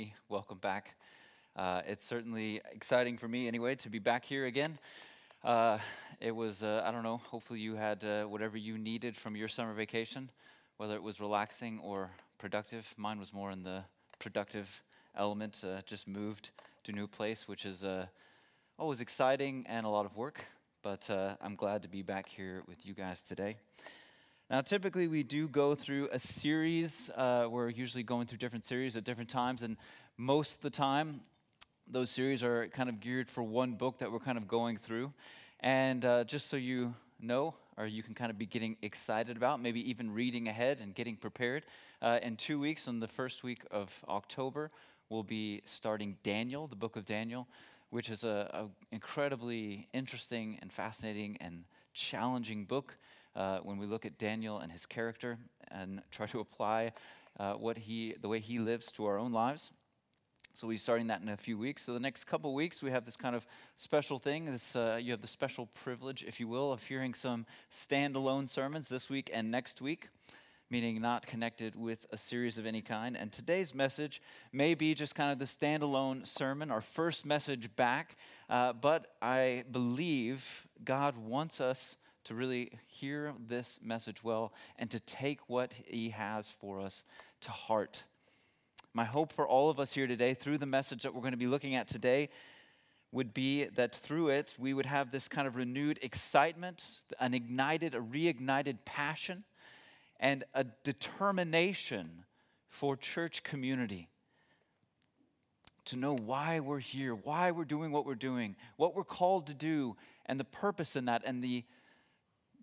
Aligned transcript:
me, 0.00 0.14
welcome 0.30 0.56
back. 0.56 0.94
Uh, 1.54 1.82
it's 1.86 2.02
certainly 2.02 2.62
exciting 2.72 3.18
for 3.18 3.28
me, 3.28 3.46
anyway, 3.46 3.74
to 3.74 3.90
be 3.90 3.98
back 3.98 4.24
here 4.24 4.46
again. 4.46 4.78
Uh, 5.44 5.76
it 6.22 6.34
was, 6.34 6.62
uh, 6.62 6.82
I 6.86 6.90
don't 6.90 7.02
know, 7.02 7.18
hopefully 7.18 7.60
you 7.60 7.74
had 7.74 8.02
uh, 8.02 8.24
whatever 8.24 8.56
you 8.56 8.78
needed 8.78 9.14
from 9.14 9.36
your 9.36 9.46
summer 9.46 9.74
vacation, 9.74 10.30
whether 10.78 10.94
it 10.94 11.02
was 11.02 11.20
relaxing 11.20 11.80
or 11.80 12.08
productive. 12.38 12.94
Mine 12.96 13.18
was 13.18 13.34
more 13.34 13.50
in 13.50 13.62
the 13.62 13.82
productive 14.18 14.82
element, 15.14 15.62
uh, 15.64 15.82
just 15.84 16.08
moved 16.08 16.48
to 16.84 16.92
a 16.92 16.94
new 16.94 17.06
place, 17.06 17.46
which 17.46 17.66
is 17.66 17.84
uh, 17.84 18.06
always 18.78 19.02
exciting 19.02 19.66
and 19.68 19.84
a 19.84 19.90
lot 19.90 20.06
of 20.06 20.16
work, 20.16 20.46
but 20.82 21.10
I'm 21.42 21.56
glad 21.56 21.82
to 21.82 21.88
be 21.88 22.00
back 22.00 22.26
here 22.26 22.62
with 22.66 22.86
you 22.86 22.94
guys 22.94 23.22
today. 23.22 23.58
Now, 24.50 24.62
typically, 24.62 25.06
we 25.06 25.22
do 25.22 25.46
go 25.46 25.76
through 25.76 26.08
a 26.10 26.18
series. 26.18 27.08
Uh, 27.10 27.46
we're 27.48 27.68
usually 27.68 28.02
going 28.02 28.26
through 28.26 28.38
different 28.38 28.64
series 28.64 28.96
at 28.96 29.04
different 29.04 29.30
times, 29.30 29.62
and 29.62 29.76
most 30.16 30.56
of 30.56 30.62
the 30.62 30.70
time, 30.70 31.20
those 31.86 32.10
series 32.10 32.42
are 32.42 32.66
kind 32.66 32.88
of 32.88 32.98
geared 32.98 33.28
for 33.28 33.44
one 33.44 33.74
book 33.74 33.98
that 33.98 34.10
we're 34.10 34.18
kind 34.18 34.36
of 34.36 34.48
going 34.48 34.76
through. 34.76 35.12
And 35.60 36.04
uh, 36.04 36.24
just 36.24 36.48
so 36.48 36.56
you 36.56 36.96
know, 37.20 37.54
or 37.76 37.86
you 37.86 38.02
can 38.02 38.12
kind 38.12 38.28
of 38.28 38.38
be 38.38 38.46
getting 38.46 38.76
excited 38.82 39.36
about, 39.36 39.62
maybe 39.62 39.88
even 39.88 40.12
reading 40.12 40.48
ahead 40.48 40.78
and 40.82 40.96
getting 40.96 41.16
prepared, 41.16 41.62
uh, 42.02 42.18
in 42.20 42.34
two 42.34 42.58
weeks, 42.58 42.88
on 42.88 42.98
the 42.98 43.06
first 43.06 43.44
week 43.44 43.62
of 43.70 44.04
October, 44.08 44.72
we'll 45.10 45.22
be 45.22 45.62
starting 45.64 46.16
Daniel, 46.24 46.66
the 46.66 46.74
book 46.74 46.96
of 46.96 47.04
Daniel, 47.04 47.46
which 47.90 48.10
is 48.10 48.24
an 48.24 48.48
incredibly 48.90 49.86
interesting 49.92 50.58
and 50.60 50.72
fascinating 50.72 51.36
and 51.40 51.62
challenging 51.94 52.64
book 52.64 52.96
uh, 53.36 53.58
when 53.58 53.78
we 53.78 53.86
look 53.86 54.04
at 54.04 54.18
Daniel 54.18 54.58
and 54.58 54.70
his 54.72 54.86
character 54.86 55.38
and 55.70 56.02
try 56.10 56.26
to 56.26 56.40
apply 56.40 56.92
uh, 57.38 57.54
what 57.54 57.78
he, 57.78 58.14
the 58.20 58.28
way 58.28 58.40
he 58.40 58.58
lives 58.58 58.92
to 58.92 59.06
our 59.06 59.18
own 59.18 59.32
lives. 59.32 59.72
So 60.54 60.66
we'll 60.66 60.74
be 60.74 60.78
starting 60.78 61.06
that 61.06 61.22
in 61.22 61.28
a 61.28 61.36
few 61.36 61.56
weeks. 61.56 61.82
So 61.82 61.92
the 61.92 62.00
next 62.00 62.24
couple 62.24 62.52
weeks, 62.54 62.82
we 62.82 62.90
have 62.90 63.04
this 63.04 63.16
kind 63.16 63.36
of 63.36 63.46
special 63.76 64.18
thing. 64.18 64.46
This 64.46 64.74
uh, 64.74 64.98
you 65.00 65.12
have 65.12 65.20
the 65.20 65.28
special 65.28 65.66
privilege, 65.66 66.24
if 66.24 66.40
you 66.40 66.48
will, 66.48 66.72
of 66.72 66.82
hearing 66.82 67.14
some 67.14 67.46
standalone 67.70 68.48
sermons 68.48 68.88
this 68.88 69.08
week 69.08 69.30
and 69.32 69.50
next 69.50 69.80
week, 69.80 70.08
meaning 70.68 71.00
not 71.00 71.24
connected 71.24 71.76
with 71.76 72.04
a 72.10 72.18
series 72.18 72.58
of 72.58 72.66
any 72.66 72.82
kind. 72.82 73.16
And 73.16 73.32
today's 73.32 73.74
message 73.74 74.20
may 74.52 74.74
be 74.74 74.92
just 74.92 75.14
kind 75.14 75.30
of 75.32 75.38
the 75.38 75.44
standalone 75.44 76.26
sermon, 76.26 76.70
our 76.70 76.80
first 76.80 77.24
message 77.24 77.74
back. 77.76 78.16
Uh, 78.48 78.72
but 78.72 79.14
I 79.22 79.64
believe 79.70 80.66
God 80.84 81.16
wants 81.16 81.60
us 81.60 81.96
to 82.24 82.34
really 82.34 82.72
hear 82.86 83.34
this 83.48 83.78
message 83.82 84.22
well 84.22 84.52
and 84.78 84.90
to 84.90 85.00
take 85.00 85.48
what 85.48 85.72
He 85.72 86.10
has 86.10 86.48
for 86.48 86.80
us 86.80 87.04
to 87.42 87.50
heart. 87.50 88.04
My 88.92 89.04
hope 89.04 89.32
for 89.32 89.46
all 89.46 89.70
of 89.70 89.78
us 89.78 89.92
here 89.92 90.06
today, 90.06 90.34
through 90.34 90.58
the 90.58 90.66
message 90.66 91.02
that 91.02 91.14
we're 91.14 91.20
going 91.20 91.32
to 91.32 91.38
be 91.38 91.46
looking 91.46 91.74
at 91.74 91.88
today, 91.88 92.28
would 93.12 93.34
be 93.34 93.64
that 93.64 93.94
through 93.94 94.28
it 94.28 94.54
we 94.58 94.74
would 94.74 94.86
have 94.86 95.10
this 95.10 95.28
kind 95.28 95.46
of 95.48 95.56
renewed 95.56 95.98
excitement, 96.02 96.84
an 97.18 97.34
ignited, 97.34 97.94
a 97.94 98.00
reignited 98.00 98.78
passion, 98.84 99.44
and 100.18 100.44
a 100.54 100.64
determination 100.84 102.24
for 102.68 102.96
church 102.96 103.42
community 103.42 104.08
to 105.86 105.96
know 105.96 106.14
why 106.14 106.60
we're 106.60 106.78
here, 106.78 107.14
why 107.14 107.50
we're 107.50 107.64
doing 107.64 107.90
what 107.90 108.06
we're 108.06 108.14
doing, 108.14 108.54
what 108.76 108.94
we're 108.94 109.02
called 109.02 109.48
to 109.48 109.54
do, 109.54 109.96
and 110.26 110.38
the 110.38 110.44
purpose 110.44 110.94
in 110.94 111.06
that, 111.06 111.22
and 111.24 111.42
the 111.42 111.64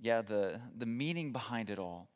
yeah, 0.02 0.22
the, 0.22 0.59
the 0.78 0.86
meaning 0.86 1.31
behind 1.31 1.70
it 1.70 1.80
all 1.80 2.09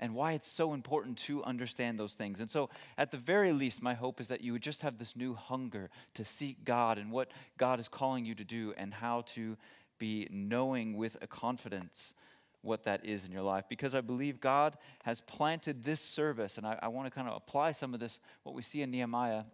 and 0.00 0.14
why 0.14 0.32
it's 0.32 0.46
so 0.46 0.72
important 0.72 1.18
to 1.18 1.44
understand 1.44 1.98
those 1.98 2.14
things. 2.14 2.40
And 2.40 2.48
so, 2.48 2.70
at 2.96 3.10
the 3.10 3.18
very 3.18 3.52
least, 3.52 3.82
my 3.82 3.94
hope 3.94 4.20
is 4.20 4.28
that 4.28 4.40
you 4.40 4.52
would 4.52 4.62
just 4.62 4.82
have 4.82 4.98
this 4.98 5.14
new 5.14 5.34
hunger 5.34 5.90
to 6.14 6.24
seek 6.24 6.64
God 6.64 6.98
and 6.98 7.12
what 7.12 7.30
God 7.58 7.78
is 7.78 7.88
calling 7.88 8.24
you 8.24 8.34
to 8.34 8.44
do 8.44 8.72
and 8.76 8.94
how 8.94 9.22
to 9.34 9.56
be 9.98 10.26
knowing 10.30 10.96
with 10.96 11.18
a 11.20 11.26
confidence 11.26 12.14
what 12.62 12.84
that 12.84 13.04
is 13.04 13.24
in 13.24 13.32
your 13.32 13.42
life. 13.42 13.64
Because 13.68 13.94
I 13.94 14.00
believe 14.00 14.40
God 14.40 14.76
has 15.04 15.20
planted 15.20 15.84
this 15.84 16.00
service, 16.00 16.58
and 16.58 16.66
I, 16.66 16.78
I 16.82 16.88
want 16.88 17.06
to 17.06 17.10
kind 17.10 17.28
of 17.28 17.36
apply 17.36 17.72
some 17.72 17.94
of 17.94 18.00
this, 18.00 18.20
what 18.42 18.54
we 18.54 18.62
see 18.62 18.82
in 18.82 18.90
Nehemiah, 18.90 19.44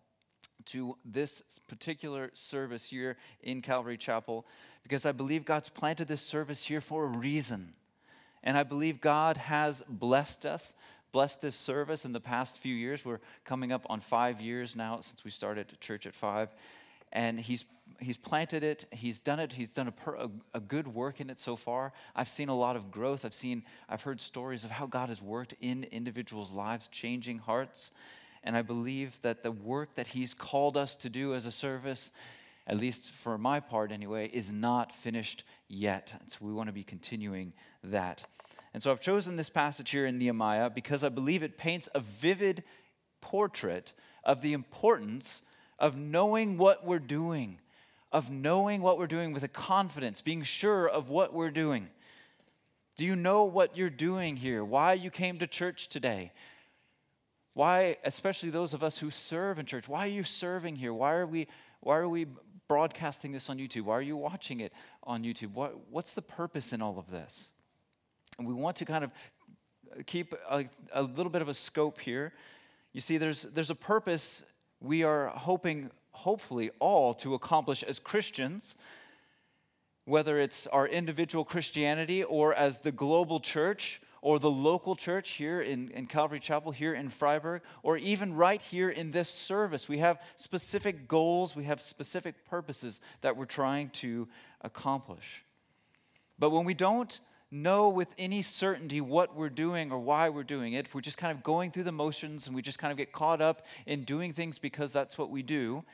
to 0.67 0.97
this 1.05 1.43
particular 1.69 2.31
service 2.35 2.91
here 2.91 3.17
in 3.43 3.61
Calvary 3.61 3.97
Chapel 3.97 4.47
because 4.83 5.05
I 5.05 5.13
believe 5.13 5.45
God's 5.45 5.69
planted 5.69 6.09
this 6.09 6.23
service 6.23 6.65
here 6.65 6.81
for 6.81 7.05
a 7.05 7.19
reason. 7.19 7.75
And 8.45 8.57
I 8.57 8.63
believe 8.63 9.01
God 9.01 9.37
has 9.37 9.83
blessed 9.89 10.47
us, 10.47 10.75
blessed 11.11 11.43
this 11.43 11.57
service 11.57 12.05
in 12.05 12.13
the 12.13 12.21
past 12.21 12.61
few 12.61 12.75
years. 12.75 13.05
We're 13.05 13.21
coming 13.45 13.73
up 13.73 13.85
on 13.91 13.99
five 13.99 14.41
years 14.41 14.77
now 14.77 15.01
since 15.01 15.25
we 15.25 15.33
started 15.33 15.77
church 15.81 16.07
at 16.07 16.15
five. 16.15 16.55
And 17.13 17.41
he's, 17.41 17.65
he's 17.99 18.17
planted 18.17 18.63
it, 18.63 18.85
he's 18.93 19.21
done 19.21 19.41
it, 19.41 19.53
he's 19.53 19.73
done 19.73 19.89
a, 19.89 19.93
per, 19.93 20.15
a, 20.15 20.31
a 20.55 20.61
good 20.61 20.87
work 20.87 21.21
in 21.21 21.31
it 21.31 21.41
so 21.41 21.57
far. 21.57 21.93
I've 22.15 22.29
seen 22.29 22.49
a 22.49 22.57
lot 22.57 22.77
of 22.77 22.91
growth. 22.91 23.25
I've 23.25 23.35
seen, 23.35 23.65
I've 23.89 24.03
heard 24.03 24.21
stories 24.21 24.65
of 24.65 24.71
how 24.71 24.87
God 24.87 25.09
has 25.09 25.21
worked 25.21 25.55
in 25.61 25.85
individuals' 25.85 26.53
lives, 26.53 26.87
changing 26.89 27.39
hearts. 27.39 27.91
And 28.47 28.57
I 28.57 28.63
believe 28.63 29.21
that 29.23 29.43
the 29.43 29.53
work 29.53 29.97
that 29.97 30.07
He's 30.07 30.33
called 30.33 30.77
us 30.77 30.97
to 30.97 31.11
do 31.11 31.35
as 31.35 31.45
a 31.45 31.51
service, 31.51 32.13
at 32.67 32.79
least 32.79 33.11
for 33.11 33.37
my 33.37 33.61
part 33.61 33.91
anyway, 33.91 34.29
is 34.29 34.53
not 34.53 34.95
finished 34.95 35.43
yet. 35.69 36.15
And 36.21 36.31
so 36.31 36.39
we 36.41 36.53
want 36.53 36.69
to 36.69 36.73
be 36.73 36.85
continuing 36.85 37.53
that. 37.83 38.23
And 38.73 38.83
so 38.83 38.93
I've 38.93 39.01
chosen 39.01 39.37
this 39.37 39.51
passage 39.51 39.91
here 39.91 40.07
in 40.07 40.19
Nehemiah 40.19 40.71
because 40.71 41.03
I 41.03 41.09
believe 41.09 41.43
it 41.43 41.59
paints 41.59 41.89
a 41.95 42.01
vivid 42.01 42.63
portrait 43.21 43.93
of 44.23 44.43
the 44.43 44.53
importance 44.53 45.43
of 45.79 45.97
knowing 45.97 46.57
what 46.57 46.85
we're 46.85 46.99
doing, 46.99 47.59
of 48.13 48.31
knowing 48.31 48.81
what 48.81 48.99
we're 48.99 49.07
doing 49.07 49.33
with 49.33 49.43
a 49.43 49.49
confidence, 49.49 50.21
being 50.21 50.43
sure 50.43 50.89
of 50.89 51.09
what 51.09 51.35
we're 51.35 51.51
doing. 51.51 51.89
Do 52.97 53.05
you 53.05 53.17
know 53.17 53.45
what 53.45 53.77
you're 53.77 53.91
doing 53.91 54.37
here? 54.37 54.65
Why 54.65 54.93
you 54.93 55.11
came 55.11 55.39
to 55.41 55.47
church 55.47 55.89
today? 55.89 56.33
Why, 57.57 57.97
especially 58.05 58.51
those 58.51 58.75
of 58.75 58.83
us 58.83 58.99
who 58.99 59.11
serve 59.11 59.59
in 59.59 59.65
church, 59.65 59.89
why 59.89 60.01
are 60.01 60.11
you 60.11 60.25
serving 60.25 60.77
here? 60.77 60.93
Why 60.93 61.15
are 61.15 61.27
we, 61.27 61.47
why 61.81 61.97
are 61.97 62.07
we 62.07 62.27
broadcasting 62.69 63.33
this 63.33 63.49
on 63.49 63.57
YouTube? 63.57 63.85
Why 63.85 63.95
are 63.95 64.03
you 64.03 64.15
watching 64.15 64.61
it 64.61 64.75
on 65.05 65.25
YouTube? 65.25 65.55
What, 65.55 65.75
what's 65.89 66.13
the 66.13 66.21
purpose 66.21 66.75
in 66.75 66.83
all 66.83 66.99
of 66.99 67.11
this? 67.11 67.49
And 68.37 68.47
we 68.47 68.53
want 68.53 68.77
to 68.77 68.85
kind 68.85 69.05
of 69.05 69.11
keep 70.05 70.35
a, 70.51 70.67
a 70.93 71.01
little 71.03 71.31
bit 71.31 71.41
of 71.41 71.49
a 71.49 71.55
scope 71.55 71.99
here. 71.99 72.35
You 72.93 73.01
see, 73.01 73.17
there's, 73.17 73.45
there's 73.45 73.71
a 73.71 73.75
purpose 73.75 74.45
we 74.81 75.03
are 75.03 75.29
hoping, 75.29 75.91
hopefully, 76.11 76.73
all 76.79 77.15
to 77.15 77.33
accomplish 77.33 77.83
as 77.83 77.99
Christians, 77.99 78.75
whether 80.05 80.39
it's 80.39 80.67
our 80.67 80.87
individual 80.87 81.43
Christianity 81.43 82.23
or 82.23 82.53
as 82.53 82.81
the 82.81 82.93
global 82.93 83.41
church 83.41 84.03
or 84.27 84.41
the 84.41 84.51
local 84.51 84.97
church 84.97 85.35
here 85.35 85.61
in, 85.61 85.89
in 85.93 86.05
Calvary 86.05 86.41
Chapel, 86.41 86.73
here 86.73 86.97
in 86.97 87.09
Freiburg, 87.09 87.63
or 87.85 87.97
even 87.97 88.35
right 88.35 88.61
here 88.61 88.91
in 88.91 89.13
this 89.13 89.29
service. 89.29 89.89
We 89.89 89.99
have 89.99 90.21
specific 90.35 91.07
goals, 91.07 91.55
we 91.55 91.63
have 91.63 91.81
specific 91.81 92.45
purposes 92.45 92.99
that 93.21 93.37
we're 93.37 93.45
trying 93.45 93.91
to 93.91 94.27
accomplish. 94.63 95.45
But 96.41 96.51
when 96.51 96.65
we 96.65 96.75
don't 96.75 97.21
know 97.53 97.89
with 97.89 98.09
any 98.19 98.43
certainty 98.43 99.01
what 99.01 99.37
we're 99.37 99.49
doing 99.49 99.93
or 99.93 100.01
why 100.01 100.29
we're 100.29 100.43
doing 100.43 100.73
it, 100.73 100.87
if 100.87 100.95
we're 100.97 101.03
just 101.03 101.19
kind 101.19 101.31
of 101.31 101.45
going 101.45 101.71
through 101.71 101.85
the 101.85 101.93
motions 101.93 102.49
and 102.49 102.57
we 102.57 102.63
just 102.63 102.81
kind 102.81 102.91
of 102.91 102.99
get 102.99 103.13
caught 103.13 103.41
up 103.41 103.65
in 103.87 104.03
doing 104.03 104.33
things 104.33 104.59
because 104.59 104.93
that's 104.93 105.17
what 105.17 105.31
we 105.31 105.45
do, 105.45 105.85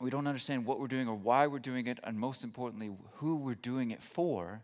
we 0.00 0.08
don't 0.08 0.26
understand 0.26 0.64
what 0.64 0.80
we're 0.80 0.86
doing 0.86 1.08
or 1.08 1.14
why 1.14 1.46
we're 1.46 1.58
doing 1.58 1.88
it, 1.88 1.98
and 2.04 2.18
most 2.18 2.42
importantly, 2.42 2.90
who 3.16 3.36
we're 3.36 3.54
doing 3.54 3.90
it 3.90 4.02
for 4.02 4.62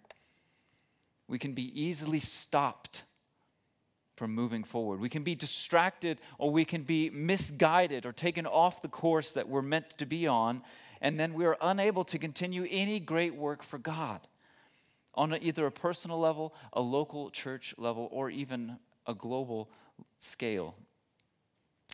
we 1.31 1.39
can 1.39 1.53
be 1.53 1.81
easily 1.81 2.19
stopped 2.19 3.05
from 4.17 4.35
moving 4.35 4.65
forward. 4.65 4.99
We 4.99 5.09
can 5.09 5.23
be 5.23 5.37
distracted 5.37 6.19
or 6.39 6.51
we 6.51 6.65
can 6.65 6.83
be 6.83 7.09
misguided 7.09 8.05
or 8.05 8.13
taken 8.13 8.47
off 8.47 8.83
the 8.83 8.89
course 8.89 9.31
that 9.33 9.49
we're 9.49 9.63
meant 9.63 9.91
to 9.91 10.07
be 10.07 10.27
on, 10.27 10.63
and 11.01 11.19
then 11.21 11.33
we 11.33 11.47
are 11.47 11.57
unable 11.63 12.03
to 12.05 12.19
continue 12.19 12.67
any 12.69 12.99
great 12.99 13.35
work 13.37 13.63
for 13.63 13.79
God 13.79 14.21
on 15.15 15.33
either 15.41 15.67
a 15.67 15.71
personal 15.71 16.19
level, 16.19 16.53
a 16.73 16.81
local 16.81 17.31
church 17.31 17.75
level, 17.79 18.09
or 18.11 18.29
even 18.29 18.77
a 19.07 19.15
global 19.15 19.71
scale. 20.19 20.75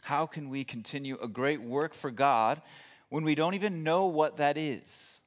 How 0.00 0.24
can 0.24 0.48
we 0.48 0.64
continue 0.64 1.18
a 1.20 1.28
great 1.28 1.60
work 1.60 1.92
for 1.92 2.10
God 2.10 2.62
when 3.10 3.22
we 3.22 3.34
don't 3.34 3.54
even 3.54 3.84
know 3.84 4.06
what 4.06 4.38
that 4.38 4.56
is? 4.56 5.20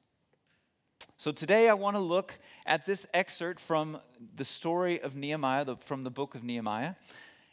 So 1.16 1.32
today 1.32 1.68
I 1.68 1.74
want 1.74 1.96
to 1.96 2.00
look 2.00 2.38
at 2.70 2.86
this 2.86 3.04
excerpt 3.12 3.58
from 3.58 3.98
the 4.36 4.44
story 4.44 5.00
of 5.02 5.16
Nehemiah, 5.16 5.64
the, 5.64 5.76
from 5.76 6.02
the 6.02 6.10
book 6.10 6.36
of 6.36 6.44
Nehemiah, 6.44 6.94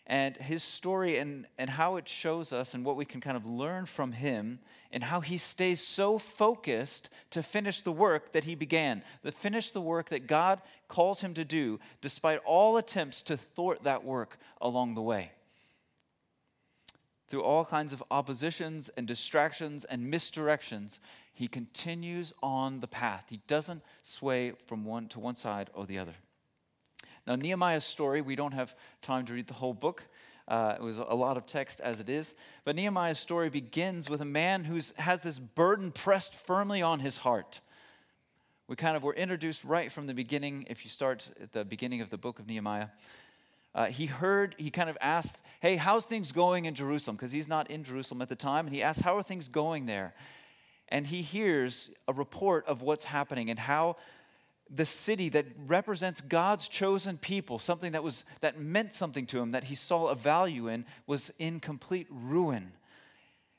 and 0.05 0.37
his 0.37 0.63
story 0.63 1.17
and, 1.17 1.47
and 1.57 1.71
how 1.71 1.95
it 1.95 2.07
shows 2.07 2.53
us 2.53 2.75
and 2.75 2.85
what 2.85 2.95
we 2.95 3.03
can 3.03 3.19
kind 3.19 3.35
of 3.35 3.45
learn 3.45 3.87
from 3.87 4.11
him 4.11 4.59
and 4.91 5.03
how 5.03 5.19
he 5.19 5.39
stays 5.39 5.81
so 5.81 6.19
focused 6.19 7.09
to 7.31 7.41
finish 7.41 7.81
the 7.81 7.91
work 7.91 8.31
that 8.31 8.43
he 8.43 8.53
began, 8.53 9.01
to 9.25 9.31
finish 9.31 9.71
the 9.71 9.81
work 9.81 10.09
that 10.09 10.27
God 10.27 10.61
calls 10.87 11.19
him 11.19 11.33
to 11.33 11.43
do, 11.43 11.79
despite 11.99 12.39
all 12.45 12.77
attempts 12.77 13.23
to 13.23 13.35
thwart 13.35 13.83
that 13.83 14.05
work 14.05 14.37
along 14.61 14.93
the 14.93 15.01
way. 15.01 15.31
through 17.27 17.43
all 17.43 17.65
kinds 17.65 17.91
of 17.91 18.01
oppositions 18.09 18.89
and 18.95 19.05
distractions 19.05 19.83
and 19.85 20.13
misdirections, 20.13 20.99
he 21.37 21.47
continues 21.47 22.33
on 22.41 22.79
the 22.79 22.87
path. 22.87 23.25
He 23.29 23.41
doesn't 23.45 23.83
sway 24.01 24.53
from 24.65 24.83
one 24.83 25.07
to 25.09 25.19
one 25.19 25.35
side 25.35 25.69
or 25.75 25.85
the 25.85 25.99
other. 25.99 26.15
Now, 27.27 27.35
Nehemiah's 27.35 27.83
story, 27.83 28.21
we 28.21 28.35
don't 28.35 28.55
have 28.55 28.73
time 29.03 29.23
to 29.27 29.33
read 29.33 29.45
the 29.45 29.53
whole 29.53 29.75
book. 29.75 30.01
Uh, 30.47 30.73
it 30.79 30.81
was 30.81 30.97
a 30.97 31.13
lot 31.13 31.37
of 31.37 31.45
text 31.45 31.79
as 31.79 31.99
it 31.99 32.09
is. 32.09 32.33
But 32.65 32.75
Nehemiah's 32.75 33.19
story 33.19 33.51
begins 33.51 34.09
with 34.09 34.21
a 34.21 34.25
man 34.25 34.63
who 34.63 34.81
has 34.97 35.21
this 35.21 35.37
burden 35.37 35.91
pressed 35.91 36.33
firmly 36.33 36.81
on 36.81 37.01
his 37.01 37.17
heart. 37.17 37.61
We 38.67 38.75
kind 38.75 38.97
of 38.97 39.03
were 39.03 39.13
introduced 39.13 39.63
right 39.63 39.91
from 39.91 40.07
the 40.07 40.15
beginning, 40.15 40.65
if 40.71 40.85
you 40.85 40.89
start 40.89 41.29
at 41.39 41.51
the 41.51 41.63
beginning 41.63 42.01
of 42.01 42.09
the 42.09 42.17
book 42.17 42.39
of 42.39 42.47
Nehemiah. 42.47 42.87
Uh, 43.75 43.85
he 43.85 44.07
heard, 44.07 44.55
he 44.57 44.71
kind 44.71 44.89
of 44.89 44.97
asked, 45.01 45.45
Hey, 45.59 45.75
how's 45.75 46.05
things 46.05 46.31
going 46.31 46.65
in 46.65 46.73
Jerusalem? 46.73 47.15
Because 47.15 47.31
he's 47.31 47.47
not 47.47 47.69
in 47.69 47.83
Jerusalem 47.83 48.23
at 48.23 48.29
the 48.29 48.35
time. 48.35 48.65
And 48.65 48.75
he 48.75 48.81
asked, 48.81 49.03
How 49.03 49.15
are 49.15 49.21
things 49.21 49.47
going 49.47 49.85
there? 49.85 50.15
And 50.89 51.07
he 51.07 51.21
hears 51.21 51.89
a 52.07 52.13
report 52.13 52.65
of 52.65 52.81
what's 52.81 53.05
happening 53.05 53.49
and 53.49 53.59
how 53.59 53.97
the 54.69 54.85
city 54.85 55.29
that 55.29 55.45
represents 55.65 56.21
God's 56.21 56.67
chosen 56.67 57.17
people, 57.17 57.59
something 57.59 57.93
that 57.93 58.03
was 58.03 58.25
that 58.41 58.59
meant 58.59 58.93
something 58.93 59.25
to 59.27 59.39
him, 59.39 59.51
that 59.51 59.65
he 59.65 59.75
saw 59.75 60.07
a 60.07 60.15
value 60.15 60.67
in, 60.67 60.85
was 61.05 61.31
in 61.39 61.59
complete 61.59 62.07
ruin. 62.09 62.73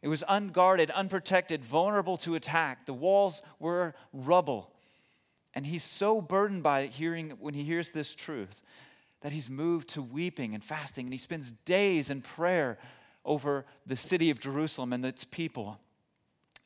It 0.03 0.09
was 0.09 0.23
unguarded, 0.29 0.91
unprotected, 0.91 1.65
vulnerable 1.65 2.17
to 2.19 2.35
attack. 2.35 2.87
The 2.87 2.93
walls 2.93 3.43
were 3.59 3.95
rubble. 4.13 4.71
And 5.55 5.67
he's 5.67 5.83
so 5.83 6.21
burdened 6.21 6.63
by 6.63 6.87
hearing 6.87 7.31
when 7.41 7.55
he 7.55 7.65
hears 7.65 7.91
this 7.91 8.15
truth 8.15 8.63
that 9.23 9.33
he's 9.33 9.51
moved 9.51 9.89
to 9.89 10.03
weeping 10.03 10.55
and 10.55 10.63
fasting, 10.63 11.07
and 11.07 11.13
he 11.13 11.19
spends 11.19 11.51
days 11.51 12.11
in 12.11 12.21
prayer 12.21 12.79
over 13.25 13.65
the 13.85 13.97
city 13.97 14.31
of 14.31 14.39
Jerusalem 14.39 14.93
and 14.93 15.05
its 15.05 15.25
people, 15.25 15.81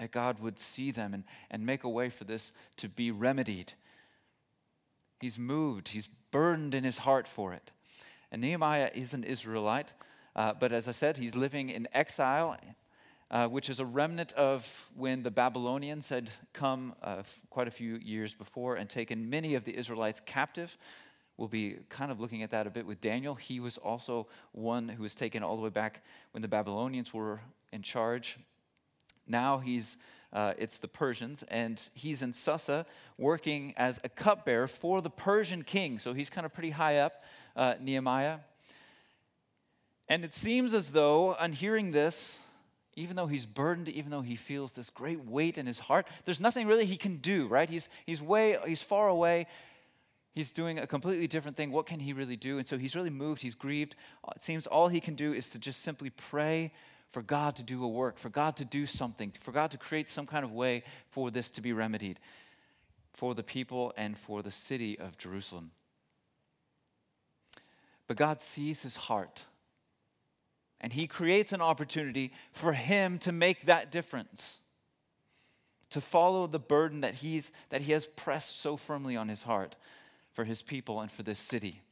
that 0.02 0.10
God 0.10 0.40
would 0.40 0.58
see 0.58 0.90
them 0.90 1.14
and, 1.14 1.22
and 1.48 1.64
make 1.64 1.84
a 1.84 1.88
way 1.88 2.10
for 2.10 2.24
this 2.24 2.52
to 2.76 2.88
be 2.88 3.12
remedied. 3.12 3.72
He's 5.20 5.38
moved, 5.38 5.90
he's 5.90 6.08
burdened 6.32 6.74
in 6.74 6.82
his 6.82 6.98
heart 6.98 7.28
for 7.28 7.52
it. 7.52 7.70
And 8.32 8.42
Nehemiah 8.42 8.90
is 8.92 9.14
an 9.14 9.22
Israelite, 9.22 9.92
uh, 10.34 10.54
but 10.58 10.72
as 10.72 10.88
I 10.88 10.92
said, 10.92 11.18
he's 11.18 11.36
living 11.36 11.70
in 11.70 11.86
exile, 11.92 12.56
uh, 13.30 13.46
which 13.46 13.70
is 13.70 13.78
a 13.78 13.84
remnant 13.84 14.32
of 14.32 14.90
when 14.96 15.22
the 15.22 15.30
Babylonians 15.30 16.08
had 16.08 16.30
come 16.52 16.96
uh, 17.00 17.16
f- 17.20 17.38
quite 17.48 17.68
a 17.68 17.70
few 17.70 17.94
years 17.94 18.34
before 18.34 18.74
and 18.74 18.90
taken 18.90 19.30
many 19.30 19.54
of 19.54 19.64
the 19.64 19.76
Israelites 19.76 20.20
captive. 20.26 20.76
We'll 21.36 21.46
be 21.46 21.76
kind 21.90 22.10
of 22.10 22.18
looking 22.18 22.42
at 22.42 22.50
that 22.50 22.66
a 22.66 22.70
bit 22.70 22.86
with 22.86 23.00
Daniel. 23.00 23.36
He 23.36 23.60
was 23.60 23.78
also 23.78 24.26
one 24.50 24.88
who 24.88 25.04
was 25.04 25.14
taken 25.14 25.44
all 25.44 25.54
the 25.54 25.62
way 25.62 25.70
back 25.70 26.02
when 26.32 26.42
the 26.42 26.48
Babylonians 26.48 27.14
were 27.14 27.40
in 27.72 27.82
charge. 27.82 28.38
Now 29.32 29.58
he's 29.58 29.96
uh, 30.32 30.54
it's 30.56 30.78
the 30.78 30.88
Persians, 30.88 31.42
and 31.44 31.80
he's 31.94 32.22
in 32.22 32.32
Susa 32.32 32.86
working 33.18 33.74
as 33.76 34.00
a 34.02 34.08
cupbearer 34.08 34.66
for 34.66 35.02
the 35.02 35.10
Persian 35.10 35.62
king. 35.62 35.98
So 35.98 36.14
he's 36.14 36.30
kind 36.30 36.46
of 36.46 36.54
pretty 36.54 36.70
high 36.70 36.98
up, 36.98 37.22
uh, 37.54 37.74
Nehemiah. 37.80 38.38
And 40.08 40.24
it 40.24 40.32
seems 40.32 40.72
as 40.72 40.90
though, 40.90 41.34
on 41.34 41.52
hearing 41.52 41.90
this, 41.90 42.40
even 42.94 43.16
though 43.16 43.26
he's 43.26 43.44
burdened, 43.44 43.88
even 43.88 44.10
though 44.10 44.22
he 44.22 44.36
feels 44.36 44.72
this 44.72 44.90
great 44.90 45.24
weight 45.24 45.58
in 45.58 45.66
his 45.66 45.78
heart, 45.78 46.06
there's 46.24 46.40
nothing 46.40 46.66
really 46.66 46.86
he 46.86 46.96
can 46.96 47.16
do, 47.16 47.46
right? 47.46 47.68
He's, 47.68 47.88
he's 48.06 48.22
way, 48.22 48.56
he's 48.66 48.82
far 48.82 49.08
away. 49.08 49.46
He's 50.34 50.52
doing 50.52 50.78
a 50.78 50.86
completely 50.86 51.26
different 51.26 51.58
thing. 51.58 51.70
What 51.70 51.84
can 51.84 52.00
he 52.00 52.14
really 52.14 52.36
do? 52.36 52.56
And 52.56 52.66
so 52.66 52.78
he's 52.78 52.96
really 52.96 53.10
moved, 53.10 53.42
he's 53.42 53.54
grieved. 53.54 53.96
It 54.34 54.42
seems 54.42 54.66
all 54.66 54.88
he 54.88 55.00
can 55.00 55.14
do 55.14 55.34
is 55.34 55.50
to 55.50 55.58
just 55.58 55.82
simply 55.82 56.08
pray 56.08 56.72
for 57.12 57.22
God 57.22 57.56
to 57.56 57.62
do 57.62 57.84
a 57.84 57.88
work, 57.88 58.18
for 58.18 58.30
God 58.30 58.56
to 58.56 58.64
do 58.64 58.86
something, 58.86 59.32
for 59.38 59.52
God 59.52 59.70
to 59.70 59.78
create 59.78 60.08
some 60.08 60.26
kind 60.26 60.44
of 60.44 60.52
way 60.52 60.82
for 61.10 61.30
this 61.30 61.50
to 61.52 61.60
be 61.60 61.72
remedied 61.72 62.18
for 63.12 63.34
the 63.34 63.42
people 63.42 63.92
and 63.96 64.16
for 64.16 64.42
the 64.42 64.50
city 64.50 64.98
of 64.98 65.18
Jerusalem. 65.18 65.70
But 68.06 68.16
God 68.16 68.40
sees 68.40 68.82
his 68.82 68.96
heart. 68.96 69.44
And 70.80 70.92
he 70.92 71.06
creates 71.06 71.52
an 71.52 71.60
opportunity 71.60 72.32
for 72.50 72.72
him 72.72 73.18
to 73.18 73.30
make 73.30 73.66
that 73.66 73.92
difference. 73.92 74.58
To 75.90 76.00
follow 76.00 76.46
the 76.46 76.58
burden 76.58 77.02
that, 77.02 77.14
he's, 77.16 77.52
that 77.68 77.82
he 77.82 77.92
has 77.92 78.06
pressed 78.06 78.60
so 78.60 78.76
firmly 78.76 79.16
on 79.16 79.28
his 79.28 79.44
heart 79.44 79.76
for 80.32 80.44
his 80.44 80.62
people 80.62 81.00
and 81.00 81.10
for 81.10 81.22
this 81.22 81.38
city. 81.38 81.82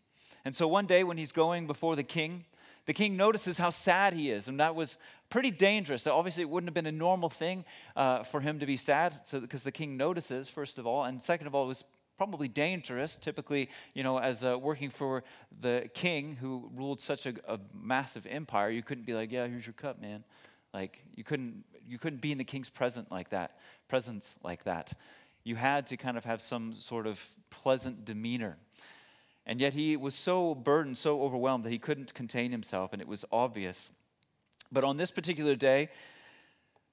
And 0.44 0.56
so 0.56 0.66
one 0.66 0.86
day 0.86 1.04
when 1.04 1.18
he's 1.18 1.32
going 1.32 1.66
before 1.66 1.94
the 1.94 2.02
king, 2.02 2.46
the 2.86 2.92
king 2.92 3.16
notices 3.16 3.58
how 3.58 3.70
sad 3.70 4.12
he 4.12 4.30
is, 4.30 4.48
and 4.48 4.58
that 4.60 4.74
was 4.74 4.96
pretty 5.28 5.50
dangerous. 5.50 6.02
So 6.02 6.14
obviously, 6.14 6.42
it 6.42 6.50
wouldn't 6.50 6.68
have 6.68 6.74
been 6.74 6.86
a 6.86 6.92
normal 6.92 7.28
thing 7.28 7.64
uh, 7.96 8.24
for 8.24 8.40
him 8.40 8.58
to 8.58 8.66
be 8.66 8.76
sad, 8.76 9.20
so 9.26 9.40
because 9.40 9.62
the 9.64 9.72
king 9.72 9.96
notices, 9.96 10.48
first 10.48 10.78
of 10.78 10.86
all, 10.86 11.04
and 11.04 11.20
second 11.20 11.46
of 11.46 11.54
all, 11.54 11.64
it 11.64 11.68
was 11.68 11.84
probably 12.16 12.48
dangerous. 12.48 13.16
Typically, 13.16 13.70
you 13.94 14.02
know, 14.02 14.18
as 14.18 14.44
uh, 14.44 14.58
working 14.58 14.90
for 14.90 15.24
the 15.60 15.88
king 15.94 16.34
who 16.34 16.70
ruled 16.74 17.00
such 17.00 17.26
a, 17.26 17.34
a 17.48 17.58
massive 17.74 18.26
empire, 18.26 18.70
you 18.70 18.82
couldn't 18.82 19.06
be 19.06 19.14
like, 19.14 19.32
"Yeah, 19.32 19.46
here's 19.46 19.66
your 19.66 19.74
cup, 19.74 20.00
man." 20.00 20.24
Like 20.72 21.02
you 21.14 21.24
couldn't 21.24 21.64
you 21.88 21.98
couldn't 21.98 22.20
be 22.20 22.32
in 22.32 22.38
the 22.38 22.44
king's 22.44 22.68
presence 22.68 23.10
like 23.10 23.30
that. 23.30 23.58
Presence 23.88 24.38
like 24.44 24.64
that. 24.64 24.92
You 25.44 25.56
had 25.56 25.86
to 25.86 25.96
kind 25.96 26.16
of 26.16 26.24
have 26.24 26.40
some 26.40 26.74
sort 26.74 27.06
of 27.06 27.26
pleasant 27.50 28.04
demeanor. 28.04 28.56
And 29.50 29.60
yet 29.60 29.74
he 29.74 29.96
was 29.96 30.14
so 30.14 30.54
burdened, 30.54 30.96
so 30.96 31.22
overwhelmed 31.22 31.64
that 31.64 31.70
he 31.70 31.78
couldn't 31.80 32.14
contain 32.14 32.52
himself, 32.52 32.92
and 32.92 33.02
it 33.02 33.08
was 33.08 33.24
obvious. 33.32 33.90
But 34.70 34.84
on 34.84 34.96
this 34.96 35.10
particular 35.10 35.56
day, 35.56 35.88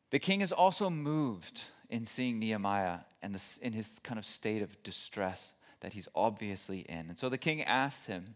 the 0.09 0.18
king 0.18 0.42
is 0.42 0.51
also 0.51 0.89
moved 0.89 1.62
in 1.92 2.04
seeing 2.04 2.39
Nehemiah 2.39 3.01
and 3.21 3.36
this, 3.36 3.57
in 3.57 3.74
his 3.74 4.00
kind 4.00 4.18
of 4.18 4.25
state 4.25 4.63
of 4.63 4.81
distress 4.81 5.54
that 5.81 5.94
he's 5.94 6.07
obviously 6.15 6.80
in. 6.80 7.09
And 7.09 7.15
so 7.15 7.30
the 7.30 7.38
king 7.38 7.62
asks 7.62 8.07
him, 8.07 8.33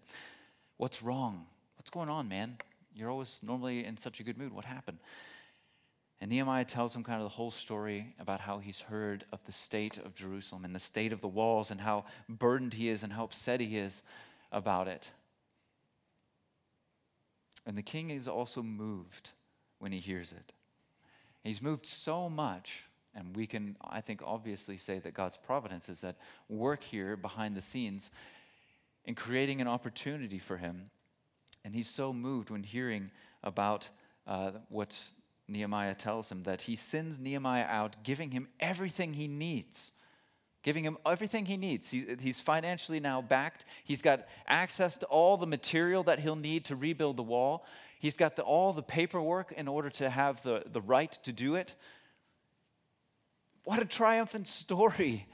What's 0.78 1.02
wrong? 1.02 1.48
What's 1.78 1.90
going 1.90 2.10
on, 2.10 2.30
man? 2.30 2.58
You're 2.94 3.10
always 3.10 3.42
normally 3.42 3.86
in 3.86 3.98
such 3.98 4.20
a 4.20 4.24
good 4.24 4.38
mood. 4.38 4.54
What 4.54 4.66
happened? 4.66 5.00
And 6.22 6.30
Nehemiah 6.30 6.66
tells 6.66 6.96
him 6.96 7.04
kind 7.04 7.18
of 7.18 7.24
the 7.24 7.30
whole 7.30 7.50
story 7.50 8.14
about 8.20 8.40
how 8.40 8.60
he's 8.60 8.80
heard 8.80 9.26
of 9.34 9.44
the 9.46 9.52
state 9.52 9.98
of 9.98 10.14
Jerusalem 10.14 10.64
and 10.64 10.76
the 10.76 10.80
state 10.80 11.12
of 11.12 11.20
the 11.20 11.28
walls 11.28 11.72
and 11.72 11.82
how 11.82 12.06
burdened 12.30 12.76
he 12.76 12.90
is 12.90 13.02
and 13.02 13.12
how 13.12 13.24
upset 13.24 13.60
he 13.60 13.76
is 13.76 14.04
about 14.52 14.88
it. 14.88 15.10
And 17.66 17.76
the 17.76 17.82
king 17.82 18.12
is 18.12 18.28
also 18.28 18.62
moved 18.62 19.32
when 19.80 19.92
he 19.92 19.98
hears 19.98 20.32
it. 20.32 20.54
He's 21.44 21.62
moved 21.62 21.88
so 21.88 22.30
much, 22.30 22.86
and 23.16 23.36
we 23.36 23.48
can, 23.48 23.76
I 23.84 24.02
think, 24.02 24.22
obviously 24.24 24.78
say 24.78 25.00
that 25.00 25.16
God's 25.16 25.38
providence 25.38 25.90
is 25.90 26.04
at 26.04 26.18
work 26.50 26.84
here 26.84 27.18
behind 27.18 27.58
the 27.58 27.62
scenes 27.62 28.12
in 29.06 29.16
creating 29.16 29.60
an 29.60 29.68
opportunity 29.68 30.38
for 30.38 30.58
him. 30.58 30.84
And 31.66 31.74
he's 31.74 31.90
so 31.90 32.14
moved 32.14 32.52
when 32.52 32.62
hearing 32.62 33.10
about 33.44 33.90
uh, 34.28 34.52
what 34.70 35.00
Nehemiah 35.52 35.96
tells 35.96 36.32
him 36.32 36.44
that 36.44 36.64
he 36.64 36.76
sends 36.76 37.20
Nehemiah 37.20 37.66
out, 37.68 38.04
giving 38.04 38.32
him 38.32 38.48
everything 38.60 39.14
he 39.14 39.28
needs. 39.28 39.92
Giving 40.64 40.84
him 40.84 40.98
everything 41.06 41.46
he 41.46 41.58
needs. 41.58 41.90
He, 41.90 42.06
he's 42.20 42.40
financially 42.40 43.00
now 43.00 43.22
backed. 43.22 43.66
He's 43.84 44.02
got 44.02 44.28
access 44.48 44.98
to 44.98 45.06
all 45.08 45.38
the 45.38 45.48
material 45.48 46.04
that 46.04 46.20
he'll 46.20 46.36
need 46.36 46.66
to 46.66 46.76
rebuild 46.76 47.18
the 47.18 47.24
wall. 47.24 47.66
He's 48.00 48.16
got 48.16 48.36
the, 48.36 48.44
all 48.44 48.72
the 48.74 48.84
paperwork 48.84 49.52
in 49.52 49.68
order 49.68 49.90
to 49.92 50.10
have 50.10 50.42
the, 50.44 50.64
the 50.72 50.82
right 50.82 51.12
to 51.24 51.32
do 51.32 51.56
it. 51.56 51.76
What 53.64 53.82
a 53.82 53.86
triumphant 53.86 54.48
story. 54.48 55.28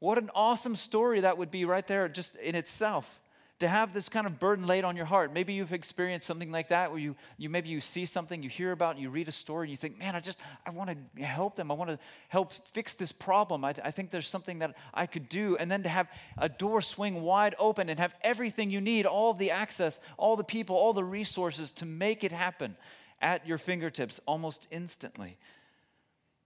What 0.00 0.18
an 0.18 0.30
awesome 0.34 0.76
story 0.76 1.20
that 1.20 1.38
would 1.38 1.50
be 1.50 1.64
right 1.64 1.86
there, 1.86 2.08
just 2.08 2.36
in 2.36 2.54
itself 2.54 3.20
to 3.58 3.66
have 3.66 3.92
this 3.92 4.08
kind 4.08 4.26
of 4.26 4.38
burden 4.38 4.66
laid 4.66 4.84
on 4.84 4.96
your 4.96 5.04
heart. 5.04 5.32
Maybe 5.32 5.52
you've 5.52 5.72
experienced 5.72 6.26
something 6.26 6.52
like 6.52 6.68
that 6.68 6.90
where 6.90 7.00
you, 7.00 7.16
you 7.38 7.48
maybe 7.48 7.68
you 7.68 7.80
see 7.80 8.06
something, 8.06 8.42
you 8.42 8.48
hear 8.48 8.70
about, 8.70 8.98
you 8.98 9.10
read 9.10 9.26
a 9.26 9.32
story, 9.32 9.66
and 9.66 9.70
you 9.70 9.76
think, 9.76 9.98
man, 9.98 10.14
I 10.14 10.20
just, 10.20 10.38
I 10.64 10.70
want 10.70 10.90
to 11.16 11.22
help 11.24 11.56
them. 11.56 11.70
I 11.70 11.74
want 11.74 11.90
to 11.90 11.98
help 12.28 12.52
fix 12.52 12.94
this 12.94 13.10
problem. 13.10 13.64
I, 13.64 13.74
I 13.82 13.90
think 13.90 14.12
there's 14.12 14.28
something 14.28 14.60
that 14.60 14.76
I 14.94 15.06
could 15.06 15.28
do. 15.28 15.56
And 15.56 15.68
then 15.68 15.82
to 15.82 15.88
have 15.88 16.08
a 16.36 16.48
door 16.48 16.80
swing 16.80 17.22
wide 17.22 17.56
open 17.58 17.88
and 17.88 17.98
have 17.98 18.14
everything 18.22 18.70
you 18.70 18.80
need, 18.80 19.06
all 19.06 19.34
the 19.34 19.50
access, 19.50 20.00
all 20.16 20.36
the 20.36 20.44
people, 20.44 20.76
all 20.76 20.92
the 20.92 21.04
resources 21.04 21.72
to 21.72 21.86
make 21.86 22.22
it 22.22 22.30
happen 22.30 22.76
at 23.20 23.44
your 23.44 23.58
fingertips 23.58 24.20
almost 24.24 24.68
instantly. 24.70 25.36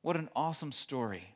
What 0.00 0.16
an 0.16 0.30
awesome 0.34 0.72
story. 0.72 1.34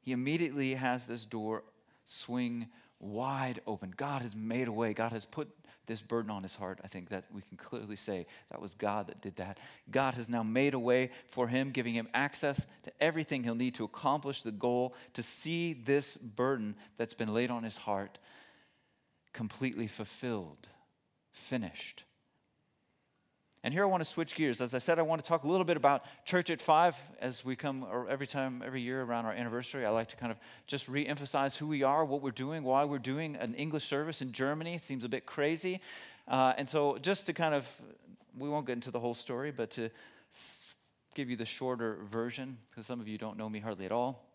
He 0.00 0.10
immediately 0.10 0.74
has 0.74 1.06
this 1.06 1.24
door 1.24 1.62
swing 2.04 2.68
wide 3.04 3.60
open. 3.66 3.92
God 3.96 4.22
has 4.22 4.34
made 4.34 4.68
a 4.68 4.72
way. 4.72 4.94
God 4.94 5.12
has 5.12 5.24
put 5.24 5.48
this 5.86 6.00
burden 6.00 6.30
on 6.30 6.42
his 6.42 6.54
heart. 6.54 6.80
I 6.82 6.88
think 6.88 7.10
that 7.10 7.24
we 7.32 7.42
can 7.42 7.56
clearly 7.56 7.96
say 7.96 8.26
that 8.50 8.60
was 8.60 8.74
God 8.74 9.08
that 9.08 9.20
did 9.20 9.36
that. 9.36 9.58
God 9.90 10.14
has 10.14 10.30
now 10.30 10.42
made 10.42 10.74
a 10.74 10.78
way 10.78 11.10
for 11.26 11.46
him, 11.46 11.70
giving 11.70 11.94
him 11.94 12.08
access 12.14 12.64
to 12.84 12.92
everything 13.00 13.44
he'll 13.44 13.54
need 13.54 13.74
to 13.74 13.84
accomplish 13.84 14.42
the 14.42 14.52
goal 14.52 14.94
to 15.12 15.22
see 15.22 15.74
this 15.74 16.16
burden 16.16 16.76
that's 16.96 17.14
been 17.14 17.34
laid 17.34 17.50
on 17.50 17.62
his 17.62 17.76
heart 17.76 18.18
completely 19.32 19.86
fulfilled, 19.86 20.68
finished. 21.32 22.04
And 23.64 23.72
here 23.72 23.82
I 23.82 23.86
want 23.86 24.02
to 24.02 24.04
switch 24.04 24.34
gears. 24.34 24.60
As 24.60 24.74
I 24.74 24.78
said, 24.78 24.98
I 24.98 25.02
want 25.02 25.24
to 25.24 25.26
talk 25.26 25.44
a 25.44 25.48
little 25.48 25.64
bit 25.64 25.78
about 25.78 26.04
Church 26.26 26.50
at 26.50 26.60
Five 26.60 26.98
as 27.18 27.46
we 27.46 27.56
come, 27.56 27.86
every 28.10 28.26
time, 28.26 28.62
every 28.64 28.82
year 28.82 29.00
around 29.00 29.24
our 29.24 29.32
anniversary. 29.32 29.86
I 29.86 29.88
like 29.88 30.08
to 30.08 30.16
kind 30.16 30.30
of 30.30 30.36
just 30.66 30.86
re 30.86 31.06
emphasize 31.06 31.56
who 31.56 31.66
we 31.66 31.82
are, 31.82 32.04
what 32.04 32.20
we're 32.20 32.30
doing, 32.30 32.62
why 32.62 32.84
we're 32.84 32.98
doing 32.98 33.36
an 33.36 33.54
English 33.54 33.84
service 33.84 34.20
in 34.20 34.32
Germany. 34.32 34.74
It 34.74 34.82
seems 34.82 35.02
a 35.02 35.08
bit 35.08 35.24
crazy. 35.24 35.80
Uh, 36.28 36.52
and 36.58 36.68
so, 36.68 36.98
just 36.98 37.24
to 37.24 37.32
kind 37.32 37.54
of, 37.54 37.66
we 38.38 38.50
won't 38.50 38.66
get 38.66 38.74
into 38.74 38.90
the 38.90 39.00
whole 39.00 39.14
story, 39.14 39.50
but 39.50 39.70
to 39.70 39.88
give 41.14 41.30
you 41.30 41.36
the 41.36 41.46
shorter 41.46 42.00
version, 42.10 42.58
because 42.68 42.86
some 42.86 43.00
of 43.00 43.08
you 43.08 43.16
don't 43.16 43.38
know 43.38 43.48
me 43.48 43.60
hardly 43.60 43.86
at 43.86 43.92
all. 43.92 44.26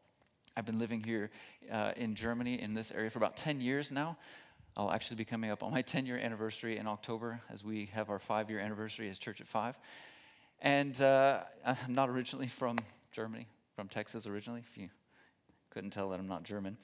I've 0.57 0.65
been 0.65 0.79
living 0.79 1.03
here 1.03 1.29
uh, 1.71 1.91
in 1.95 2.15
Germany 2.15 2.59
in 2.59 2.74
this 2.74 2.91
area 2.91 3.12
for 3.12 3.19
about 3.19 3.38
10 3.38 3.62
years 3.62 3.91
now. 3.91 4.17
I'll 4.77 4.91
actually 4.91 5.17
be 5.17 5.25
coming 5.25 5.51
up 5.51 5.63
on 5.63 5.71
my 5.71 5.81
10 5.83 6.05
year 6.05 6.17
anniversary 6.17 6.77
in 6.77 6.88
October 6.88 7.41
as 7.51 7.63
we 7.63 7.88
have 7.93 8.09
our 8.09 8.19
five 8.19 8.49
year 8.49 8.59
anniversary 8.59 9.09
as 9.09 9.19
Church 9.19 9.41
at 9.41 9.47
Five. 9.47 9.77
And 10.61 10.99
uh, 11.01 11.41
I'm 11.65 11.93
not 11.93 12.09
originally 12.09 12.47
from 12.47 12.77
Germany, 13.11 13.47
from 13.75 13.88
Texas 13.88 14.27
originally, 14.27 14.63
if 14.71 14.77
you 14.77 14.89
couldn't 15.69 15.91
tell 15.91 16.09
that 16.09 16.19
I'm 16.19 16.27
not 16.27 16.43
German. 16.43 16.77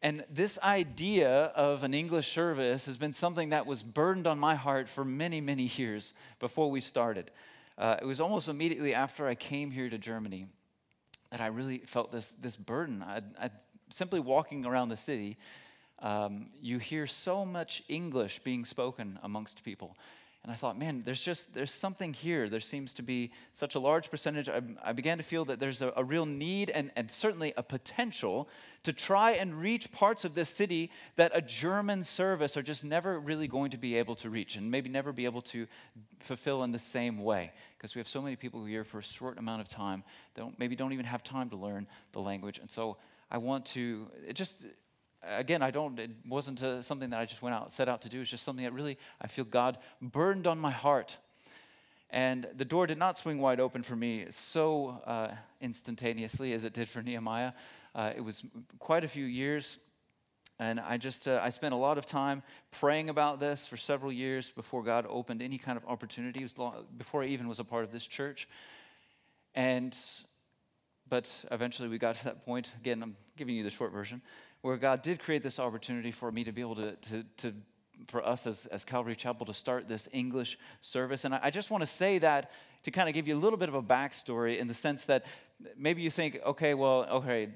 And 0.00 0.24
this 0.30 0.58
idea 0.62 1.46
of 1.56 1.82
an 1.82 1.92
English 1.92 2.28
service 2.28 2.86
has 2.86 2.96
been 2.96 3.12
something 3.12 3.48
that 3.48 3.66
was 3.66 3.82
burdened 3.82 4.28
on 4.28 4.38
my 4.38 4.54
heart 4.54 4.88
for 4.88 5.04
many, 5.04 5.40
many 5.40 5.64
years 5.64 6.12
before 6.38 6.70
we 6.70 6.80
started. 6.80 7.32
Uh, 7.76 7.96
it 8.00 8.04
was 8.04 8.20
almost 8.20 8.48
immediately 8.48 8.94
after 8.94 9.26
I 9.26 9.34
came 9.34 9.70
here 9.70 9.90
to 9.90 9.98
Germany 9.98 10.46
that 11.30 11.40
I 11.40 11.48
really 11.48 11.78
felt 11.78 12.12
this, 12.12 12.30
this 12.32 12.56
burden. 12.56 13.02
I, 13.02 13.22
I 13.40 13.50
simply 13.90 14.20
walking 14.20 14.64
around 14.64 14.88
the 14.88 14.96
city, 14.96 15.36
um, 16.00 16.46
you 16.60 16.78
hear 16.78 17.06
so 17.06 17.44
much 17.44 17.82
English 17.88 18.40
being 18.40 18.64
spoken 18.64 19.18
amongst 19.22 19.64
people. 19.64 19.96
And 20.44 20.52
I 20.52 20.54
thought, 20.54 20.78
man, 20.78 21.02
there's 21.04 21.20
just 21.20 21.52
there's 21.52 21.72
something 21.72 22.12
here. 22.12 22.48
There 22.48 22.60
seems 22.60 22.94
to 22.94 23.02
be 23.02 23.32
such 23.52 23.74
a 23.74 23.80
large 23.80 24.10
percentage. 24.10 24.48
I, 24.48 24.62
I 24.82 24.92
began 24.92 25.18
to 25.18 25.24
feel 25.24 25.44
that 25.46 25.58
there's 25.58 25.82
a, 25.82 25.92
a, 25.96 26.04
real 26.04 26.26
need 26.26 26.70
and, 26.70 26.92
and 26.96 27.10
certainly 27.10 27.52
a 27.56 27.62
potential 27.62 28.48
to 28.84 28.92
try 28.92 29.32
and 29.32 29.60
reach 29.60 29.90
parts 29.90 30.24
of 30.24 30.34
this 30.34 30.48
city 30.48 30.92
that 31.16 31.32
a 31.34 31.42
German 31.42 32.04
service 32.04 32.56
are 32.56 32.62
just 32.62 32.84
never 32.84 33.18
really 33.18 33.48
going 33.48 33.72
to 33.72 33.76
be 33.76 33.96
able 33.96 34.14
to 34.14 34.30
reach 34.30 34.56
and 34.56 34.70
maybe 34.70 34.88
never 34.88 35.12
be 35.12 35.24
able 35.24 35.42
to 35.42 35.66
fulfill 36.20 36.62
in 36.62 36.70
the 36.70 36.78
same 36.78 37.18
way. 37.18 37.52
Because 37.76 37.96
we 37.96 37.98
have 37.98 38.08
so 38.08 38.22
many 38.22 38.36
people 38.36 38.64
here 38.64 38.84
for 38.84 39.00
a 39.00 39.02
short 39.02 39.38
amount 39.38 39.60
of 39.60 39.68
time 39.68 40.04
that 40.34 40.58
maybe 40.58 40.76
don't 40.76 40.92
even 40.92 41.04
have 41.04 41.24
time 41.24 41.50
to 41.50 41.56
learn 41.56 41.88
the 42.12 42.20
language. 42.20 42.58
And 42.58 42.70
so 42.70 42.96
I 43.30 43.38
want 43.38 43.66
to, 43.66 44.08
it 44.26 44.34
just, 44.34 44.64
again, 45.22 45.62
I 45.62 45.70
don't, 45.70 45.98
it 45.98 46.10
wasn't 46.26 46.62
a, 46.62 46.82
something 46.82 47.10
that 47.10 47.20
I 47.20 47.24
just 47.24 47.42
went 47.42 47.54
out, 47.54 47.72
set 47.72 47.88
out 47.88 48.02
to 48.02 48.08
do. 48.08 48.20
It's 48.20 48.30
just 48.30 48.44
something 48.44 48.64
that 48.64 48.72
really, 48.72 48.98
I 49.20 49.26
feel 49.26 49.44
God 49.44 49.78
burned 50.00 50.46
on 50.46 50.58
my 50.58 50.70
heart. 50.70 51.18
And 52.10 52.46
the 52.56 52.64
door 52.64 52.86
did 52.86 52.98
not 52.98 53.18
swing 53.18 53.38
wide 53.38 53.60
open 53.60 53.82
for 53.82 53.94
me 53.94 54.26
so 54.30 55.00
uh, 55.06 55.28
instantaneously 55.60 56.52
as 56.52 56.64
it 56.64 56.72
did 56.72 56.88
for 56.88 57.02
Nehemiah. 57.02 57.52
Uh, 57.94 58.12
it 58.16 58.20
was 58.20 58.46
quite 58.78 59.04
a 59.04 59.08
few 59.08 59.24
years. 59.24 59.78
And 60.60 60.80
I 60.80 60.96
just, 60.96 61.28
uh, 61.28 61.40
I 61.42 61.50
spent 61.50 61.74
a 61.74 61.76
lot 61.76 61.98
of 61.98 62.06
time 62.06 62.42
praying 62.72 63.10
about 63.10 63.38
this 63.38 63.66
for 63.66 63.76
several 63.76 64.10
years 64.10 64.50
before 64.50 64.82
God 64.82 65.06
opened 65.08 65.42
any 65.42 65.58
kind 65.58 65.76
of 65.76 65.84
opportunity, 65.86 66.46
long, 66.56 66.84
before 66.96 67.22
I 67.22 67.26
even 67.26 67.46
was 67.46 67.60
a 67.60 67.64
part 67.64 67.84
of 67.84 67.92
this 67.92 68.06
church. 68.06 68.48
And, 69.54 69.96
but 71.08 71.44
eventually 71.50 71.88
we 71.88 71.98
got 71.98 72.16
to 72.16 72.24
that 72.24 72.44
point. 72.44 72.70
Again, 72.80 73.02
I'm 73.02 73.14
giving 73.36 73.54
you 73.54 73.64
the 73.64 73.70
short 73.70 73.92
version 73.92 74.22
where 74.62 74.76
God 74.76 75.02
did 75.02 75.20
create 75.20 75.42
this 75.42 75.58
opportunity 75.58 76.10
for 76.10 76.32
me 76.32 76.44
to 76.44 76.52
be 76.52 76.60
able 76.60 76.76
to, 76.76 76.92
to, 76.96 77.24
to 77.38 77.54
for 78.06 78.24
us 78.24 78.46
as, 78.46 78.66
as 78.66 78.84
Calvary 78.84 79.16
Chapel 79.16 79.46
to 79.46 79.54
start 79.54 79.88
this 79.88 80.08
English 80.12 80.58
service. 80.80 81.24
And 81.24 81.34
I, 81.34 81.40
I 81.44 81.50
just 81.50 81.70
want 81.70 81.82
to 81.82 81.86
say 81.86 82.18
that 82.18 82.52
to 82.84 82.90
kind 82.90 83.08
of 83.08 83.14
give 83.14 83.26
you 83.26 83.36
a 83.36 83.40
little 83.40 83.58
bit 83.58 83.68
of 83.68 83.74
a 83.74 83.82
backstory 83.82 84.58
in 84.58 84.68
the 84.68 84.74
sense 84.74 85.04
that 85.06 85.24
maybe 85.76 86.02
you 86.02 86.10
think, 86.10 86.38
okay, 86.46 86.74
well, 86.74 87.06
okay, 87.10 87.48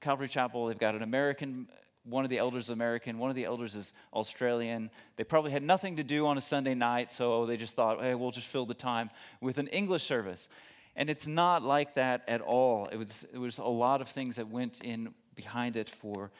Calvary 0.00 0.28
Chapel, 0.28 0.66
they've 0.66 0.78
got 0.78 0.94
an 0.94 1.02
American, 1.02 1.68
one 2.04 2.24
of 2.24 2.30
the 2.30 2.38
elders 2.38 2.64
is 2.64 2.70
American, 2.70 3.18
one 3.18 3.30
of 3.30 3.36
the 3.36 3.44
elders 3.44 3.74
is 3.74 3.92
Australian. 4.12 4.90
They 5.16 5.24
probably 5.24 5.52
had 5.52 5.62
nothing 5.62 5.96
to 5.96 6.02
do 6.02 6.26
on 6.26 6.36
a 6.36 6.40
Sunday 6.40 6.74
night, 6.74 7.12
so 7.12 7.46
they 7.46 7.56
just 7.56 7.74
thought, 7.74 8.00
hey, 8.00 8.14
we'll 8.14 8.32
just 8.32 8.48
fill 8.48 8.66
the 8.66 8.74
time 8.74 9.10
with 9.40 9.58
an 9.58 9.68
English 9.68 10.02
service. 10.02 10.48
And 10.96 11.08
it's 11.08 11.26
not 11.26 11.62
like 11.62 11.94
that 11.94 12.22
at 12.28 12.40
all. 12.40 12.86
It 12.86 12.96
was, 12.96 13.24
it 13.32 13.38
was 13.38 13.58
a 13.58 13.64
lot 13.64 14.00
of 14.00 14.08
things 14.08 14.36
that 14.36 14.48
went 14.48 14.82
in 14.84 15.14
behind 15.34 15.76
it 15.76 15.88
for 15.88 16.30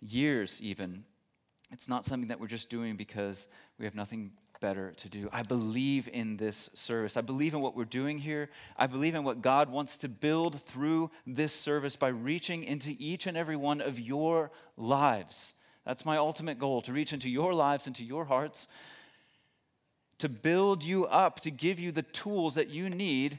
years, 0.00 0.60
even. 0.60 1.04
It's 1.72 1.88
not 1.88 2.04
something 2.04 2.28
that 2.28 2.38
we're 2.38 2.46
just 2.46 2.68
doing 2.68 2.96
because 2.96 3.48
we 3.78 3.84
have 3.84 3.94
nothing 3.94 4.32
better 4.60 4.92
to 4.92 5.08
do. 5.08 5.28
I 5.32 5.42
believe 5.42 6.08
in 6.12 6.36
this 6.36 6.70
service. 6.74 7.16
I 7.16 7.20
believe 7.20 7.54
in 7.54 7.60
what 7.60 7.76
we're 7.76 7.84
doing 7.84 8.18
here. 8.18 8.48
I 8.76 8.86
believe 8.86 9.14
in 9.14 9.24
what 9.24 9.42
God 9.42 9.70
wants 9.70 9.96
to 9.98 10.08
build 10.08 10.60
through 10.62 11.10
this 11.26 11.52
service 11.52 11.96
by 11.96 12.08
reaching 12.08 12.64
into 12.64 12.94
each 12.98 13.26
and 13.26 13.36
every 13.36 13.56
one 13.56 13.80
of 13.80 13.98
your 13.98 14.50
lives. 14.76 15.54
That's 15.84 16.04
my 16.04 16.16
ultimate 16.16 16.58
goal 16.58 16.82
to 16.82 16.92
reach 16.92 17.12
into 17.12 17.30
your 17.30 17.54
lives, 17.54 17.86
into 17.86 18.04
your 18.04 18.24
hearts, 18.24 18.66
to 20.18 20.28
build 20.28 20.82
you 20.82 21.06
up, 21.06 21.40
to 21.40 21.50
give 21.50 21.78
you 21.78 21.92
the 21.92 22.02
tools 22.02 22.54
that 22.54 22.70
you 22.70 22.88
need 22.88 23.38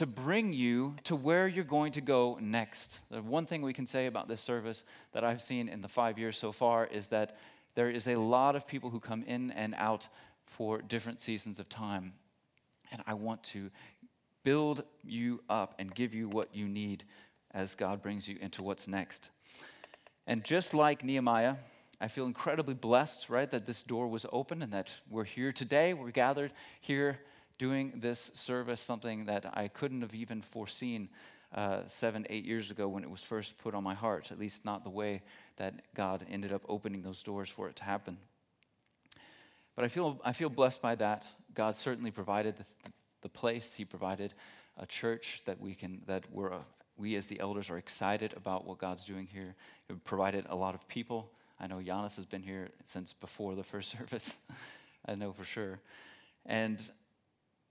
to 0.00 0.06
bring 0.06 0.54
you 0.54 0.96
to 1.04 1.14
where 1.14 1.46
you're 1.46 1.62
going 1.62 1.92
to 1.92 2.00
go 2.00 2.38
next. 2.40 3.00
The 3.10 3.20
one 3.20 3.44
thing 3.44 3.60
we 3.60 3.74
can 3.74 3.84
say 3.84 4.06
about 4.06 4.28
this 4.28 4.40
service 4.40 4.82
that 5.12 5.24
I've 5.24 5.42
seen 5.42 5.68
in 5.68 5.82
the 5.82 5.88
five 5.88 6.18
years 6.18 6.38
so 6.38 6.52
far 6.52 6.86
is 6.86 7.08
that 7.08 7.36
there 7.74 7.90
is 7.90 8.06
a 8.06 8.14
lot 8.14 8.56
of 8.56 8.66
people 8.66 8.88
who 8.88 8.98
come 8.98 9.22
in 9.24 9.50
and 9.50 9.74
out 9.76 10.08
for 10.46 10.80
different 10.80 11.20
seasons 11.20 11.58
of 11.58 11.68
time. 11.68 12.14
And 12.90 13.02
I 13.06 13.12
want 13.12 13.42
to 13.52 13.70
build 14.42 14.84
you 15.04 15.42
up 15.50 15.74
and 15.78 15.94
give 15.94 16.14
you 16.14 16.30
what 16.30 16.48
you 16.54 16.66
need 16.66 17.04
as 17.50 17.74
God 17.74 18.00
brings 18.00 18.26
you 18.26 18.38
into 18.40 18.62
what's 18.62 18.88
next. 18.88 19.28
And 20.26 20.42
just 20.42 20.72
like 20.72 21.04
Nehemiah, 21.04 21.56
I 22.00 22.08
feel 22.08 22.24
incredibly 22.24 22.72
blessed, 22.72 23.28
right, 23.28 23.50
that 23.50 23.66
this 23.66 23.82
door 23.82 24.08
was 24.08 24.24
open 24.32 24.62
and 24.62 24.72
that 24.72 24.90
we're 25.10 25.24
here 25.24 25.52
today. 25.52 25.92
We're 25.92 26.10
gathered 26.10 26.52
here 26.80 27.18
doing 27.60 27.92
this 27.96 28.30
service, 28.32 28.80
something 28.80 29.26
that 29.26 29.44
I 29.52 29.68
couldn't 29.68 30.00
have 30.00 30.14
even 30.14 30.40
foreseen 30.40 31.10
uh, 31.54 31.80
seven, 31.88 32.26
eight 32.30 32.46
years 32.46 32.70
ago 32.70 32.88
when 32.88 33.04
it 33.04 33.10
was 33.10 33.20
first 33.20 33.58
put 33.58 33.74
on 33.74 33.84
my 33.84 33.92
heart, 33.92 34.32
at 34.32 34.38
least 34.38 34.64
not 34.64 34.82
the 34.82 34.88
way 34.88 35.20
that 35.58 35.74
God 35.94 36.24
ended 36.30 36.54
up 36.54 36.62
opening 36.70 37.02
those 37.02 37.22
doors 37.22 37.50
for 37.50 37.68
it 37.68 37.76
to 37.76 37.84
happen. 37.84 38.16
But 39.76 39.84
I 39.84 39.88
feel, 39.88 40.18
I 40.24 40.32
feel 40.32 40.48
blessed 40.48 40.80
by 40.80 40.94
that. 40.94 41.26
God 41.52 41.76
certainly 41.76 42.10
provided 42.10 42.56
the, 42.56 42.64
the 43.20 43.28
place, 43.28 43.74
He 43.74 43.84
provided 43.84 44.32
a 44.78 44.86
church 44.86 45.42
that 45.44 45.60
we 45.60 45.74
can, 45.74 46.00
that 46.06 46.24
we're, 46.32 46.54
uh, 46.54 46.60
we 46.96 47.14
as 47.16 47.26
the 47.26 47.40
elders 47.40 47.68
are 47.68 47.76
excited 47.76 48.32
about 48.38 48.66
what 48.66 48.78
God's 48.78 49.04
doing 49.04 49.26
here. 49.26 49.54
He 49.86 49.94
provided 49.96 50.46
a 50.48 50.56
lot 50.56 50.74
of 50.74 50.88
people. 50.88 51.30
I 51.60 51.66
know 51.66 51.76
Giannis 51.76 52.16
has 52.16 52.24
been 52.24 52.42
here 52.42 52.70
since 52.84 53.12
before 53.12 53.54
the 53.54 53.64
first 53.64 53.90
service. 53.98 54.38
I 55.06 55.14
know 55.14 55.32
for 55.32 55.44
sure. 55.44 55.78
And 56.46 56.80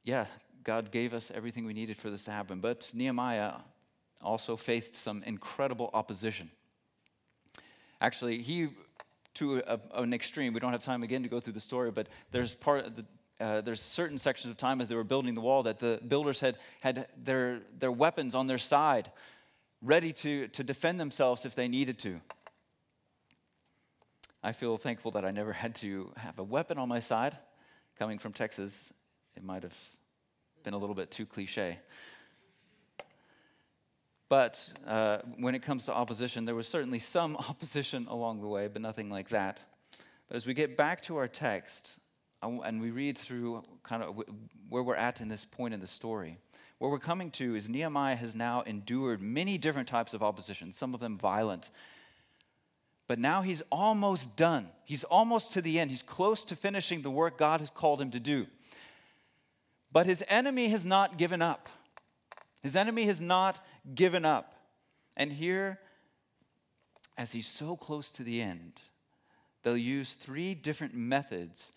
yeah, 0.09 0.25
God 0.63 0.91
gave 0.91 1.13
us 1.13 1.31
everything 1.33 1.65
we 1.65 1.73
needed 1.73 1.97
for 1.97 2.09
this 2.09 2.25
to 2.25 2.31
happen. 2.31 2.59
But 2.59 2.91
Nehemiah 2.93 3.53
also 4.21 4.55
faced 4.55 4.95
some 4.95 5.21
incredible 5.23 5.91
opposition. 5.93 6.49
Actually, 8.01 8.41
he, 8.41 8.69
to 9.35 9.59
a, 9.59 9.79
an 9.93 10.13
extreme, 10.13 10.53
we 10.53 10.59
don't 10.59 10.71
have 10.71 10.83
time 10.83 11.03
again 11.03 11.21
to 11.21 11.29
go 11.29 11.39
through 11.39 11.53
the 11.53 11.59
story, 11.59 11.91
but 11.91 12.07
there's 12.31 12.55
part 12.55 12.95
the, 12.95 13.05
uh, 13.39 13.61
there's 13.61 13.81
certain 13.81 14.17
sections 14.17 14.51
of 14.51 14.57
time 14.57 14.81
as 14.81 14.89
they 14.89 14.95
were 14.95 15.03
building 15.03 15.33
the 15.33 15.41
wall 15.41 15.63
that 15.63 15.79
the 15.79 15.99
builders 16.07 16.39
had, 16.39 16.57
had 16.81 17.07
their, 17.23 17.61
their 17.77 17.91
weapons 17.91 18.35
on 18.35 18.47
their 18.47 18.57
side, 18.57 19.11
ready 19.81 20.11
to, 20.11 20.47
to 20.49 20.63
defend 20.63 20.99
themselves 20.99 21.45
if 21.45 21.55
they 21.55 21.67
needed 21.67 21.99
to. 21.99 22.19
I 24.43 24.53
feel 24.53 24.77
thankful 24.77 25.11
that 25.11 25.23
I 25.23 25.31
never 25.31 25.53
had 25.53 25.75
to 25.75 26.11
have 26.17 26.39
a 26.39 26.43
weapon 26.43 26.77
on 26.77 26.89
my 26.89 26.99
side. 26.99 27.37
Coming 27.97 28.17
from 28.17 28.33
Texas, 28.33 28.91
it 29.35 29.43
might 29.43 29.63
have 29.63 29.77
been 30.63 30.73
a 30.73 30.77
little 30.77 30.95
bit 30.95 31.11
too 31.11 31.25
cliche. 31.25 31.79
But 34.29 34.71
uh, 34.85 35.19
when 35.37 35.55
it 35.55 35.63
comes 35.63 35.85
to 35.85 35.93
opposition, 35.93 36.45
there 36.45 36.55
was 36.55 36.67
certainly 36.67 36.99
some 36.99 37.35
opposition 37.49 38.07
along 38.07 38.41
the 38.41 38.47
way, 38.47 38.67
but 38.67 38.81
nothing 38.81 39.09
like 39.09 39.29
that. 39.29 39.59
But 40.27 40.37
as 40.37 40.45
we 40.45 40.53
get 40.53 40.77
back 40.77 41.01
to 41.03 41.17
our 41.17 41.27
text, 41.27 41.97
and 42.41 42.79
we 42.79 42.91
read 42.91 43.17
through 43.17 43.63
kind 43.83 44.01
of 44.03 44.23
where 44.69 44.83
we're 44.83 44.95
at 44.95 45.19
in 45.19 45.27
this 45.27 45.45
point 45.45 45.73
in 45.73 45.79
the 45.79 45.87
story, 45.87 46.37
where 46.77 46.89
we're 46.89 46.99
coming 46.99 47.31
to 47.31 47.55
is 47.55 47.69
Nehemiah 47.69 48.15
has 48.15 48.35
now 48.35 48.61
endured 48.61 49.21
many 49.21 49.57
different 49.57 49.89
types 49.89 50.13
of 50.13 50.23
opposition, 50.23 50.71
some 50.71 50.93
of 50.93 50.99
them 50.99 51.17
violent. 51.17 51.71
But 53.07 53.19
now 53.19 53.41
he's 53.41 53.63
almost 53.71 54.37
done. 54.37 54.69
He's 54.85 55.03
almost 55.03 55.53
to 55.53 55.61
the 55.61 55.79
end. 55.79 55.89
He's 55.89 56.03
close 56.03 56.45
to 56.45 56.55
finishing 56.55 57.01
the 57.01 57.09
work 57.09 57.37
God 57.37 57.59
has 57.59 57.71
called 57.71 57.99
him 57.99 58.11
to 58.11 58.19
do. 58.19 58.45
But 59.91 60.05
his 60.05 60.23
enemy 60.27 60.69
has 60.69 60.85
not 60.85 61.17
given 61.17 61.41
up. 61.41 61.69
His 62.61 62.75
enemy 62.75 63.05
has 63.05 63.21
not 63.21 63.63
given 63.95 64.25
up. 64.25 64.55
And 65.17 65.31
here, 65.31 65.79
as 67.17 67.31
he's 67.31 67.47
so 67.47 67.75
close 67.75 68.11
to 68.13 68.23
the 68.23 68.41
end, 68.41 68.73
they'll 69.63 69.77
use 69.77 70.13
three 70.13 70.53
different 70.53 70.93
methods 70.93 71.73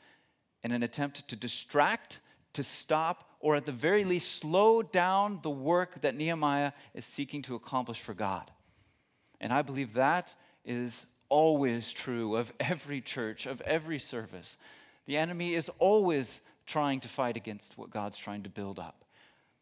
in 0.62 0.72
an 0.72 0.82
attempt 0.82 1.28
to 1.28 1.36
distract, 1.36 2.20
to 2.52 2.62
stop 2.62 3.28
or 3.40 3.56
at 3.56 3.66
the 3.66 3.72
very 3.72 4.04
least 4.04 4.36
slow 4.36 4.82
down 4.82 5.40
the 5.42 5.50
work 5.50 6.00
that 6.02 6.14
Nehemiah 6.14 6.72
is 6.94 7.04
seeking 7.04 7.42
to 7.42 7.56
accomplish 7.56 8.00
for 8.00 8.14
God. 8.14 8.50
And 9.40 9.52
I 9.52 9.62
believe 9.62 9.94
that 9.94 10.34
is 10.64 11.06
always 11.28 11.92
true 11.92 12.36
of 12.36 12.52
every 12.60 13.00
church, 13.00 13.46
of 13.46 13.60
every 13.62 13.98
service. 13.98 14.56
The 15.06 15.16
enemy 15.16 15.54
is 15.54 15.68
always 15.80 16.42
trying 16.66 17.00
to 17.00 17.08
fight 17.08 17.36
against 17.36 17.78
what 17.78 17.90
God's 17.90 18.16
trying 18.16 18.42
to 18.42 18.48
build 18.48 18.78
up. 18.78 19.04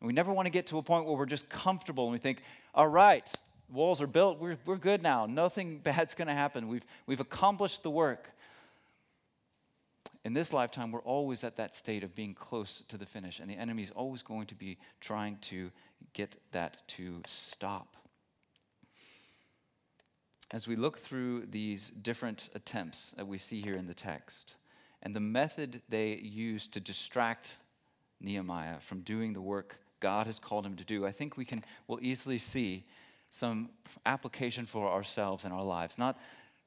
And 0.00 0.06
we 0.06 0.12
never 0.12 0.32
want 0.32 0.46
to 0.46 0.50
get 0.50 0.66
to 0.68 0.78
a 0.78 0.82
point 0.82 1.06
where 1.06 1.16
we're 1.16 1.26
just 1.26 1.48
comfortable 1.48 2.04
and 2.04 2.12
we 2.12 2.18
think, 2.18 2.42
all 2.74 2.88
right, 2.88 3.30
walls 3.70 4.00
are 4.00 4.06
built, 4.06 4.38
we're, 4.38 4.56
we're 4.64 4.76
good 4.76 5.02
now, 5.02 5.26
nothing 5.26 5.78
bad's 5.82 6.14
going 6.14 6.28
to 6.28 6.34
happen. 6.34 6.68
We've, 6.68 6.86
we've 7.06 7.20
accomplished 7.20 7.82
the 7.82 7.90
work 7.90 8.30
in 10.24 10.34
this 10.34 10.52
lifetime, 10.52 10.92
we're 10.92 11.00
always 11.00 11.44
at 11.44 11.56
that 11.56 11.74
state 11.74 12.04
of 12.04 12.14
being 12.14 12.34
close 12.34 12.82
to 12.88 12.98
the 12.98 13.06
finish, 13.06 13.40
and 13.40 13.48
the 13.48 13.56
enemy 13.56 13.82
is 13.82 13.90
always 13.92 14.22
going 14.22 14.46
to 14.46 14.54
be 14.54 14.78
trying 15.00 15.38
to 15.38 15.70
get 16.12 16.36
that 16.52 16.86
to 16.88 17.22
stop. 17.26 17.96
As 20.52 20.68
we 20.68 20.76
look 20.76 20.98
through 20.98 21.46
these 21.46 21.88
different 21.88 22.50
attempts 22.54 23.12
that 23.12 23.26
we 23.26 23.38
see 23.38 23.62
here 23.62 23.74
in 23.74 23.86
the 23.86 23.94
text, 23.94 24.56
and 25.02 25.14
the 25.14 25.20
method 25.20 25.82
they 25.88 26.16
use 26.16 26.68
to 26.68 26.80
distract 26.80 27.56
Nehemiah 28.20 28.80
from 28.80 29.00
doing 29.00 29.32
the 29.32 29.40
work 29.40 29.78
God 30.00 30.26
has 30.26 30.38
called 30.38 30.64
him 30.64 30.76
to 30.76 30.84
do, 30.84 31.06
I 31.06 31.12
think 31.12 31.36
we 31.36 31.44
can 31.44 31.64
will 31.86 31.98
easily 32.00 32.38
see 32.38 32.84
some 33.30 33.70
application 34.06 34.66
for 34.66 34.88
ourselves 34.88 35.44
in 35.44 35.52
our 35.52 35.64
lives. 35.64 35.98
Not 35.98 36.18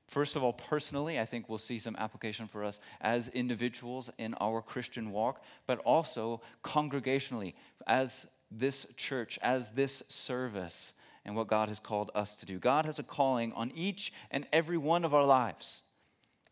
First 0.07 0.35
of 0.35 0.43
all, 0.43 0.53
personally, 0.53 1.19
I 1.19 1.25
think 1.25 1.49
we'll 1.49 1.57
see 1.57 1.79
some 1.79 1.95
application 1.95 2.47
for 2.47 2.63
us 2.63 2.79
as 3.01 3.29
individuals 3.29 4.09
in 4.17 4.35
our 4.39 4.61
Christian 4.61 5.11
walk, 5.11 5.43
but 5.65 5.79
also 5.79 6.41
congregationally, 6.63 7.53
as 7.87 8.27
this 8.51 8.85
church, 8.95 9.39
as 9.41 9.71
this 9.71 10.03
service, 10.09 10.93
and 11.25 11.35
what 11.35 11.47
God 11.47 11.69
has 11.69 11.79
called 11.79 12.11
us 12.13 12.37
to 12.37 12.45
do. 12.45 12.59
God 12.59 12.85
has 12.85 12.99
a 12.99 13.03
calling 13.03 13.53
on 13.53 13.71
each 13.73 14.11
and 14.29 14.45
every 14.51 14.77
one 14.77 15.05
of 15.05 15.13
our 15.13 15.23
lives, 15.23 15.83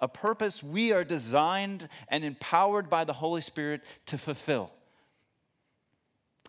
a 0.02 0.08
purpose 0.08 0.62
we 0.62 0.92
are 0.92 1.04
designed 1.04 1.88
and 2.08 2.24
empowered 2.24 2.90
by 2.90 3.04
the 3.06 3.14
Holy 3.14 3.42
Spirit 3.42 3.82
to 4.08 4.18
fulfill. 4.18 4.72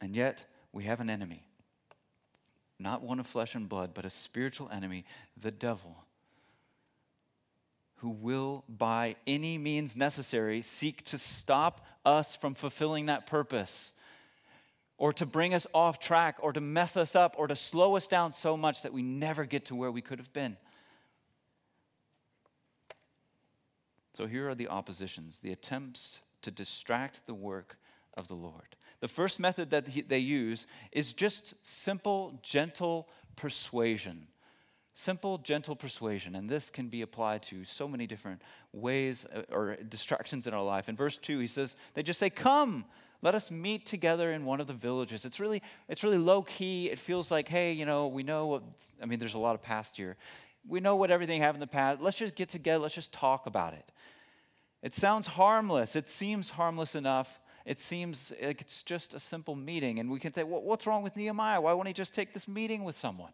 And 0.01 0.17
yet, 0.17 0.45
we 0.73 0.85
have 0.85 1.01
an 1.01 1.11
enemy, 1.11 1.45
not 2.79 3.03
one 3.03 3.21
of 3.21 3.27
flesh 3.27 3.55
and 3.55 3.69
blood, 3.69 3.91
but 3.95 4.05
a 4.05 4.11
spiritual 4.11 4.69
enemy, 4.71 5.05
the 5.41 5.51
devil 5.51 5.97
who 8.03 8.11
will, 8.11 8.65
by 8.69 9.15
any 9.29 9.57
means 9.57 9.97
necessary, 9.97 10.61
seek 10.61 11.05
to 11.05 11.17
stop 11.17 11.87
us 12.05 12.35
from 12.35 12.53
fulfilling 12.53 13.07
that 13.07 13.29
purpose, 13.29 13.93
or 14.99 15.13
to 15.13 15.25
bring 15.25 15.55
us 15.55 15.69
off 15.73 16.01
track, 16.01 16.37
or 16.41 16.53
to 16.53 16.61
mess 16.61 16.97
us 16.97 17.15
up, 17.15 17.37
or 17.39 17.47
to 17.47 17.55
slow 17.55 17.95
us 17.97 18.09
down 18.09 18.33
so 18.33 18.57
much 18.57 18.83
that 18.83 18.93
we 18.93 19.03
never 19.03 19.45
get 19.45 19.67
to 19.67 19.77
where 19.77 19.93
we 19.93 20.01
could 20.01 20.19
have 20.19 20.33
been. 20.33 20.57
So 24.13 24.27
here 24.27 24.49
are 24.49 24.55
the 24.55 24.69
oppositions, 24.69 25.41
the 25.41 25.53
attempts 25.53 26.21
to 26.43 26.51
distract 26.51 27.27
the 27.27 27.35
work 27.35 27.77
of 28.17 28.29
the 28.29 28.35
Lord. 28.35 28.77
The 29.01 29.09
first 29.09 29.41
method 29.41 29.71
that 29.71 30.09
they 30.09 30.19
use 30.19 30.67
is 30.93 31.13
just 31.13 31.67
simple, 31.67 32.39
gentle 32.43 33.09
persuasion. 33.37 34.29
Simple, 34.95 35.39
gentle 35.39 35.75
persuasion. 35.75 36.37
And 36.37 36.49
this 36.49 36.69
can 36.69 36.89
be 36.89 37.01
applied 37.01 37.43
to 37.45 37.65
so 37.65 37.89
many 37.89 38.07
different 38.07 38.43
ways 38.73 39.25
uh, 39.35 39.43
or 39.51 39.77
distractions 39.77 40.47
in 40.47 40.53
our 40.53 40.63
life. 40.63 40.89
In 40.89 40.97
verse 40.97 41.17
2, 41.17 41.39
he 41.39 41.47
says, 41.47 41.77
they 41.95 42.03
just 42.03 42.21
say, 42.21 42.29
Come, 42.29 42.85
let 43.23 43.35
us 43.35 43.51
meet 43.51 43.87
together 43.87 44.33
in 44.33 44.45
one 44.45 44.61
of 44.61 44.67
the 44.67 44.75
villages. 44.75 45.25
It's 45.25 45.41
really, 45.41 45.63
it's 45.89 46.05
really 46.05 46.19
low 46.19 46.43
key. 46.43 46.91
It 46.91 46.99
feels 46.99 47.31
like, 47.31 47.49
hey, 47.49 47.73
you 47.73 47.87
know, 47.87 48.09
we 48.09 48.23
know 48.23 48.47
what, 48.49 48.63
I 49.01 49.07
mean, 49.07 49.19
there's 49.19 49.35
a 49.35 49.39
lot 49.39 49.55
of 49.55 49.63
past 49.63 49.97
here. 49.97 50.17
We 50.69 50.81
know 50.81 50.97
what 50.97 51.11
everything 51.11 51.41
happened 51.41 51.63
in 51.63 51.69
the 51.69 51.73
past. 51.73 52.01
Let's 52.01 52.19
just 52.19 52.35
get 52.35 52.49
together. 52.49 52.83
Let's 52.83 52.95
just 52.95 53.13
talk 53.13 53.47
about 53.47 53.75
it. 53.75 53.91
It 54.83 54.95
sounds 54.95 55.27
harmless. 55.27 55.97
It 55.97 56.09
seems 56.09 56.51
harmless 56.51 56.95
enough. 56.95 57.41
It 57.65 57.79
seems 57.79 58.33
like 58.43 58.61
it's 58.61 58.83
just 58.83 59.15
a 59.15 59.21
simple 59.21 59.55
meeting. 59.55 60.01
And 60.01 60.11
we 60.11 60.19
can 60.19 60.33
think, 60.33 60.49
well, 60.49 60.63
what's 60.63 60.87
wrong 60.87 61.03
with 61.03 61.17
Nehemiah? 61.17 61.61
Why 61.61 61.73
won't 61.73 61.89
he 61.89 61.95
just 61.95 62.15
take 62.15 62.33
this 62.33 62.49
meeting 62.49 62.85
with 62.85 62.97
someone? 62.97 63.33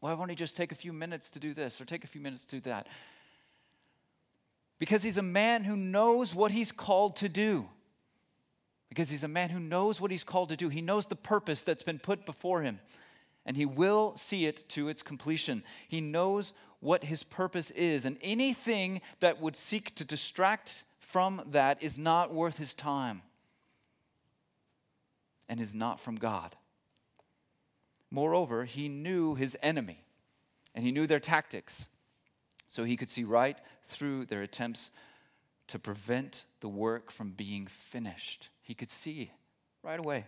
Why 0.00 0.14
won't 0.14 0.30
he 0.30 0.36
just 0.36 0.56
take 0.56 0.72
a 0.72 0.74
few 0.74 0.92
minutes 0.92 1.30
to 1.32 1.38
do 1.38 1.54
this 1.54 1.80
or 1.80 1.84
take 1.84 2.04
a 2.04 2.06
few 2.06 2.20
minutes 2.20 2.44
to 2.46 2.56
do 2.56 2.60
that? 2.62 2.86
Because 4.78 5.02
he's 5.02 5.18
a 5.18 5.22
man 5.22 5.62
who 5.62 5.76
knows 5.76 6.34
what 6.34 6.50
he's 6.50 6.72
called 6.72 7.16
to 7.16 7.28
do. 7.28 7.68
Because 8.88 9.10
he's 9.10 9.24
a 9.24 9.28
man 9.28 9.50
who 9.50 9.60
knows 9.60 10.00
what 10.00 10.10
he's 10.10 10.24
called 10.24 10.48
to 10.48 10.56
do. 10.56 10.68
He 10.68 10.80
knows 10.80 11.06
the 11.06 11.16
purpose 11.16 11.62
that's 11.62 11.82
been 11.82 11.98
put 11.98 12.26
before 12.26 12.62
him, 12.62 12.80
and 13.44 13.56
he 13.56 13.66
will 13.66 14.16
see 14.16 14.46
it 14.46 14.68
to 14.70 14.88
its 14.88 15.02
completion. 15.02 15.64
He 15.88 16.00
knows 16.00 16.52
what 16.80 17.04
his 17.04 17.22
purpose 17.22 17.70
is, 17.72 18.04
and 18.04 18.18
anything 18.22 19.00
that 19.20 19.40
would 19.40 19.56
seek 19.56 19.94
to 19.94 20.04
distract 20.04 20.84
from 20.98 21.42
that 21.50 21.82
is 21.82 21.98
not 21.98 22.32
worth 22.32 22.58
his 22.58 22.74
time 22.74 23.22
and 25.48 25.60
is 25.60 25.74
not 25.74 26.00
from 26.00 26.16
God. 26.16 26.56
Moreover, 28.10 28.64
he 28.64 28.88
knew 28.88 29.34
his 29.34 29.56
enemy 29.62 30.04
and 30.74 30.84
he 30.84 30.92
knew 30.92 31.06
their 31.06 31.20
tactics. 31.20 31.86
So 32.68 32.84
he 32.84 32.96
could 32.96 33.10
see 33.10 33.24
right 33.24 33.58
through 33.82 34.26
their 34.26 34.42
attempts 34.42 34.90
to 35.68 35.78
prevent 35.78 36.44
the 36.60 36.68
work 36.68 37.10
from 37.10 37.30
being 37.30 37.66
finished. 37.66 38.48
He 38.62 38.74
could 38.74 38.90
see 38.90 39.30
right 39.82 39.98
away. 39.98 40.26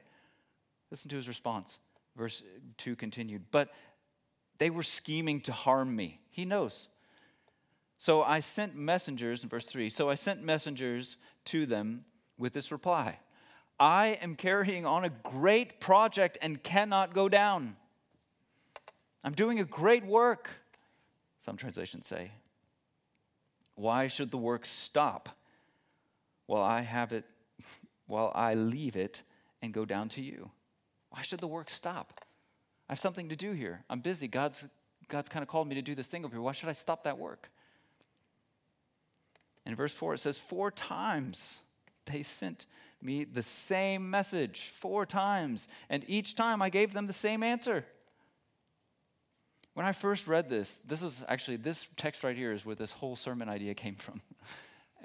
Listen 0.90 1.10
to 1.10 1.16
his 1.16 1.28
response. 1.28 1.78
Verse 2.16 2.42
2 2.78 2.96
continued, 2.96 3.44
But 3.50 3.70
they 4.58 4.70
were 4.70 4.82
scheming 4.82 5.40
to 5.40 5.52
harm 5.52 5.94
me. 5.94 6.20
He 6.30 6.44
knows. 6.44 6.88
So 7.98 8.22
I 8.22 8.40
sent 8.40 8.76
messengers, 8.76 9.42
in 9.42 9.48
verse 9.48 9.66
3, 9.66 9.88
so 9.90 10.08
I 10.08 10.14
sent 10.14 10.42
messengers 10.42 11.16
to 11.46 11.66
them 11.66 12.04
with 12.38 12.52
this 12.52 12.72
reply 12.72 13.18
I 13.78 14.18
am 14.22 14.36
carrying 14.36 14.86
on 14.86 15.04
a 15.04 15.10
great 15.10 15.80
project 15.80 16.38
and 16.40 16.62
cannot 16.62 17.12
go 17.12 17.28
down. 17.28 17.76
I'm 19.24 19.32
doing 19.32 19.58
a 19.58 19.64
great 19.64 20.04
work, 20.04 20.50
some 21.38 21.56
translations 21.56 22.06
say. 22.06 22.30
Why 23.74 24.06
should 24.06 24.30
the 24.30 24.38
work 24.38 24.64
stop 24.64 25.28
while 26.46 26.62
I 26.62 26.82
have 26.82 27.12
it, 27.12 27.24
while 28.06 28.30
I 28.34 28.54
leave 28.54 28.94
it 28.94 29.22
and 29.60 29.72
go 29.72 29.84
down 29.84 30.08
to 30.10 30.22
you? 30.22 30.50
Why 31.14 31.22
should 31.22 31.38
the 31.38 31.46
work 31.46 31.70
stop? 31.70 32.20
I 32.88 32.92
have 32.92 32.98
something 32.98 33.28
to 33.28 33.36
do 33.36 33.52
here. 33.52 33.84
I'm 33.88 34.00
busy. 34.00 34.26
God's, 34.26 34.64
God's 35.06 35.28
kind 35.28 35.44
of 35.44 35.48
called 35.48 35.68
me 35.68 35.76
to 35.76 35.82
do 35.82 35.94
this 35.94 36.08
thing 36.08 36.24
over 36.24 36.34
here. 36.34 36.42
Why 36.42 36.50
should 36.50 36.68
I 36.68 36.72
stop 36.72 37.04
that 37.04 37.18
work? 37.18 37.50
In 39.64 39.76
verse 39.76 39.94
4, 39.94 40.14
it 40.14 40.18
says, 40.18 40.38
Four 40.38 40.72
times 40.72 41.60
they 42.06 42.24
sent 42.24 42.66
me 43.00 43.22
the 43.22 43.44
same 43.44 44.10
message 44.10 44.62
four 44.62 45.06
times, 45.06 45.68
and 45.88 46.04
each 46.08 46.34
time 46.34 46.60
I 46.60 46.68
gave 46.68 46.92
them 46.92 47.06
the 47.06 47.12
same 47.12 47.44
answer. 47.44 47.84
When 49.74 49.86
I 49.86 49.92
first 49.92 50.26
read 50.26 50.50
this, 50.50 50.80
this 50.80 51.04
is 51.04 51.22
actually, 51.28 51.58
this 51.58 51.86
text 51.96 52.24
right 52.24 52.36
here 52.36 52.52
is 52.52 52.66
where 52.66 52.74
this 52.74 52.92
whole 52.92 53.14
sermon 53.14 53.48
idea 53.48 53.74
came 53.74 53.94
from. 53.96 54.20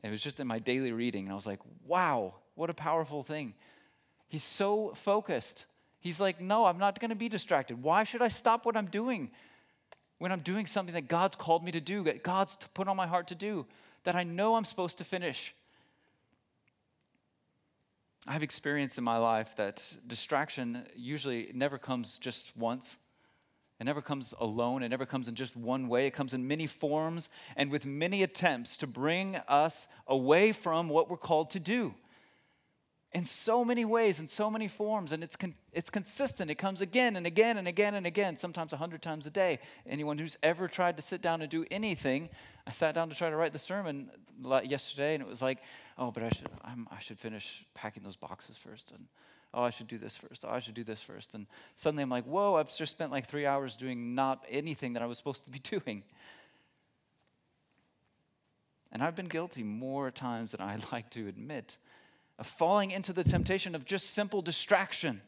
It 0.02 0.10
was 0.10 0.24
just 0.24 0.40
in 0.40 0.48
my 0.48 0.60
daily 0.60 0.94
reading, 0.94 1.26
and 1.26 1.34
I 1.34 1.36
was 1.36 1.46
like, 1.46 1.60
wow, 1.86 2.36
what 2.56 2.70
a 2.70 2.74
powerful 2.74 3.22
thing. 3.22 3.54
He's 4.30 4.46
so 4.46 4.94
focused. 4.96 5.66
He's 6.00 6.20
like, 6.20 6.40
no, 6.40 6.66
I'm 6.66 6.78
not 6.78 7.00
going 7.00 7.10
to 7.10 7.16
be 7.16 7.30
distracted. 7.30 7.84
Why 7.84 8.04
should 8.04 8.22
I 8.22 8.30
stop 8.30 8.66
what 8.66 8.78
I'm 8.78 8.88
doing 8.88 9.32
when 10.18 10.32
I'm 10.32 10.40
doing 10.40 10.66
something 10.66 10.94
that 10.94 11.08
God's 11.08 11.36
called 11.36 11.64
me 11.64 11.72
to 11.72 11.82
do, 11.82 12.04
that 12.04 12.24
God's 12.24 12.58
put 12.74 12.88
on 12.88 12.96
my 12.96 13.08
heart 13.08 13.28
to 13.28 13.36
do, 13.36 13.66
that 14.04 14.16
I 14.16 14.24
know 14.24 14.56
I'm 14.56 14.64
supposed 14.64 14.98
to 15.00 15.04
finish? 15.04 15.54
I've 18.28 18.44
experienced 18.44 18.98
in 18.98 19.04
my 19.04 19.18
life 19.18 19.56
that 19.56 19.94
distraction 20.08 20.86
usually 20.96 21.52
never 21.54 21.78
comes 21.78 22.18
just 22.18 22.56
once. 22.56 23.00
It 23.80 23.86
never 23.86 24.02
comes 24.02 24.34
alone. 24.40 24.84
It 24.84 24.90
never 24.90 25.06
comes 25.06 25.30
in 25.30 25.36
just 25.36 25.56
one 25.56 25.88
way. 25.88 26.06
It 26.06 26.12
comes 26.12 26.34
in 26.34 26.48
many 26.48 26.68
forms 26.68 27.30
and 27.56 27.72
with 27.72 27.86
many 27.86 28.24
attempts 28.24 28.78
to 28.80 28.88
bring 28.88 29.38
us 29.48 29.88
away 30.06 30.52
from 30.52 30.90
what 30.90 31.10
we're 31.10 31.18
called 31.18 31.50
to 31.52 31.60
do. 31.60 31.94
In 33.12 33.24
so 33.26 33.66
many 33.66 33.86
ways, 33.86 34.20
in 34.20 34.28
so 34.28 34.52
many 34.52 34.68
forms, 34.68 35.12
and 35.12 35.24
it's, 35.24 35.36
con- 35.36 35.56
it's 35.74 35.90
consistent. 35.90 36.52
It 36.52 36.56
comes 36.56 36.80
again 36.80 37.16
and 37.16 37.26
again 37.26 37.58
and 37.58 37.68
again 37.68 37.96
and 37.96 38.06
again, 38.06 38.36
sometimes 38.36 38.72
a 38.72 38.78
hundred 38.78 39.02
times 39.02 39.26
a 39.26 39.32
day. 39.32 39.58
Anyone 39.88 40.20
who's 40.20 40.38
ever 40.44 40.68
tried 40.68 40.96
to 40.98 41.02
sit 41.02 41.20
down 41.22 41.42
and 41.42 41.50
do 41.50 41.66
anything, 41.72 42.30
I 42.68 42.72
sat 42.72 42.94
down 42.94 43.10
to 43.10 43.16
try 43.16 43.32
to 43.32 43.36
write 43.36 43.52
the 43.52 43.60
sermon 43.60 44.12
yesterday, 44.64 45.16
and 45.16 45.24
it 45.24 45.28
was 45.28 45.42
like, 45.42 45.58
oh, 45.98 46.12
but 46.12 46.22
I 46.22 46.30
should, 46.30 46.50
I'm, 46.64 46.88
I 46.92 47.00
should 47.00 47.18
finish 47.18 47.66
packing 47.74 48.04
those 48.04 48.16
boxes 48.16 48.58
first, 48.58 48.92
and 48.92 49.08
oh, 49.54 49.64
I 49.64 49.70
should 49.70 49.88
do 49.88 49.98
this 49.98 50.16
first. 50.16 50.46
Oh, 50.46 50.52
I 50.52 50.60
should 50.60 50.76
do 50.76 50.84
this 50.84 51.02
first. 51.02 51.34
And 51.34 51.48
suddenly 51.76 52.04
I'm 52.04 52.10
like, 52.10 52.26
whoa, 52.26 52.56
I've 52.56 52.76
just 52.76 52.92
spent 52.92 53.12
like 53.12 53.26
three 53.26 53.46
hours 53.46 53.76
doing 53.76 54.16
not 54.16 54.46
anything 54.50 54.94
that 54.94 55.02
I 55.02 55.06
was 55.06 55.18
supposed 55.18 55.46
to 55.46 55.50
be 55.50 55.60
doing. 55.80 56.04
And 58.92 59.04
I've 59.04 59.16
been 59.16 59.28
guilty 59.28 59.64
more 59.64 60.12
times 60.12 60.52
than 60.52 60.62
I'd 60.62 60.86
like 60.92 61.10
to 61.12 61.28
admit 61.28 61.78
of 62.40 62.48
falling 62.48 62.92
into 62.92 63.14
the 63.14 63.24
temptation 63.24 63.76
of 63.76 63.86
just 63.86 64.12
simple 64.12 64.42
distraction. 64.42 65.22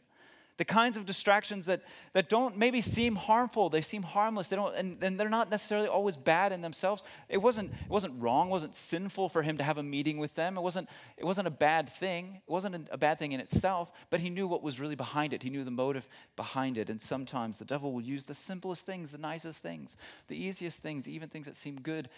The 0.58 0.65
kinds 0.65 0.95
of 0.95 1.06
distractions 1.06 1.65
that, 1.65 1.82
that 2.13 2.30
don't 2.30 2.56
maybe 2.56 2.82
seem 2.82 3.15
harmful, 3.15 3.69
they 3.69 3.82
seem 3.82 4.04
harmless, 4.04 4.50
they 4.50 4.56
don't, 4.56 4.76
and, 4.76 5.04
and 5.04 5.19
they're 5.19 5.28
not 5.28 5.50
necessarily 5.50 5.88
always 5.88 6.15
bad 6.15 6.52
in 6.52 6.62
themselves. 6.62 7.04
It 7.30 7.39
wasn't, 7.39 7.71
it 7.71 7.89
wasn't 7.89 8.21
wrong, 8.21 8.47
it 8.47 8.52
wasn't 8.52 8.76
sinful 8.76 9.30
for 9.30 9.41
him 9.41 9.58
to 9.58 9.63
have 9.63 9.78
a 9.78 9.84
meeting 9.84 10.19
with 10.19 10.36
them. 10.36 10.58
It 10.58 10.62
wasn't, 10.62 10.88
it 11.17 11.26
wasn't 11.26 11.47
a 11.47 11.52
bad 11.52 11.89
thing. 11.89 12.41
It 12.47 12.52
wasn't 12.52 12.89
a 12.91 12.97
bad 12.97 13.17
thing 13.17 13.32
in 13.32 13.39
itself, 13.39 13.91
but 14.10 14.19
he 14.19 14.30
knew 14.30 14.47
what 14.47 14.62
was 14.62 14.80
really 14.80 14.95
behind 14.95 15.34
it. 15.34 15.41
He 15.41 15.50
knew 15.50 15.63
the 15.63 15.71
motive 15.71 16.08
behind 16.36 16.78
it. 16.78 16.89
And 16.89 17.02
sometimes 17.02 17.58
the 17.58 17.65
devil 17.65 17.91
will 17.91 18.02
use 18.02 18.26
the 18.26 18.36
simplest 18.36 18.86
things, 18.86 19.12
the 19.12 19.17
nicest 19.17 19.63
things, 19.63 19.97
the 20.28 20.38
easiest 20.38 20.84
things, 20.84 21.08
even 21.08 21.28
things 21.28 21.47
that 21.47 21.56
seem 21.56 21.82
good, 21.82 22.10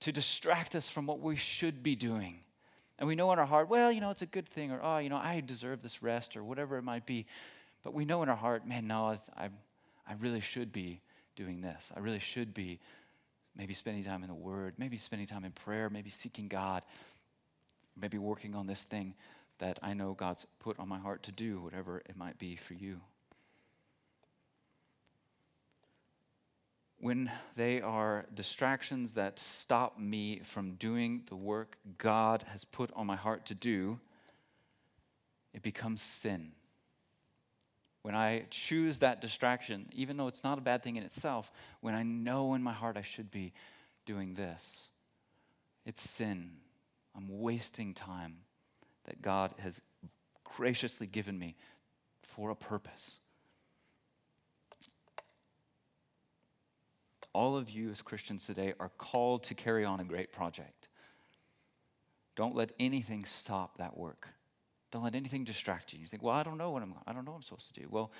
to 0.00 0.10
distract 0.10 0.74
us 0.74 0.88
from 0.88 1.06
what 1.06 1.20
we 1.20 1.36
should 1.36 1.82
be 1.82 1.94
doing 1.94 2.40
and 2.98 3.06
we 3.06 3.14
know 3.14 3.32
in 3.32 3.38
our 3.38 3.46
heart, 3.46 3.68
well, 3.68 3.92
you 3.92 4.00
know, 4.00 4.10
it's 4.10 4.22
a 4.22 4.26
good 4.26 4.48
thing, 4.48 4.72
or, 4.72 4.80
oh, 4.82 4.98
you 4.98 5.08
know, 5.08 5.16
I 5.16 5.42
deserve 5.44 5.82
this 5.82 6.02
rest, 6.02 6.36
or 6.36 6.44
whatever 6.44 6.78
it 6.78 6.82
might 6.82 7.06
be. 7.06 7.26
But 7.84 7.94
we 7.94 8.04
know 8.04 8.22
in 8.22 8.28
our 8.28 8.36
heart, 8.36 8.66
man, 8.66 8.86
no, 8.86 9.14
I, 9.36 9.48
I 10.08 10.14
really 10.18 10.40
should 10.40 10.72
be 10.72 11.00
doing 11.36 11.60
this. 11.60 11.92
I 11.94 12.00
really 12.00 12.18
should 12.18 12.54
be 12.54 12.80
maybe 13.54 13.74
spending 13.74 14.04
time 14.04 14.22
in 14.22 14.28
the 14.28 14.34
Word, 14.34 14.74
maybe 14.78 14.96
spending 14.96 15.26
time 15.26 15.44
in 15.44 15.52
prayer, 15.52 15.90
maybe 15.90 16.10
seeking 16.10 16.48
God, 16.48 16.82
maybe 17.96 18.18
working 18.18 18.54
on 18.54 18.66
this 18.66 18.82
thing 18.82 19.14
that 19.58 19.78
I 19.82 19.94
know 19.94 20.14
God's 20.14 20.46
put 20.58 20.78
on 20.78 20.88
my 20.88 20.98
heart 20.98 21.22
to 21.24 21.32
do, 21.32 21.60
whatever 21.60 22.02
it 22.08 22.16
might 22.16 22.38
be 22.38 22.56
for 22.56 22.74
you. 22.74 23.00
When 27.06 27.30
they 27.54 27.80
are 27.80 28.26
distractions 28.34 29.14
that 29.14 29.38
stop 29.38 29.96
me 29.96 30.40
from 30.42 30.70
doing 30.70 31.22
the 31.28 31.36
work 31.36 31.76
God 31.98 32.44
has 32.48 32.64
put 32.64 32.90
on 32.96 33.06
my 33.06 33.14
heart 33.14 33.46
to 33.46 33.54
do, 33.54 34.00
it 35.54 35.62
becomes 35.62 36.02
sin. 36.02 36.50
When 38.02 38.16
I 38.16 38.46
choose 38.50 38.98
that 38.98 39.20
distraction, 39.20 39.86
even 39.92 40.16
though 40.16 40.26
it's 40.26 40.42
not 40.42 40.58
a 40.58 40.60
bad 40.60 40.82
thing 40.82 40.96
in 40.96 41.04
itself, 41.04 41.52
when 41.80 41.94
I 41.94 42.02
know 42.02 42.54
in 42.54 42.62
my 42.64 42.72
heart 42.72 42.96
I 42.96 43.02
should 43.02 43.30
be 43.30 43.52
doing 44.04 44.32
this, 44.32 44.88
it's 45.84 46.02
sin. 46.02 46.54
I'm 47.16 47.28
wasting 47.28 47.94
time 47.94 48.38
that 49.04 49.22
God 49.22 49.54
has 49.60 49.80
graciously 50.42 51.06
given 51.06 51.38
me 51.38 51.54
for 52.24 52.50
a 52.50 52.56
purpose. 52.56 53.20
All 57.36 57.54
of 57.54 57.68
you 57.68 57.90
as 57.90 58.00
Christians 58.00 58.46
today 58.46 58.72
are 58.80 58.88
called 58.96 59.42
to 59.44 59.54
carry 59.54 59.84
on 59.84 60.00
a 60.00 60.04
great 60.04 60.32
project. 60.32 60.88
Don't 62.34 62.56
let 62.56 62.72
anything 62.80 63.26
stop 63.26 63.76
that 63.76 63.94
work. 63.94 64.28
Don't 64.90 65.04
let 65.04 65.14
anything 65.14 65.44
distract 65.44 65.92
you. 65.92 66.00
You 66.00 66.06
think, 66.06 66.22
well, 66.22 66.34
I 66.34 66.42
don't 66.42 66.56
know 66.56 66.70
what 66.70 66.82
I'm 66.82 66.94
I 67.06 67.12
don't 67.12 67.26
know 67.26 67.32
what 67.32 67.36
I'm 67.36 67.42
supposed 67.42 67.74
to 67.74 67.80
do. 67.82 67.88
Well, 67.90 68.10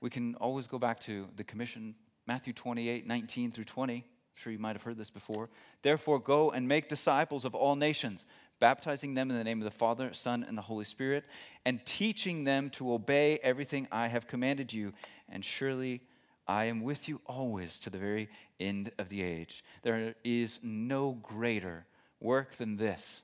we 0.00 0.10
can 0.10 0.34
always 0.36 0.66
go 0.66 0.80
back 0.80 0.98
to 1.00 1.28
the 1.36 1.44
commission, 1.44 1.94
Matthew 2.26 2.52
28, 2.52 3.06
19 3.06 3.52
through 3.52 3.62
20. 3.62 3.94
I'm 3.94 4.02
sure 4.32 4.52
you 4.52 4.58
might 4.58 4.74
have 4.74 4.82
heard 4.82 4.98
this 4.98 5.10
before. 5.10 5.50
Therefore, 5.82 6.18
go 6.18 6.50
and 6.50 6.66
make 6.66 6.88
disciples 6.88 7.44
of 7.44 7.54
all 7.54 7.76
nations, 7.76 8.26
baptizing 8.58 9.14
them 9.14 9.30
in 9.30 9.36
the 9.36 9.44
name 9.44 9.60
of 9.60 9.66
the 9.66 9.78
Father, 9.78 10.12
Son, 10.12 10.44
and 10.46 10.58
the 10.58 10.62
Holy 10.62 10.84
Spirit, 10.84 11.24
and 11.64 11.84
teaching 11.86 12.42
them 12.42 12.70
to 12.70 12.92
obey 12.92 13.38
everything 13.44 13.86
I 13.92 14.08
have 14.08 14.26
commanded 14.26 14.72
you. 14.72 14.94
And 15.28 15.44
surely 15.44 16.00
I 16.46 16.64
am 16.66 16.82
with 16.82 17.08
you 17.08 17.20
always 17.26 17.78
to 17.80 17.90
the 17.90 17.98
very 17.98 18.28
end 18.60 18.90
of 18.98 19.08
the 19.08 19.22
age. 19.22 19.64
There 19.82 20.14
is 20.24 20.60
no 20.62 21.12
greater 21.22 21.86
work 22.20 22.56
than 22.56 22.76
this 22.76 23.22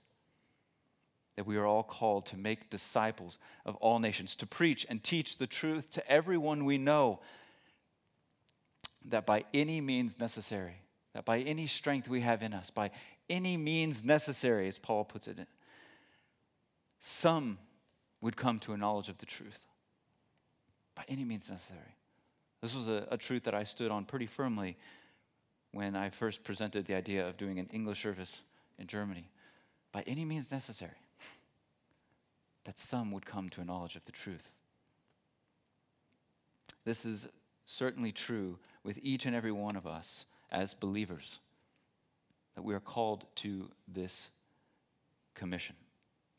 that 1.36 1.46
we 1.46 1.56
are 1.56 1.66
all 1.66 1.82
called 1.82 2.26
to 2.26 2.36
make 2.36 2.68
disciples 2.68 3.38
of 3.64 3.74
all 3.76 3.98
nations, 3.98 4.36
to 4.36 4.46
preach 4.46 4.84
and 4.90 5.02
teach 5.02 5.38
the 5.38 5.46
truth 5.46 5.90
to 5.90 6.06
everyone 6.10 6.66
we 6.66 6.76
know, 6.76 7.20
that 9.06 9.24
by 9.24 9.44
any 9.54 9.80
means 9.80 10.20
necessary, 10.20 10.82
that 11.14 11.24
by 11.24 11.38
any 11.38 11.66
strength 11.66 12.08
we 12.08 12.20
have 12.20 12.42
in 12.42 12.52
us, 12.52 12.68
by 12.68 12.90
any 13.30 13.56
means 13.56 14.04
necessary, 14.04 14.68
as 14.68 14.76
Paul 14.76 15.04
puts 15.04 15.28
it, 15.28 15.38
some 16.98 17.58
would 18.20 18.36
come 18.36 18.58
to 18.60 18.74
a 18.74 18.76
knowledge 18.76 19.08
of 19.08 19.16
the 19.16 19.24
truth. 19.24 19.64
By 20.94 21.04
any 21.08 21.24
means 21.24 21.48
necessary. 21.48 21.96
This 22.60 22.74
was 22.74 22.88
a, 22.88 23.06
a 23.10 23.16
truth 23.16 23.44
that 23.44 23.54
I 23.54 23.64
stood 23.64 23.90
on 23.90 24.04
pretty 24.04 24.26
firmly 24.26 24.76
when 25.72 25.96
I 25.96 26.10
first 26.10 26.44
presented 26.44 26.84
the 26.84 26.94
idea 26.94 27.26
of 27.26 27.36
doing 27.36 27.58
an 27.58 27.68
English 27.72 28.02
service 28.02 28.42
in 28.78 28.86
Germany. 28.86 29.30
By 29.92 30.02
any 30.06 30.24
means 30.24 30.50
necessary, 30.50 30.98
that 32.64 32.78
some 32.78 33.12
would 33.12 33.24
come 33.24 33.48
to 33.50 33.60
a 33.60 33.64
knowledge 33.64 33.96
of 33.96 34.04
the 34.04 34.12
truth. 34.12 34.54
This 36.84 37.04
is 37.04 37.28
certainly 37.66 38.12
true 38.12 38.58
with 38.82 38.98
each 39.02 39.26
and 39.26 39.34
every 39.34 39.52
one 39.52 39.76
of 39.76 39.86
us 39.86 40.26
as 40.50 40.74
believers, 40.74 41.40
that 42.56 42.62
we 42.62 42.74
are 42.74 42.80
called 42.80 43.26
to 43.36 43.70
this 43.86 44.30
commission. 45.34 45.76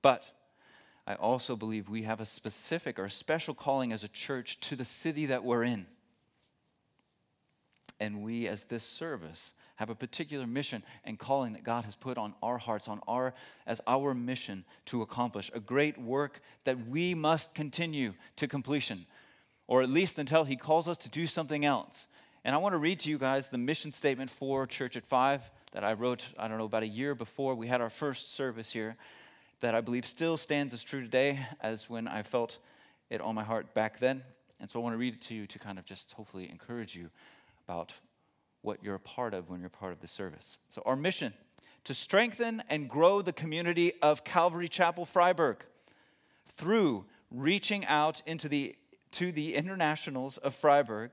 But 0.02 0.30
I 1.08 1.16
also 1.16 1.56
believe 1.56 1.90
we 1.90 2.04
have 2.04 2.20
a 2.20 2.26
specific 2.26 3.00
or 3.00 3.06
a 3.06 3.10
special 3.10 3.54
calling 3.54 3.94
as 3.94 4.04
a 4.04 4.10
church 4.10 4.60
to 4.62 4.76
the 4.76 4.86
city 4.86 5.28
that 5.28 5.44
we're 5.44 5.64
in 5.64 5.88
and 8.02 8.24
we, 8.24 8.48
as 8.48 8.66
this 8.66 8.84
service, 8.84 9.54
have 9.76 9.92
a 9.92 9.96
particular 9.96 10.46
mission 10.46 10.84
and 11.06 11.18
calling 11.18 11.54
that 11.54 11.64
God 11.64 11.86
has 11.86 11.96
put 11.96 12.18
on 12.18 12.34
our 12.44 12.58
hearts, 12.58 12.88
on 12.88 13.00
our 13.08 13.34
as 13.66 13.80
our 13.88 14.14
mission 14.14 14.66
to 14.88 15.04
accomplish 15.04 15.50
a 15.54 15.60
great 15.60 15.98
work 15.98 16.42
that 16.66 16.88
we 16.88 17.14
must 17.14 17.54
continue 17.56 18.14
to 18.36 18.48
completion, 18.48 19.06
or 19.68 19.84
at 19.84 19.90
least 19.90 20.20
until 20.20 20.44
He 20.44 20.56
calls 20.56 20.90
us 20.90 20.98
to 21.00 21.10
do 21.10 21.28
something 21.28 21.64
else. 21.64 22.08
And 22.44 22.56
I 22.56 22.58
want 22.58 22.74
to 22.74 22.80
read 22.80 23.00
to 23.02 23.10
you 23.10 23.20
guys 23.20 23.50
the 23.50 23.60
mission 23.60 23.92
statement 23.92 24.32
for 24.32 24.66
Church 24.66 24.98
at 24.98 25.06
Five 25.06 25.50
that 25.72 25.84
I 25.84 25.94
wrote, 25.94 26.26
I 26.40 26.48
don't 26.48 26.58
know, 26.58 26.66
about 26.66 26.84
a 26.84 26.88
year 26.88 27.14
before 27.14 27.54
we 27.54 27.68
had 27.68 27.82
our 27.82 27.90
first 27.90 28.34
service 28.34 28.74
here, 28.74 28.98
that 29.60 29.76
I 29.76 29.82
believe 29.82 30.08
still 30.08 30.38
stands 30.38 30.74
as 30.74 30.84
true 30.84 31.02
today 31.02 31.40
as 31.62 31.88
when 31.88 32.08
I 32.08 32.24
felt 32.24 32.58
it 33.12 33.22
on 33.22 33.36
my 33.36 33.44
heart 33.44 33.76
back 33.76 34.00
then. 34.00 34.24
And 34.60 34.70
so 34.70 34.80
I 34.80 34.84
want 34.84 34.94
to 34.94 34.98
read 34.98 35.14
it 35.14 35.22
to 35.22 35.36
you 35.36 35.48
to 35.48 35.60
kind 35.60 35.80
of 35.80 35.86
just 35.86 36.12
hopefully 36.12 36.50
encourage 36.50 36.96
you 36.96 37.10
about 37.72 37.94
what 38.64 38.84
you're 38.84 38.96
a 38.96 39.00
part 39.00 39.34
of 39.34 39.50
when 39.50 39.62
you're 39.62 39.70
part 39.70 39.94
of 39.94 40.02
the 40.02 40.08
service. 40.08 40.58
So, 40.72 40.82
our 40.86 40.98
mission 40.98 41.34
to 41.86 41.94
strengthen 41.94 42.62
and 42.70 42.90
grow 42.90 43.22
the 43.22 43.32
community 43.32 43.94
of 44.02 44.26
Calvary 44.26 44.68
Chapel 44.68 45.06
Freiburg 45.06 45.64
through 46.58 47.06
reaching 47.32 47.86
out 47.86 48.22
into 48.26 48.50
the, 48.50 48.76
to 49.14 49.32
the 49.32 49.56
internationals 49.56 50.38
of 50.38 50.54
Freiburg 50.54 51.12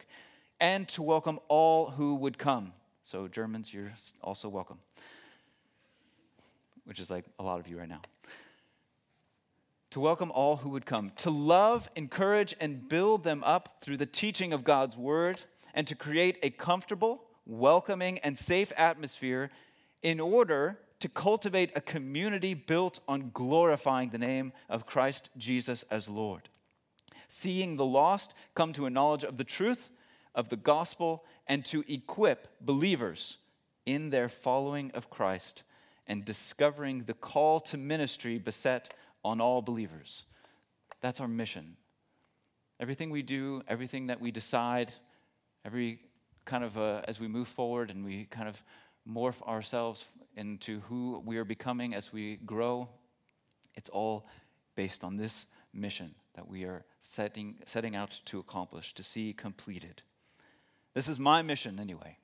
and 0.59 0.88
to 0.88 1.01
welcome 1.01 1.38
all 1.47 1.90
who 1.90 2.16
would 2.16 2.38
come. 2.38 2.73
So, 3.05 3.29
Germans, 3.29 3.73
you're 3.73 3.92
also 4.21 4.49
welcome, 4.49 4.81
which 6.87 6.99
is 6.99 7.09
like 7.09 7.25
a 7.38 7.44
lot 7.44 7.61
of 7.61 7.68
you 7.68 7.79
right 7.79 7.88
now. 7.88 8.03
To 9.92 10.01
welcome 10.01 10.33
all 10.33 10.57
who 10.57 10.71
would 10.71 10.87
come, 10.87 11.12
to 11.18 11.31
love, 11.31 11.88
encourage, 11.94 12.57
and 12.61 12.88
build 12.88 13.23
them 13.23 13.44
up 13.44 13.77
through 13.81 13.99
the 13.99 14.07
teaching 14.07 14.53
of 14.53 14.64
God's 14.64 14.97
word 14.97 15.40
and 15.75 15.87
to 15.87 15.95
create 15.95 16.39
a 16.43 16.51
comfortable, 16.51 17.25
welcoming, 17.47 18.19
and 18.19 18.39
safe 18.39 18.73
atmosphere 18.77 19.51
in 20.03 20.21
order 20.21 20.79
to 21.01 21.09
cultivate 21.09 21.71
a 21.77 21.81
community 21.81 22.55
built 22.55 23.01
on 23.07 23.31
glorifying 23.33 24.11
the 24.11 24.19
name 24.19 24.53
of 24.69 24.87
Christ 24.87 25.31
Jesus 25.37 25.85
as 25.91 26.09
Lord. 26.09 26.49
Seeing 27.29 27.77
the 27.77 27.85
lost 27.85 28.35
come 28.55 28.73
to 28.73 28.87
a 28.87 28.91
knowledge 28.91 29.25
of 29.25 29.37
the 29.37 29.45
truth 29.45 29.91
of 30.35 30.49
the 30.49 30.57
gospel 30.57 31.25
and 31.47 31.65
to 31.67 31.85
equip 31.89 32.49
believers 32.61 33.39
in 33.87 34.11
their 34.11 34.29
following 34.29 34.91
of 34.93 35.11
Christ 35.11 35.63
and 36.07 36.25
discovering 36.25 37.05
the 37.05 37.15
call 37.15 37.61
to 37.61 37.77
ministry 37.77 38.39
beset 38.39 38.95
on 39.25 39.41
all 39.41 39.63
believers. 39.63 40.25
That's 41.01 41.21
our 41.21 41.29
mission. 41.29 41.77
Everything 42.81 43.11
we 43.11 43.23
do, 43.23 43.63
everything 43.69 44.07
that 44.07 44.21
we 44.21 44.31
decide, 44.31 44.93
every 45.69 45.99
kind 46.47 46.65
of 46.65 46.79
uh, 46.79 47.03
as 47.07 47.21
we 47.21 47.29
move 47.29 47.47
forward 47.47 47.91
and 47.91 48.03
we 48.03 48.25
kind 48.31 48.49
of 48.49 48.63
morph 49.07 49.43
ourselves 49.43 50.07
into 50.35 50.81
who 50.89 51.23
we 51.27 51.37
are 51.37 51.45
becoming 51.45 51.95
as 51.95 52.11
we 52.11 52.37
grow, 52.37 52.89
it's 53.75 53.91
all 53.91 54.27
based 54.77 55.05
on 55.05 55.19
this 55.19 55.45
mission 55.75 56.15
that 56.33 56.49
we 56.49 56.65
are 56.65 56.87
setting, 57.01 57.57
setting 57.67 57.95
out 57.95 58.19
to 58.25 58.39
accomplish, 58.39 58.95
to 58.95 59.03
see 59.03 59.35
completed. 59.35 60.01
This 60.95 61.07
is 61.07 61.19
my 61.19 61.43
mission, 61.43 61.79
anyway. 61.79 62.17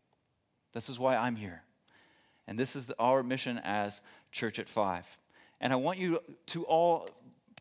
This 0.73 0.89
is 0.89 0.99
why 0.99 1.15
I'm 1.15 1.37
here. 1.37 1.65
And 2.47 2.59
this 2.59 2.75
is 2.75 2.87
the, 2.87 2.99
our 2.99 3.23
mission 3.23 3.61
as 3.63 4.01
Church 4.33 4.59
at 4.59 4.71
Five. 4.71 5.19
And 5.61 5.71
I 5.71 5.77
want 5.77 5.99
you 5.99 6.19
to 6.47 6.65
all 6.65 7.11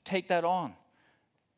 take 0.05 0.29
that 0.29 0.45
on 0.45 0.75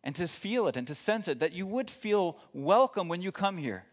and 0.04 0.16
to 0.16 0.28
feel 0.28 0.68
it 0.68 0.76
and 0.76 0.88
to 0.88 0.96
sense 0.96 1.28
it, 1.28 1.38
that 1.42 1.54
you 1.54 1.68
would 1.68 1.92
feel 1.92 2.40
welcome 2.54 3.08
when 3.08 3.22
you 3.22 3.32
come 3.32 3.58
here 3.58 3.86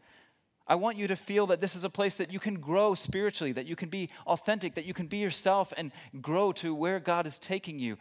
I 0.72 0.74
want 0.74 0.96
you 0.96 1.06
to 1.08 1.16
feel 1.16 1.48
that 1.48 1.60
this 1.60 1.76
is 1.76 1.84
a 1.84 1.90
place 1.90 2.16
that 2.16 2.32
you 2.32 2.40
can 2.40 2.54
grow 2.54 2.94
spiritually, 2.94 3.52
that 3.52 3.66
you 3.66 3.76
can 3.76 3.90
be 3.90 4.08
authentic, 4.26 4.74
that 4.76 4.86
you 4.86 4.94
can 4.94 5.06
be 5.06 5.18
yourself 5.18 5.70
and 5.76 5.92
grow 6.22 6.50
to 6.52 6.74
where 6.74 6.98
God 6.98 7.26
is 7.26 7.38
taking 7.38 7.78
you. 7.78 7.98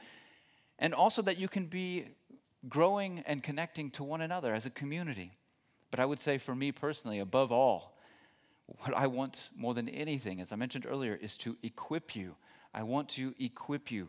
and 0.79 0.93
also 0.93 1.21
that 1.21 1.38
you 1.38 1.49
can 1.49 1.65
be 1.65 2.05
growing 2.69 3.23
and 3.27 3.43
connecting 3.43 3.91
to 3.91 4.05
one 4.05 4.21
another 4.21 4.53
as 4.53 4.65
a 4.65 4.69
community. 4.69 5.38
But 5.91 5.99
I 5.99 6.05
would 6.05 6.19
say 6.19 6.38
for 6.38 6.55
me 6.55 6.71
personally, 6.71 7.19
above 7.19 7.51
all, 7.51 7.97
what 8.67 8.95
I 8.95 9.07
want 9.07 9.49
more 9.53 9.73
than 9.73 9.89
anything, 9.89 10.39
as 10.39 10.53
I 10.53 10.55
mentioned 10.55 10.86
earlier, 10.89 11.13
is 11.13 11.36
to 11.39 11.57
equip 11.63 12.15
you. 12.15 12.36
I 12.73 12.84
want 12.84 13.10
to 13.10 13.36
equip 13.38 13.91
you. 13.91 14.07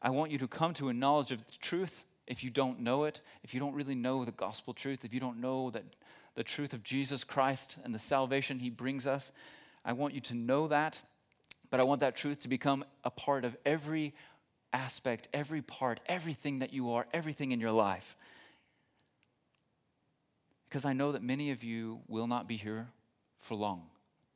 I 0.00 0.08
want 0.08 0.32
you 0.32 0.38
to 0.38 0.48
come 0.48 0.72
to 0.74 0.88
a 0.88 0.94
knowledge 0.94 1.32
of 1.32 1.46
the 1.46 1.58
truth 1.58 2.06
if 2.26 2.42
you 2.42 2.50
don't 2.50 2.80
know 2.80 3.04
it, 3.04 3.20
if 3.42 3.52
you 3.52 3.60
don't 3.60 3.74
really 3.74 3.94
know 3.94 4.24
the 4.24 4.32
gospel 4.32 4.72
truth, 4.72 5.04
if 5.04 5.12
you 5.12 5.20
don't 5.20 5.40
know 5.40 5.70
that 5.70 5.84
the 6.34 6.44
truth 6.44 6.74
of 6.74 6.82
Jesus 6.82 7.24
Christ 7.24 7.78
and 7.84 7.94
the 7.94 7.98
salvation 7.98 8.58
he 8.58 8.70
brings 8.70 9.06
us, 9.06 9.32
I 9.84 9.92
want 9.92 10.14
you 10.14 10.20
to 10.22 10.34
know 10.34 10.68
that, 10.68 11.00
but 11.70 11.80
I 11.80 11.84
want 11.84 12.00
that 12.00 12.16
truth 12.16 12.40
to 12.40 12.48
become 12.48 12.84
a 13.04 13.10
part 13.10 13.44
of 13.44 13.56
every 13.64 14.14
aspect, 14.72 15.28
every 15.32 15.62
part, 15.62 16.00
everything 16.06 16.58
that 16.58 16.72
you 16.72 16.92
are, 16.92 17.06
everything 17.12 17.52
in 17.52 17.60
your 17.60 17.70
life. 17.70 18.16
Because 20.66 20.84
I 20.84 20.92
know 20.92 21.12
that 21.12 21.22
many 21.22 21.52
of 21.52 21.62
you 21.62 22.00
will 22.08 22.26
not 22.26 22.48
be 22.48 22.56
here 22.56 22.88
for 23.38 23.54
long. 23.54 23.82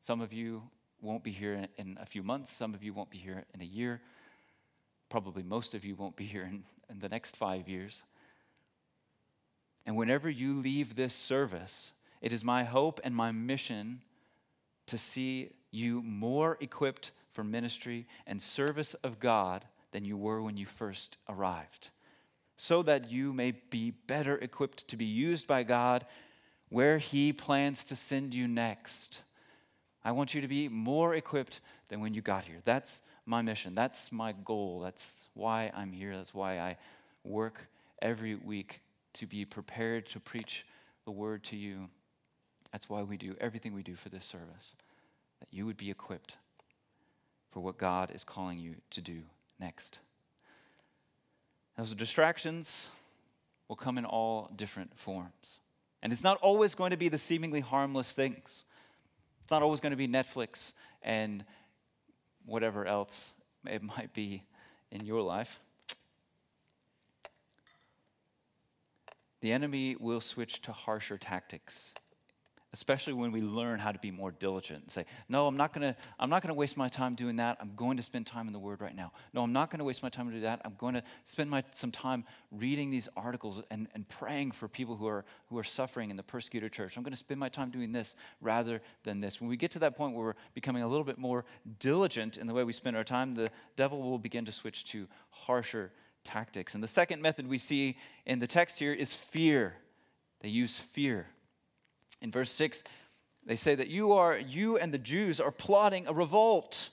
Some 0.00 0.20
of 0.20 0.32
you 0.32 0.62
won't 1.00 1.24
be 1.24 1.32
here 1.32 1.66
in, 1.76 1.98
a 2.00 2.06
few 2.06 2.22
months, 2.22 2.52
some 2.52 2.74
of 2.74 2.82
you 2.84 2.92
won't 2.92 3.10
be 3.10 3.18
here 3.18 3.44
in 3.54 3.60
a 3.60 3.64
year. 3.64 4.00
Probably 5.08 5.42
most 5.42 5.74
of 5.74 5.84
you 5.84 5.94
won't 5.94 6.16
be 6.16 6.24
here 6.24 6.42
in, 6.42 6.64
in 6.90 6.98
the 6.98 7.08
next 7.08 7.36
five 7.36 7.68
years. 7.68 8.04
And 9.88 9.96
whenever 9.96 10.28
you 10.28 10.52
leave 10.52 10.96
this 10.96 11.14
service, 11.14 11.94
it 12.20 12.30
is 12.30 12.44
my 12.44 12.62
hope 12.62 13.00
and 13.04 13.16
my 13.16 13.32
mission 13.32 14.02
to 14.86 14.98
see 14.98 15.52
you 15.70 16.02
more 16.02 16.58
equipped 16.60 17.10
for 17.32 17.42
ministry 17.42 18.06
and 18.26 18.38
service 18.38 18.92
of 18.92 19.18
God 19.18 19.64
than 19.92 20.04
you 20.04 20.18
were 20.18 20.42
when 20.42 20.58
you 20.58 20.66
first 20.66 21.16
arrived, 21.26 21.88
so 22.58 22.82
that 22.82 23.10
you 23.10 23.32
may 23.32 23.52
be 23.52 23.92
better 24.06 24.36
equipped 24.36 24.86
to 24.88 24.96
be 24.98 25.06
used 25.06 25.46
by 25.46 25.62
God 25.62 26.04
where 26.68 26.98
He 26.98 27.32
plans 27.32 27.82
to 27.84 27.96
send 27.96 28.34
you 28.34 28.46
next. 28.46 29.22
I 30.04 30.12
want 30.12 30.34
you 30.34 30.42
to 30.42 30.48
be 30.48 30.68
more 30.68 31.14
equipped 31.14 31.60
than 31.88 32.00
when 32.00 32.12
you 32.12 32.20
got 32.20 32.44
here. 32.44 32.60
That's 32.66 33.00
my 33.24 33.40
mission. 33.40 33.74
That's 33.74 34.12
my 34.12 34.34
goal. 34.44 34.80
That's 34.80 35.30
why 35.32 35.72
I'm 35.74 35.92
here. 35.92 36.14
That's 36.14 36.34
why 36.34 36.58
I 36.58 36.76
work 37.24 37.70
every 38.02 38.34
week 38.34 38.82
to 39.18 39.26
be 39.26 39.44
prepared 39.44 40.08
to 40.10 40.20
preach 40.20 40.64
the 41.04 41.10
word 41.10 41.42
to 41.44 41.56
you. 41.56 41.88
That's 42.72 42.88
why 42.88 43.02
we 43.02 43.16
do 43.16 43.34
everything 43.40 43.74
we 43.74 43.82
do 43.82 43.94
for 43.94 44.08
this 44.08 44.24
service, 44.24 44.74
that 45.40 45.48
you 45.50 45.66
would 45.66 45.76
be 45.76 45.90
equipped 45.90 46.36
for 47.50 47.60
what 47.60 47.78
God 47.78 48.10
is 48.14 48.24
calling 48.24 48.58
you 48.58 48.76
to 48.90 49.00
do 49.00 49.22
next. 49.58 50.00
Those 51.76 51.94
distractions 51.94 52.90
will 53.68 53.76
come 53.76 53.98
in 53.98 54.04
all 54.04 54.50
different 54.56 54.98
forms. 54.98 55.60
And 56.02 56.12
it's 56.12 56.24
not 56.24 56.38
always 56.38 56.74
going 56.74 56.90
to 56.90 56.96
be 56.96 57.08
the 57.08 57.18
seemingly 57.18 57.60
harmless 57.60 58.12
things. 58.12 58.64
It's 59.42 59.50
not 59.50 59.62
always 59.62 59.80
going 59.80 59.90
to 59.90 59.96
be 59.96 60.06
Netflix 60.06 60.72
and 61.02 61.44
whatever 62.46 62.86
else 62.86 63.30
it 63.66 63.82
might 63.82 64.12
be 64.12 64.44
in 64.90 65.04
your 65.04 65.22
life. 65.22 65.60
The 69.40 69.52
enemy 69.52 69.96
will 69.98 70.20
switch 70.20 70.62
to 70.62 70.72
harsher 70.72 71.16
tactics 71.16 71.92
especially 72.74 73.14
when 73.14 73.32
we 73.32 73.40
learn 73.40 73.78
how 73.78 73.90
to 73.90 73.98
be 73.98 74.10
more 74.10 74.30
diligent 74.30 74.82
and 74.82 74.90
say 74.90 75.04
no 75.28 75.46
i'm 75.46 75.56
not 75.56 75.72
going 75.72 75.82
to 75.82 75.98
i'm 76.20 76.28
not 76.28 76.42
going 76.42 76.48
to 76.48 76.54
waste 76.54 76.76
my 76.76 76.88
time 76.88 77.14
doing 77.14 77.36
that. 77.36 77.56
I'm 77.60 77.74
going 77.74 77.96
to 77.96 78.02
spend 78.02 78.26
time 78.26 78.46
in 78.46 78.52
the 78.52 78.58
word 78.58 78.80
right 78.80 78.94
now. 78.94 79.12
No 79.32 79.42
i'm 79.42 79.52
not 79.52 79.70
going 79.70 79.78
to 79.78 79.84
waste 79.84 80.02
my 80.02 80.08
time 80.08 80.28
to 80.28 80.34
do 80.34 80.40
that. 80.40 80.60
I'm 80.64 80.74
going 80.74 80.94
to 80.94 81.02
spend 81.24 81.48
my, 81.48 81.64
some 81.70 81.90
time 81.90 82.24
reading 82.52 82.90
these 82.90 83.08
articles 83.16 83.62
and, 83.70 83.88
and 83.94 84.08
praying 84.08 84.50
for 84.50 84.68
people 84.68 84.96
who 84.96 85.06
are 85.06 85.24
who 85.48 85.58
are 85.58 85.64
suffering 85.64 86.10
in 86.10 86.16
the 86.16 86.22
persecuted 86.22 86.72
church. 86.72 86.96
I'm 86.96 87.02
going 87.02 87.12
to 87.12 87.18
spend 87.18 87.40
my 87.40 87.48
time 87.48 87.70
doing 87.70 87.92
this 87.92 88.16
rather 88.40 88.82
than 89.04 89.20
this. 89.20 89.40
When 89.40 89.48
we 89.48 89.56
get 89.56 89.70
to 89.72 89.78
that 89.80 89.96
point 89.96 90.14
where 90.14 90.26
we're 90.26 90.34
becoming 90.54 90.82
a 90.82 90.88
little 90.88 91.04
bit 91.04 91.18
more 91.18 91.44
diligent 91.78 92.36
in 92.36 92.46
the 92.46 92.54
way 92.54 92.64
we 92.64 92.72
spend 92.72 92.96
our 92.96 93.04
time 93.04 93.34
the 93.34 93.50
devil 93.76 94.02
will 94.02 94.18
begin 94.18 94.44
to 94.44 94.52
switch 94.52 94.84
to 94.86 95.08
harsher 95.30 95.90
tactics 96.24 96.74
and 96.74 96.82
the 96.82 96.88
second 96.88 97.22
method 97.22 97.46
we 97.46 97.58
see 97.58 97.96
in 98.26 98.38
the 98.38 98.46
text 98.46 98.78
here 98.78 98.92
is 98.92 99.12
fear 99.12 99.76
they 100.40 100.48
use 100.48 100.78
fear 100.78 101.26
in 102.20 102.30
verse 102.30 102.50
6, 102.52 102.82
they 103.46 103.56
say 103.56 103.74
that 103.74 103.88
you 103.88 104.12
are 104.12 104.38
you 104.38 104.76
and 104.76 104.92
the 104.92 104.98
Jews 104.98 105.40
are 105.40 105.50
plotting 105.50 106.06
a 106.06 106.12
revolt. 106.12 106.90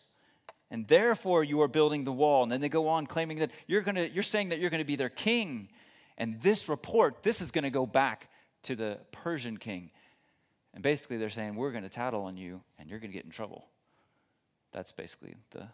And 0.72 0.88
therefore 0.88 1.44
you 1.44 1.62
are 1.62 1.68
building 1.68 2.04
the 2.04 2.12
wall. 2.12 2.44
And 2.44 2.52
then 2.52 2.60
they 2.60 2.70
go 2.70 2.88
on 2.88 3.06
claiming 3.06 3.40
that 3.40 3.52
you're 3.68 3.82
going 3.82 3.96
to 3.96 4.10
you're 4.10 4.24
saying 4.24 4.50
that 4.50 4.60
you're 4.60 4.70
going 4.70 4.82
to 4.82 4.86
be 4.86 4.96
their 4.96 5.10
king. 5.10 5.70
And 6.18 6.42
this 6.42 6.70
report, 6.70 7.24
this 7.24 7.42
is 7.42 7.52
going 7.52 7.64
to 7.64 7.70
go 7.70 7.86
back 7.86 8.30
to 8.64 8.76
the 8.76 9.00
Persian 9.12 9.58
king. 9.58 9.92
And 10.74 10.84
basically 10.84 11.18
they're 11.18 11.30
saying 11.30 11.56
we're 11.56 11.72
going 11.72 11.84
to 11.84 11.90
tattle 11.90 12.24
on 12.24 12.38
you 12.38 12.62
and 12.80 12.90
you're 12.90 13.00
going 13.00 13.12
to 13.12 13.16
get 13.16 13.26
in 13.26 13.32
trouble. 13.32 13.68
That's 14.72 14.92
basically 14.92 15.36
the 15.52 15.68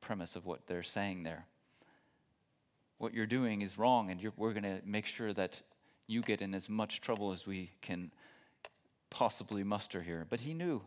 premise 0.00 0.36
of 0.36 0.46
what 0.46 0.66
they're 0.66 0.82
saying 0.82 1.22
there. 1.22 1.46
What 3.00 3.14
you're 3.14 3.24
doing 3.24 3.62
is 3.62 3.78
wrong, 3.78 4.10
and 4.10 4.20
we're 4.36 4.52
going 4.52 4.64
to 4.64 4.82
make 4.84 5.06
sure 5.06 5.32
that 5.32 5.58
you 6.06 6.20
get 6.20 6.42
in 6.42 6.52
as 6.54 6.68
much 6.68 7.00
trouble 7.00 7.32
as 7.32 7.46
we 7.46 7.70
can 7.80 8.12
possibly 9.08 9.64
muster 9.64 10.02
here. 10.02 10.26
But 10.28 10.40
he 10.40 10.52
knew. 10.52 10.82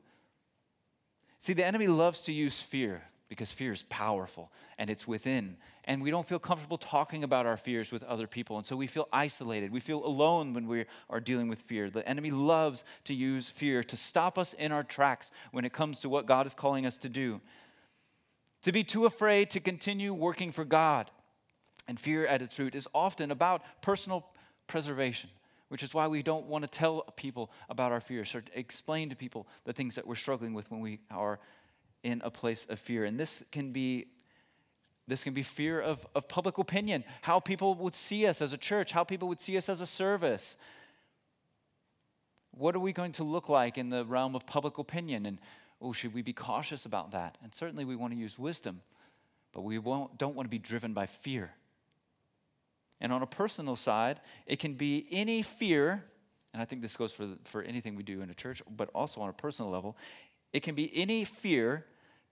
See, 1.40 1.54
the 1.54 1.66
enemy 1.66 1.88
loves 1.88 2.22
to 2.26 2.32
use 2.32 2.62
fear 2.62 3.02
because 3.30 3.52
fear 3.52 3.72
is 3.72 3.82
powerful 3.90 4.52
and 4.78 4.92
it's 4.92 5.08
within. 5.08 5.58
And 5.86 6.04
we 6.04 6.12
don't 6.12 6.28
feel 6.28 6.38
comfortable 6.38 6.78
talking 6.78 7.24
about 7.24 7.48
our 7.48 7.58
fears 7.58 7.92
with 7.92 8.04
other 8.04 8.28
people. 8.28 8.58
And 8.58 8.66
so 8.66 8.76
we 8.76 8.86
feel 8.86 9.08
isolated. 9.12 9.72
We 9.72 9.80
feel 9.80 10.06
alone 10.06 10.54
when 10.54 10.68
we 10.68 10.86
are 11.10 11.20
dealing 11.20 11.48
with 11.48 11.64
fear. 11.64 11.90
The 11.90 12.08
enemy 12.08 12.30
loves 12.30 12.86
to 13.06 13.16
use 13.16 13.50
fear 13.50 13.84
to 13.86 13.98
stop 13.98 14.38
us 14.38 14.54
in 14.54 14.72
our 14.72 14.84
tracks 14.84 15.32
when 15.52 15.66
it 15.66 15.74
comes 15.74 16.00
to 16.02 16.10
what 16.10 16.28
God 16.28 16.46
is 16.46 16.54
calling 16.54 16.86
us 16.86 17.00
to 17.00 17.10
do. 17.10 17.42
To 18.62 18.72
be 18.72 18.84
too 18.84 19.08
afraid 19.08 19.50
to 19.50 19.60
continue 19.60 20.14
working 20.14 20.52
for 20.52 20.64
God. 20.64 21.10
And 21.88 22.00
fear 22.00 22.26
at 22.26 22.42
its 22.42 22.58
root 22.60 22.76
is 22.76 22.88
often 22.94 23.32
about 23.32 23.62
personal 23.82 24.26
preservation 24.68 25.30
which 25.74 25.82
is 25.82 25.92
why 25.92 26.08
we 26.08 26.22
don't 26.22 26.46
want 26.46 26.64
to 26.64 26.68
tell 26.68 27.02
people 27.16 27.52
about 27.68 27.92
our 27.92 28.00
fears 28.00 28.36
or 28.36 28.44
explain 28.54 29.10
to 29.10 29.16
people 29.16 29.48
the 29.64 29.74
things 29.74 29.96
that 29.96 30.06
we're 30.06 30.14
struggling 30.14 30.54
with 30.54 30.70
when 30.70 30.82
we 30.82 31.00
are 31.10 31.40
in 32.04 32.22
a 32.24 32.30
place 32.30 32.68
of 32.70 32.78
fear. 32.78 33.06
And 33.06 33.20
this 33.20 33.44
can 33.52 33.72
be 33.72 34.06
this 35.08 35.24
can 35.24 35.34
be 35.34 35.42
fear 35.42 35.82
of, 35.82 36.06
of 36.14 36.28
public 36.30 36.60
opinion, 36.60 37.04
how 37.24 37.40
people 37.40 37.74
would 37.74 37.96
see 37.96 38.28
us 38.28 38.40
as 38.40 38.54
a 38.54 38.58
church, 38.58 38.92
how 38.92 39.04
people 39.04 39.28
would 39.30 39.40
see 39.40 39.58
us 39.58 39.68
as 39.68 39.82
a 39.82 39.88
service. 39.88 40.58
What 42.52 42.76
are 42.76 42.80
we 42.80 42.94
going 42.94 43.14
to 43.14 43.24
look 43.24 43.50
like 43.50 43.80
in 43.80 43.90
the 43.90 44.06
realm 44.06 44.36
of 44.36 44.46
public 44.46 44.78
opinion? 44.78 45.26
And 45.26 45.40
oh, 45.82 45.92
should 45.92 46.14
we 46.14 46.22
be 46.22 46.34
cautious 46.34 46.86
about 46.86 47.14
that? 47.14 47.40
And 47.42 47.52
certainly 47.54 47.84
we 47.84 47.96
want 47.96 48.14
to 48.14 48.20
use 48.20 48.38
wisdom, 48.38 48.82
but 49.54 49.62
we 49.64 49.80
won't, 49.80 50.20
don't 50.20 50.36
want 50.36 50.46
to 50.46 50.52
be 50.52 50.60
driven 50.60 50.94
by 50.94 51.08
fear. 51.08 51.52
And 53.04 53.12
on 53.12 53.22
a 53.22 53.28
personal 53.28 53.76
side, 53.76 54.22
it 54.48 54.60
can 54.60 54.74
be 54.74 55.06
any 55.12 55.42
fear, 55.42 56.06
and 56.54 56.62
I 56.62 56.66
think 56.66 56.82
this 56.82 56.96
goes 56.96 57.12
for, 57.12 57.28
for 57.44 57.62
anything 57.62 57.96
we 57.96 58.04
do 58.04 58.22
in 58.22 58.30
a 58.30 58.34
church, 58.34 58.64
but 58.74 58.90
also 58.96 59.20
on 59.20 59.28
a 59.28 59.34
personal 59.34 59.70
level. 59.70 59.98
It 60.54 60.62
can 60.62 60.74
be 60.74 60.90
any 60.96 61.26
fear 61.26 61.86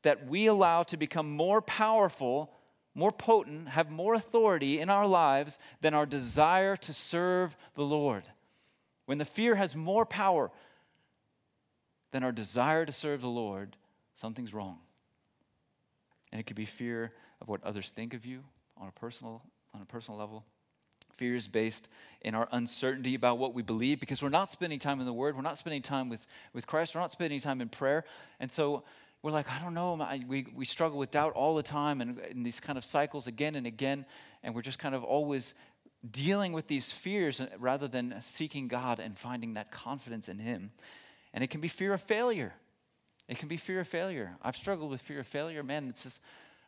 that 0.03 0.27
we 0.27 0.47
allow 0.47 0.83
to 0.83 0.95
become 0.95 1.29
more 1.29 1.61
powerful, 1.61 2.53
more 2.95 3.11
potent, 3.11 3.67
have 3.67 3.91
more 3.91 4.13
authority 4.13 4.79
in 4.79 4.89
our 4.89 5.05
lives 5.05 5.59
than 5.81 5.93
our 5.93 6.05
desire 6.05 6.77
to 6.77 6.93
serve 6.93 7.57
the 7.75 7.83
Lord. 7.83 8.23
When 9.07 9.17
the 9.17 9.25
fear 9.25 9.55
has 9.55 9.75
more 9.75 10.05
power 10.05 10.51
than 12.11 12.23
our 12.23 12.31
desire 12.31 12.85
to 12.85 12.93
serve 12.93 13.19
the 13.19 13.27
Lord, 13.27 13.75
something's 14.13 14.53
wrong. 14.53 14.79
And 16.31 16.39
it 16.39 16.45
could 16.45 16.55
be 16.55 16.65
fear 16.65 17.11
of 17.41 17.49
what 17.49 17.61
others 17.65 17.91
think 17.91 18.13
of 18.13 18.25
you 18.25 18.45
on 18.77 18.87
a 18.87 18.93
personal, 18.93 19.43
on 19.73 19.81
a 19.81 19.85
personal 19.85 20.17
level 20.17 20.45
fears 21.21 21.47
based 21.47 21.87
in 22.21 22.33
our 22.33 22.47
uncertainty 22.51 23.13
about 23.13 23.37
what 23.37 23.53
we 23.53 23.61
believe 23.61 23.99
because 23.99 24.23
we're 24.23 24.29
not 24.29 24.49
spending 24.49 24.79
time 24.79 24.99
in 24.99 25.05
the 25.05 25.13
Word, 25.13 25.35
we're 25.35 25.43
not 25.43 25.55
spending 25.55 25.83
time 25.83 26.09
with, 26.09 26.25
with 26.51 26.65
Christ, 26.65 26.95
we're 26.95 27.01
not 27.01 27.11
spending 27.11 27.39
time 27.39 27.61
in 27.61 27.67
prayer. 27.69 28.05
And 28.39 28.51
so 28.51 28.81
we're 29.21 29.29
like, 29.29 29.51
I 29.51 29.59
don't 29.59 29.75
know, 29.75 30.03
we, 30.27 30.47
we 30.55 30.65
struggle 30.65 30.97
with 30.97 31.11
doubt 31.11 31.33
all 31.33 31.53
the 31.53 31.61
time 31.61 32.01
and 32.01 32.17
in 32.31 32.41
these 32.41 32.59
kind 32.59 32.75
of 32.75 32.83
cycles 32.83 33.27
again 33.27 33.53
and 33.53 33.67
again. 33.67 34.07
And 34.41 34.55
we're 34.55 34.63
just 34.63 34.79
kind 34.79 34.95
of 34.95 35.03
always 35.03 35.53
dealing 36.09 36.53
with 36.53 36.65
these 36.65 36.91
fears 36.91 37.39
rather 37.59 37.87
than 37.87 38.15
seeking 38.23 38.67
God 38.67 38.99
and 38.99 39.15
finding 39.15 39.53
that 39.53 39.71
confidence 39.71 40.27
in 40.27 40.39
Him. 40.39 40.71
And 41.35 41.43
it 41.43 41.51
can 41.51 41.61
be 41.61 41.67
fear 41.67 41.93
of 41.93 42.01
failure. 42.01 42.55
It 43.27 43.37
can 43.37 43.47
be 43.47 43.57
fear 43.57 43.81
of 43.81 43.87
failure. 43.87 44.37
I've 44.41 44.57
struggled 44.57 44.89
with 44.89 45.01
fear 45.01 45.19
of 45.19 45.27
failure. 45.27 45.61
Man, 45.61 45.87
it's 45.87 46.01
just 46.01 46.19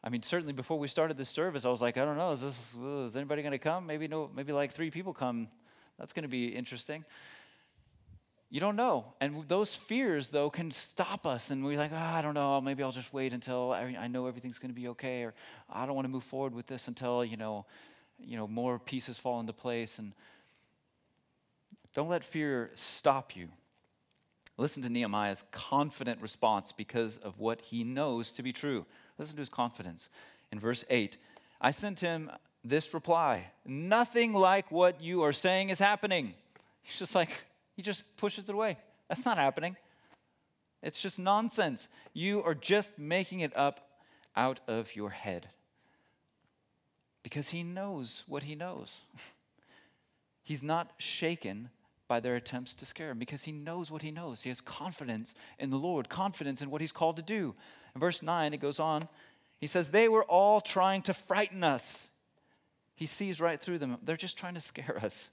I 0.04 0.10
mean, 0.10 0.22
certainly 0.22 0.54
before 0.54 0.78
we 0.78 0.88
started 0.88 1.18
this 1.18 1.30
service, 1.30 1.64
I 1.64 1.70
was 1.70 1.82
like, 1.82 1.98
I 1.98 2.04
don't 2.04 2.18
know, 2.18 2.32
is 2.32 2.42
this 2.42 2.76
uh, 2.82 3.06
is 3.06 3.16
anybody 3.16 3.42
going 3.42 3.54
to 3.54 3.58
come? 3.58 3.88
Maybe 3.88 4.08
no, 4.08 4.30
maybe 4.36 4.52
like 4.52 4.72
three 4.72 4.92
people 4.92 5.14
come. 5.14 5.48
That's 5.98 6.12
going 6.12 6.24
to 6.24 6.30
be 6.30 6.48
interesting. 6.48 7.06
You 8.50 8.60
don't 8.60 8.76
know. 8.76 9.06
And 9.20 9.48
those 9.48 9.76
fears, 9.76 10.30
though, 10.30 10.50
can 10.50 10.70
stop 10.72 11.26
us. 11.26 11.50
And 11.50 11.66
we're 11.66 11.78
like, 11.78 11.92
oh, 11.92 11.98
I 11.98 12.22
don't 12.22 12.36
know, 12.36 12.62
maybe 12.62 12.84
I'll 12.84 12.92
just 12.92 13.14
wait 13.14 13.34
until 13.34 13.72
I, 13.72 13.96
I 13.98 14.08
know 14.08 14.28
everything's 14.28 14.60
going 14.60 14.70
to 14.70 14.80
be 14.80 14.90
okay. 14.90 15.24
Or 15.24 15.34
I 15.72 15.86
don't 15.86 15.96
want 15.96 16.06
to 16.06 16.12
move 16.12 16.24
forward 16.24 16.54
with 16.54 16.68
this 16.68 16.88
until, 16.88 17.24
you 17.24 17.38
know, 17.38 17.66
you 18.20 18.38
know, 18.38 18.48
more 18.48 18.78
pieces 18.78 19.18
fall 19.18 19.40
into 19.40 19.54
place. 19.54 19.98
And 19.98 20.14
don't 21.96 22.10
let 22.10 22.24
fear 22.24 22.72
stop 22.76 23.36
you. 23.36 23.48
Listen 24.58 24.84
to 24.84 24.90
Nehemiah's 24.90 25.44
confident 25.52 26.22
response 26.22 26.72
because 26.72 27.18
of 27.18 27.40
what 27.40 27.62
he 27.62 27.84
knows 27.84 28.32
to 28.34 28.44
be 28.44 28.52
true. 28.52 28.86
Listen 29.18 29.36
to 29.36 29.42
his 29.42 29.50
confidence. 29.50 30.10
In 30.52 30.60
verse 30.60 30.84
8, 30.90 31.18
I 31.62 31.72
sent 31.72 32.00
him 32.00 32.32
this 32.64 32.94
reply 32.94 33.52
Nothing 33.66 34.34
like 34.34 34.72
what 34.72 35.02
you 35.02 35.24
are 35.24 35.34
saying 35.34 35.70
is 35.70 35.80
happening. 35.80 36.34
He's 36.82 37.00
just 37.00 37.16
like, 37.16 37.46
he 37.76 37.82
just 37.82 38.18
pushes 38.18 38.50
it 38.50 38.54
away. 38.54 38.78
That's 39.08 39.26
not 39.26 39.38
happening. 39.38 39.78
It's 40.82 41.02
just 41.02 41.20
nonsense. 41.20 41.88
You 42.14 42.44
are 42.44 42.56
just 42.56 43.00
making 43.00 43.40
it 43.40 43.56
up 43.56 43.90
out 44.36 44.60
of 44.68 44.96
your 44.96 45.12
head. 45.12 45.50
Because 47.24 47.50
he 47.50 47.64
knows 47.64 48.26
what 48.28 48.44
he 48.44 48.56
knows. 48.56 49.00
He's 50.44 50.62
not 50.62 50.92
shaken 50.98 51.70
by 52.10 52.20
their 52.20 52.36
attempts 52.36 52.76
to 52.76 52.86
scare 52.86 53.12
him 53.12 53.18
because 53.18 53.44
he 53.44 53.52
knows 53.54 53.90
what 53.90 54.02
he 54.02 54.12
knows. 54.12 54.44
He 54.44 54.50
has 54.50 54.60
confidence 54.60 55.34
in 55.58 55.70
the 55.70 55.78
Lord, 55.78 56.10
confidence 56.10 56.62
in 56.62 56.70
what 56.70 56.82
he's 56.82 56.92
called 56.92 57.16
to 57.16 57.22
do. 57.22 57.56
In 57.96 58.00
verse 58.00 58.24
9, 58.24 58.54
it 58.54 58.60
goes 58.60 58.80
on. 58.80 59.04
He 59.60 59.68
says, 59.68 59.90
They 59.90 60.10
were 60.10 60.24
all 60.24 60.62
trying 60.62 61.02
to 61.04 61.14
frighten 61.14 61.64
us. 61.64 62.10
He 62.96 63.06
sees 63.06 63.42
right 63.42 63.60
through 63.60 63.80
them. 63.80 63.98
They're 64.04 64.18
just 64.18 64.38
trying 64.38 64.54
to 64.56 64.62
scare 64.62 65.00
us, 65.04 65.32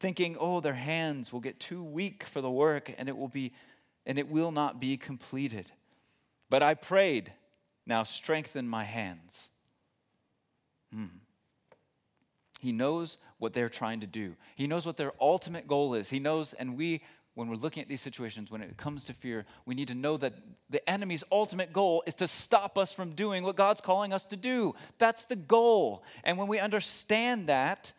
thinking, 0.00 0.36
oh, 0.38 0.60
their 0.60 0.74
hands 0.74 1.32
will 1.32 1.40
get 1.40 1.60
too 1.60 1.82
weak 1.82 2.24
for 2.24 2.40
the 2.40 2.50
work 2.50 2.92
and 2.96 3.08
it 3.08 3.16
will 3.16 3.28
be 3.28 3.52
and 4.04 4.18
it 4.18 4.28
will 4.28 4.50
not 4.50 4.80
be 4.80 4.96
completed. 4.96 5.70
But 6.50 6.62
I 6.62 6.74
prayed, 6.74 7.32
now 7.86 8.02
strengthen 8.02 8.68
my 8.68 8.84
hands. 8.84 9.50
Hmm. 10.92 11.06
He 12.60 12.72
knows 12.72 13.18
what 13.38 13.52
they're 13.52 13.68
trying 13.68 14.00
to 14.00 14.06
do. 14.06 14.36
He 14.54 14.66
knows 14.66 14.86
what 14.86 14.96
their 14.96 15.12
ultimate 15.20 15.66
goal 15.66 15.94
is. 15.94 16.10
He 16.10 16.18
knows, 16.18 16.52
and 16.52 16.76
we, 16.76 17.02
when 17.34 17.48
we're 17.48 17.56
looking 17.56 17.82
at 17.82 17.88
these 17.88 18.02
situations, 18.02 18.50
when 18.50 18.60
it 18.60 18.76
comes 18.76 19.06
to 19.06 19.14
fear, 19.14 19.46
we 19.64 19.74
need 19.74 19.88
to 19.88 19.94
know 19.94 20.16
that 20.18 20.34
the 20.68 20.86
enemy's 20.88 21.24
ultimate 21.32 21.72
goal 21.72 22.02
is 22.06 22.14
to 22.16 22.28
stop 22.28 22.76
us 22.76 22.92
from 22.92 23.12
doing 23.12 23.42
what 23.42 23.56
God's 23.56 23.80
calling 23.80 24.12
us 24.12 24.24
to 24.26 24.36
do. 24.36 24.74
That's 24.98 25.24
the 25.24 25.36
goal. 25.36 26.04
And 26.24 26.36
when 26.36 26.48
we 26.48 26.58
understand 26.58 27.46
that, 27.46 27.92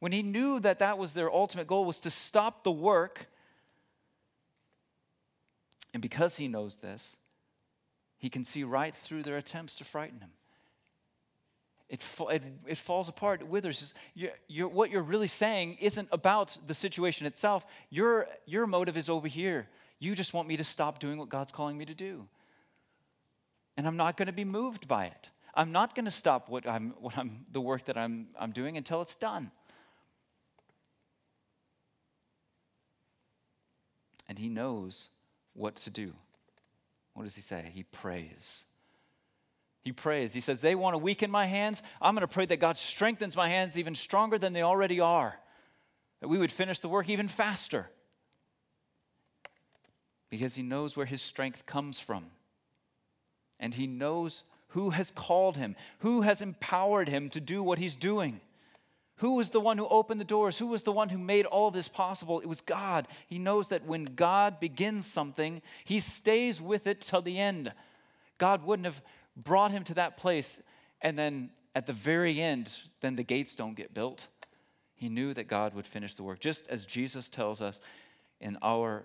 when 0.00 0.10
he 0.10 0.22
knew 0.22 0.58
that 0.60 0.80
that 0.80 0.98
was 0.98 1.14
their 1.14 1.32
ultimate 1.32 1.68
goal 1.68 1.84
was 1.84 2.00
to 2.00 2.10
stop 2.10 2.64
the 2.64 2.72
work, 2.72 3.26
and 5.94 6.02
because 6.02 6.36
he 6.36 6.48
knows 6.48 6.78
this, 6.78 7.16
he 8.18 8.28
can 8.28 8.42
see 8.42 8.64
right 8.64 8.94
through 8.94 9.22
their 9.22 9.36
attempts 9.36 9.76
to 9.76 9.84
frighten 9.84 10.20
him. 10.20 10.30
It, 11.88 12.04
it, 12.30 12.42
it 12.66 12.78
falls 12.78 13.08
apart, 13.08 13.42
it 13.42 13.48
withers. 13.48 13.94
You're, 14.14 14.32
you're, 14.48 14.68
what 14.68 14.90
you're 14.90 15.02
really 15.02 15.28
saying 15.28 15.78
isn't 15.80 16.08
about 16.10 16.56
the 16.66 16.74
situation 16.74 17.26
itself. 17.26 17.64
Your, 17.90 18.26
your 18.44 18.66
motive 18.66 18.96
is 18.96 19.08
over 19.08 19.28
here. 19.28 19.68
You 20.00 20.14
just 20.14 20.34
want 20.34 20.48
me 20.48 20.56
to 20.56 20.64
stop 20.64 20.98
doing 20.98 21.16
what 21.16 21.28
God's 21.28 21.52
calling 21.52 21.78
me 21.78 21.84
to 21.84 21.94
do. 21.94 22.26
And 23.76 23.86
I'm 23.86 23.96
not 23.96 24.16
going 24.16 24.26
to 24.26 24.32
be 24.32 24.44
moved 24.44 24.88
by 24.88 25.06
it. 25.06 25.30
I'm 25.54 25.70
not 25.72 25.94
going 25.94 26.04
to 26.06 26.10
stop 26.10 26.48
what 26.48 26.68
I'm, 26.68 26.90
what 26.98 27.16
I'm, 27.16 27.46
the 27.52 27.60
work 27.60 27.84
that 27.84 27.96
I'm, 27.96 28.28
I'm 28.38 28.50
doing 28.50 28.76
until 28.76 29.00
it's 29.00 29.16
done. 29.16 29.50
And 34.28 34.38
he 34.38 34.48
knows 34.48 35.08
what 35.54 35.76
to 35.76 35.90
do. 35.90 36.12
What 37.14 37.22
does 37.22 37.36
he 37.36 37.42
say? 37.42 37.70
He 37.72 37.84
prays. 37.84 38.64
He 39.86 39.92
prays. 39.92 40.34
He 40.34 40.40
says, 40.40 40.60
They 40.60 40.74
want 40.74 40.94
to 40.94 40.98
weaken 40.98 41.30
my 41.30 41.46
hands. 41.46 41.80
I'm 42.02 42.16
going 42.16 42.26
to 42.26 42.26
pray 42.26 42.44
that 42.46 42.56
God 42.56 42.76
strengthens 42.76 43.36
my 43.36 43.48
hands 43.48 43.78
even 43.78 43.94
stronger 43.94 44.36
than 44.36 44.52
they 44.52 44.62
already 44.62 44.98
are, 44.98 45.38
that 46.20 46.26
we 46.26 46.38
would 46.38 46.50
finish 46.50 46.80
the 46.80 46.88
work 46.88 47.08
even 47.08 47.28
faster. 47.28 47.88
Because 50.28 50.56
he 50.56 50.64
knows 50.64 50.96
where 50.96 51.06
his 51.06 51.22
strength 51.22 51.66
comes 51.66 52.00
from. 52.00 52.26
And 53.60 53.74
he 53.74 53.86
knows 53.86 54.42
who 54.70 54.90
has 54.90 55.12
called 55.12 55.56
him, 55.56 55.76
who 56.00 56.22
has 56.22 56.42
empowered 56.42 57.08
him 57.08 57.28
to 57.28 57.40
do 57.40 57.62
what 57.62 57.78
he's 57.78 57.94
doing. 57.94 58.40
Who 59.18 59.36
was 59.36 59.50
the 59.50 59.60
one 59.60 59.78
who 59.78 59.86
opened 59.86 60.20
the 60.20 60.24
doors? 60.24 60.58
Who 60.58 60.66
was 60.66 60.82
the 60.82 60.90
one 60.90 61.10
who 61.10 61.18
made 61.18 61.46
all 61.46 61.70
this 61.70 61.86
possible? 61.86 62.40
It 62.40 62.48
was 62.48 62.60
God. 62.60 63.06
He 63.28 63.38
knows 63.38 63.68
that 63.68 63.86
when 63.86 64.04
God 64.04 64.58
begins 64.58 65.06
something, 65.06 65.62
he 65.84 66.00
stays 66.00 66.60
with 66.60 66.88
it 66.88 67.02
till 67.02 67.22
the 67.22 67.38
end. 67.38 67.72
God 68.38 68.64
wouldn't 68.64 68.86
have 68.86 69.00
brought 69.36 69.70
him 69.70 69.84
to 69.84 69.94
that 69.94 70.16
place 70.16 70.62
and 71.02 71.18
then 71.18 71.50
at 71.74 71.86
the 71.86 71.92
very 71.92 72.40
end, 72.40 72.74
then 73.00 73.16
the 73.16 73.22
gates 73.22 73.54
don't 73.54 73.74
get 73.74 73.92
built. 73.92 74.28
He 74.94 75.08
knew 75.10 75.34
that 75.34 75.46
God 75.46 75.74
would 75.74 75.86
finish 75.86 76.14
the 76.14 76.22
work, 76.22 76.40
just 76.40 76.66
as 76.68 76.86
Jesus 76.86 77.28
tells 77.28 77.60
us 77.60 77.80
in 78.40 78.56
our 78.62 79.04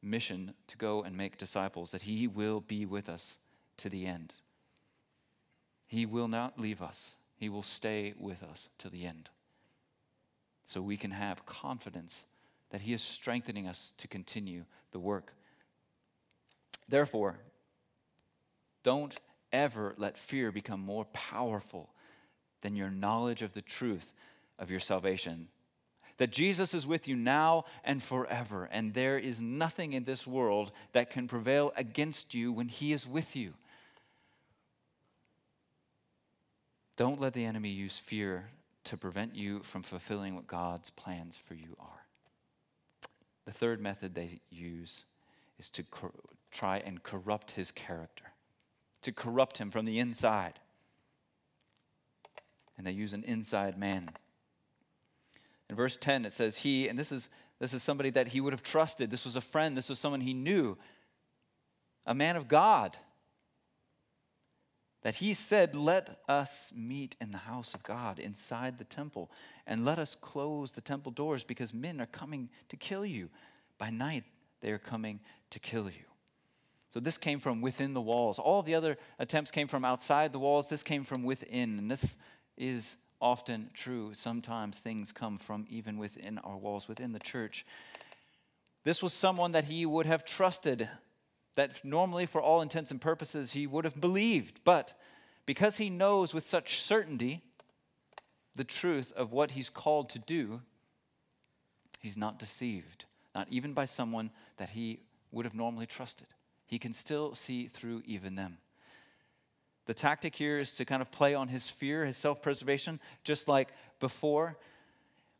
mission 0.00 0.54
to 0.68 0.78
go 0.78 1.02
and 1.02 1.14
make 1.16 1.36
disciples, 1.36 1.90
that 1.90 2.02
he 2.02 2.26
will 2.26 2.60
be 2.60 2.86
with 2.86 3.08
us 3.08 3.36
to 3.78 3.90
the 3.90 4.06
end. 4.06 4.32
He 5.86 6.06
will 6.06 6.28
not 6.28 6.58
leave 6.58 6.80
us, 6.80 7.16
he 7.36 7.48
will 7.50 7.62
stay 7.62 8.14
with 8.18 8.42
us 8.42 8.68
to 8.78 8.88
the 8.88 9.04
end 9.04 9.28
so 10.66 10.82
we 10.82 10.96
can 10.96 11.12
have 11.12 11.46
confidence 11.46 12.26
that 12.70 12.80
He 12.80 12.92
is 12.92 13.00
strengthening 13.00 13.66
us 13.66 13.94
to 13.98 14.08
continue 14.08 14.64
the 14.90 14.98
work. 14.98 15.32
Therefore, 16.88 17.38
don't 18.82 19.14
ever 19.56 19.94
let 19.96 20.18
fear 20.18 20.52
become 20.52 20.80
more 20.80 21.06
powerful 21.06 21.90
than 22.62 22.76
your 22.76 22.90
knowledge 22.90 23.42
of 23.42 23.52
the 23.52 23.62
truth 23.62 24.12
of 24.58 24.70
your 24.70 24.80
salvation. 24.80 25.48
That 26.18 26.30
Jesus 26.30 26.72
is 26.72 26.86
with 26.86 27.08
you 27.08 27.16
now 27.16 27.64
and 27.84 28.02
forever, 28.02 28.68
and 28.70 28.94
there 28.94 29.18
is 29.18 29.40
nothing 29.40 29.92
in 29.92 30.04
this 30.04 30.26
world 30.26 30.72
that 30.92 31.10
can 31.10 31.28
prevail 31.28 31.72
against 31.76 32.34
you 32.34 32.52
when 32.52 32.68
He 32.68 32.92
is 32.92 33.06
with 33.06 33.36
you. 33.36 33.54
Don't 36.96 37.20
let 37.20 37.34
the 37.34 37.44
enemy 37.44 37.68
use 37.68 37.98
fear 37.98 38.48
to 38.84 38.96
prevent 38.96 39.34
you 39.34 39.60
from 39.62 39.82
fulfilling 39.82 40.34
what 40.34 40.46
God's 40.46 40.90
plans 40.90 41.36
for 41.36 41.54
you 41.54 41.76
are. 41.78 42.06
The 43.44 43.52
third 43.52 43.80
method 43.80 44.14
they 44.14 44.40
use 44.48 45.04
is 45.58 45.68
to 45.70 45.82
cor- 45.82 46.12
try 46.50 46.78
and 46.78 47.02
corrupt 47.02 47.52
his 47.52 47.70
character, 47.70 48.32
to 49.06 49.12
corrupt 49.12 49.58
him 49.58 49.70
from 49.70 49.84
the 49.84 50.00
inside. 50.00 50.58
And 52.76 52.84
they 52.84 52.90
use 52.90 53.12
an 53.12 53.22
inside 53.22 53.78
man. 53.78 54.08
In 55.70 55.76
verse 55.76 55.96
10, 55.96 56.24
it 56.24 56.32
says, 56.32 56.58
He, 56.58 56.88
and 56.88 56.98
this 56.98 57.12
is, 57.12 57.28
this 57.60 57.72
is 57.72 57.84
somebody 57.84 58.10
that 58.10 58.26
he 58.28 58.40
would 58.40 58.52
have 58.52 58.64
trusted. 58.64 59.12
This 59.12 59.24
was 59.24 59.36
a 59.36 59.40
friend. 59.40 59.76
This 59.76 59.88
was 59.88 60.00
someone 60.00 60.20
he 60.20 60.34
knew, 60.34 60.76
a 62.04 62.14
man 62.14 62.34
of 62.34 62.48
God 62.48 62.96
that 65.02 65.14
he 65.14 65.34
said, 65.34 65.76
Let 65.76 66.18
us 66.28 66.72
meet 66.76 67.14
in 67.20 67.30
the 67.30 67.38
house 67.38 67.74
of 67.74 67.84
God 67.84 68.18
inside 68.18 68.76
the 68.76 68.84
temple, 68.84 69.30
and 69.68 69.84
let 69.84 70.00
us 70.00 70.16
close 70.20 70.72
the 70.72 70.80
temple 70.80 71.12
doors 71.12 71.44
because 71.44 71.72
men 71.72 72.00
are 72.00 72.06
coming 72.06 72.50
to 72.70 72.76
kill 72.76 73.06
you. 73.06 73.30
By 73.78 73.90
night, 73.90 74.24
they 74.62 74.72
are 74.72 74.78
coming 74.78 75.20
to 75.50 75.60
kill 75.60 75.84
you. 75.84 76.15
So 76.96 77.00
this 77.00 77.18
came 77.18 77.40
from 77.40 77.60
within 77.60 77.92
the 77.92 78.00
walls. 78.00 78.38
All 78.38 78.62
the 78.62 78.74
other 78.74 78.96
attempts 79.18 79.50
came 79.50 79.66
from 79.66 79.84
outside 79.84 80.32
the 80.32 80.38
walls. 80.38 80.68
This 80.68 80.82
came 80.82 81.04
from 81.04 81.24
within. 81.24 81.78
And 81.78 81.90
this 81.90 82.16
is 82.56 82.96
often 83.20 83.68
true. 83.74 84.14
Sometimes 84.14 84.78
things 84.78 85.12
come 85.12 85.36
from 85.36 85.66
even 85.68 85.98
within 85.98 86.38
our 86.38 86.56
walls, 86.56 86.88
within 86.88 87.12
the 87.12 87.18
church. 87.18 87.66
This 88.84 89.02
was 89.02 89.12
someone 89.12 89.52
that 89.52 89.64
he 89.64 89.84
would 89.84 90.06
have 90.06 90.24
trusted 90.24 90.88
that 91.54 91.84
normally, 91.84 92.24
for 92.24 92.40
all 92.40 92.62
intents 92.62 92.90
and 92.90 92.98
purposes, 92.98 93.52
he 93.52 93.66
would 93.66 93.84
have 93.84 94.00
believed. 94.00 94.62
But 94.64 94.98
because 95.44 95.76
he 95.76 95.90
knows 95.90 96.32
with 96.32 96.46
such 96.46 96.80
certainty 96.80 97.42
the 98.54 98.64
truth 98.64 99.12
of 99.12 99.32
what 99.32 99.50
he's 99.50 99.68
called 99.68 100.08
to 100.08 100.18
do, 100.18 100.62
he's 102.00 102.16
not 102.16 102.38
deceived, 102.38 103.04
not 103.34 103.48
even 103.50 103.74
by 103.74 103.84
someone 103.84 104.30
that 104.56 104.70
he 104.70 105.00
would 105.30 105.44
have 105.44 105.54
normally 105.54 105.84
trusted. 105.84 106.28
He 106.66 106.78
can 106.78 106.92
still 106.92 107.34
see 107.34 107.66
through 107.66 108.02
even 108.06 108.34
them. 108.34 108.58
The 109.86 109.94
tactic 109.94 110.34
here 110.34 110.56
is 110.56 110.72
to 110.72 110.84
kind 110.84 111.00
of 111.00 111.10
play 111.10 111.34
on 111.34 111.48
his 111.48 111.70
fear, 111.70 112.04
his 112.04 112.16
self 112.16 112.42
preservation, 112.42 113.00
just 113.24 113.48
like 113.48 113.68
before 114.00 114.56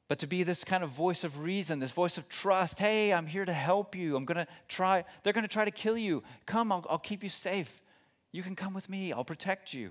but 0.09 0.21
to 0.21 0.27
be 0.27 0.43
this 0.43 0.63
kind 0.63 0.85
of 0.85 0.91
voice 0.91 1.25
of 1.25 1.41
reason, 1.41 1.81
this 1.81 1.93
voice 1.93 2.17
of 2.17 2.29
trust. 2.29 2.79
Hey, 2.79 3.13
I'm 3.13 3.27
here 3.27 3.45
to 3.45 3.53
help 3.53 3.97
you. 3.97 4.17
I'm 4.17 4.25
going 4.25 4.37
to 4.37 4.47
try, 4.69 5.05
they're 5.23 5.33
going 5.33 5.43
to 5.43 5.49
try 5.49 5.65
to 5.65 5.71
kill 5.71 5.99
you. 5.99 6.23
Come, 6.47 6.71
I'll, 6.71 6.87
I'll 6.89 6.99
keep 6.99 7.23
you 7.25 7.29
safe. 7.29 7.83
You 8.31 8.43
can 8.43 8.55
come 8.55 8.73
with 8.73 8.89
me, 8.89 9.13
I'll 9.13 9.25
protect 9.25 9.75
you. 9.75 9.91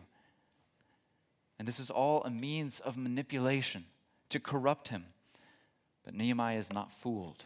And 1.59 1.67
this 1.67 1.79
is 1.79 1.89
all 1.89 2.23
a 2.23 2.29
means 2.29 2.79
of 2.79 2.97
manipulation 2.97 3.85
to 4.29 4.39
corrupt 4.39 4.89
him. 4.89 5.05
But 6.03 6.13
Nehemiah 6.13 6.57
is 6.57 6.71
not 6.71 6.91
fooled 6.91 7.43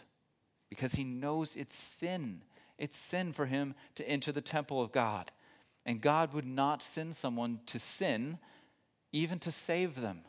because 0.70 0.94
he 0.94 1.04
knows 1.04 1.56
it's 1.56 1.76
sin. 1.76 2.42
It's 2.80 2.98
sin 2.98 3.34
for 3.34 3.46
him 3.46 3.76
to 3.96 4.10
enter 4.10 4.32
the 4.32 4.42
temple 4.42 4.82
of 4.82 4.92
God. 4.92 5.32
And 5.86 6.02
God 6.02 6.34
would 6.34 6.46
not 6.46 6.82
send 6.82 7.16
someone 7.16 7.60
to 7.68 7.78
sin 7.78 8.40
even 9.12 9.38
to 9.40 9.52
save 9.52 10.00
them. 10.00 10.22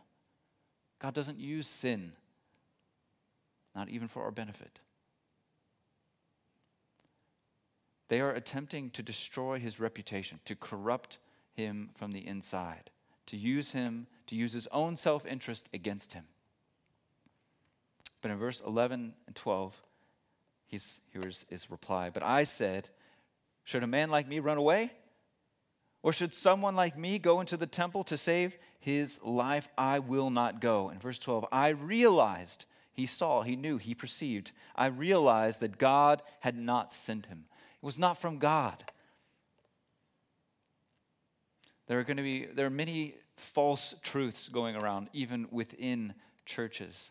God 0.99 1.15
doesn't 1.15 1.39
use 1.39 1.69
sin, 1.69 2.13
not 3.75 3.89
even 3.89 4.09
for 4.09 4.25
our 4.25 4.31
benefit. 4.31 4.81
They 8.09 8.21
are 8.21 8.33
attempting 8.33 8.91
to 8.91 9.03
destroy 9.03 9.61
his 9.61 9.79
reputation, 9.79 10.41
to 10.45 10.57
corrupt 10.57 11.19
him 11.53 11.91
from 11.95 12.11
the 12.11 12.27
inside, 12.27 12.91
to 13.27 13.37
use 13.37 13.73
him, 13.73 14.09
to 14.27 14.35
use 14.35 14.53
his 14.53 14.67
own 14.73 14.97
self 14.97 15.25
interest 15.25 15.69
against 15.73 16.15
him. 16.15 16.25
But 18.21 18.33
in 18.33 18.37
verse 18.37 18.61
11 18.67 19.15
and 19.27 19.37
12, 19.37 19.81
he's, 20.71 21.01
here's 21.13 21.45
his 21.49 21.71
reply. 21.71 22.11
But 22.11 22.23
I 22.23 22.45
said, 22.45 22.89
Should 23.65 23.83
a 23.83 23.89
man 23.89 24.11
like 24.11 24.29
me 24.29 24.39
run 24.39 24.59
away? 24.59 24.93
Or 26.03 26.13
should 26.13 26.35
someone 26.35 26.77
like 26.77 26.97
me 26.97 27.19
go 27.19 27.41
into 27.41 27.59
the 27.59 27.67
temple 27.67 28.05
to 28.05 28.17
save 28.17 28.57
his 28.79 29.23
life? 29.23 29.69
I 29.77 29.99
will 29.99 30.31
not 30.31 30.61
go. 30.61 30.89
In 30.89 30.99
verse 30.99 31.19
12, 31.19 31.47
I 31.53 31.69
realized, 31.69 32.65
he 32.93 33.05
saw, 33.05 33.43
he 33.43 33.55
knew, 33.55 33.77
he 33.77 33.95
perceived. 33.95 34.53
I 34.75 34.87
realized 34.87 35.61
that 35.61 35.77
God 35.77 36.23
had 36.41 36.57
not 36.57 36.91
sent 36.91 37.27
him. 37.27 37.45
It 37.83 37.85
was 37.85 37.99
not 37.99 38.17
from 38.17 38.39
God. 38.39 38.83
There 41.87 41.99
are 41.99 42.05
going 42.05 42.19
to 42.19 42.23
be 42.23 42.47
there 42.47 42.67
are 42.67 42.71
many 42.71 43.17
false 43.37 43.99
truths 44.03 44.49
going 44.49 44.77
around 44.77 45.09
even 45.13 45.49
within 45.51 46.15
churches. 46.47 47.11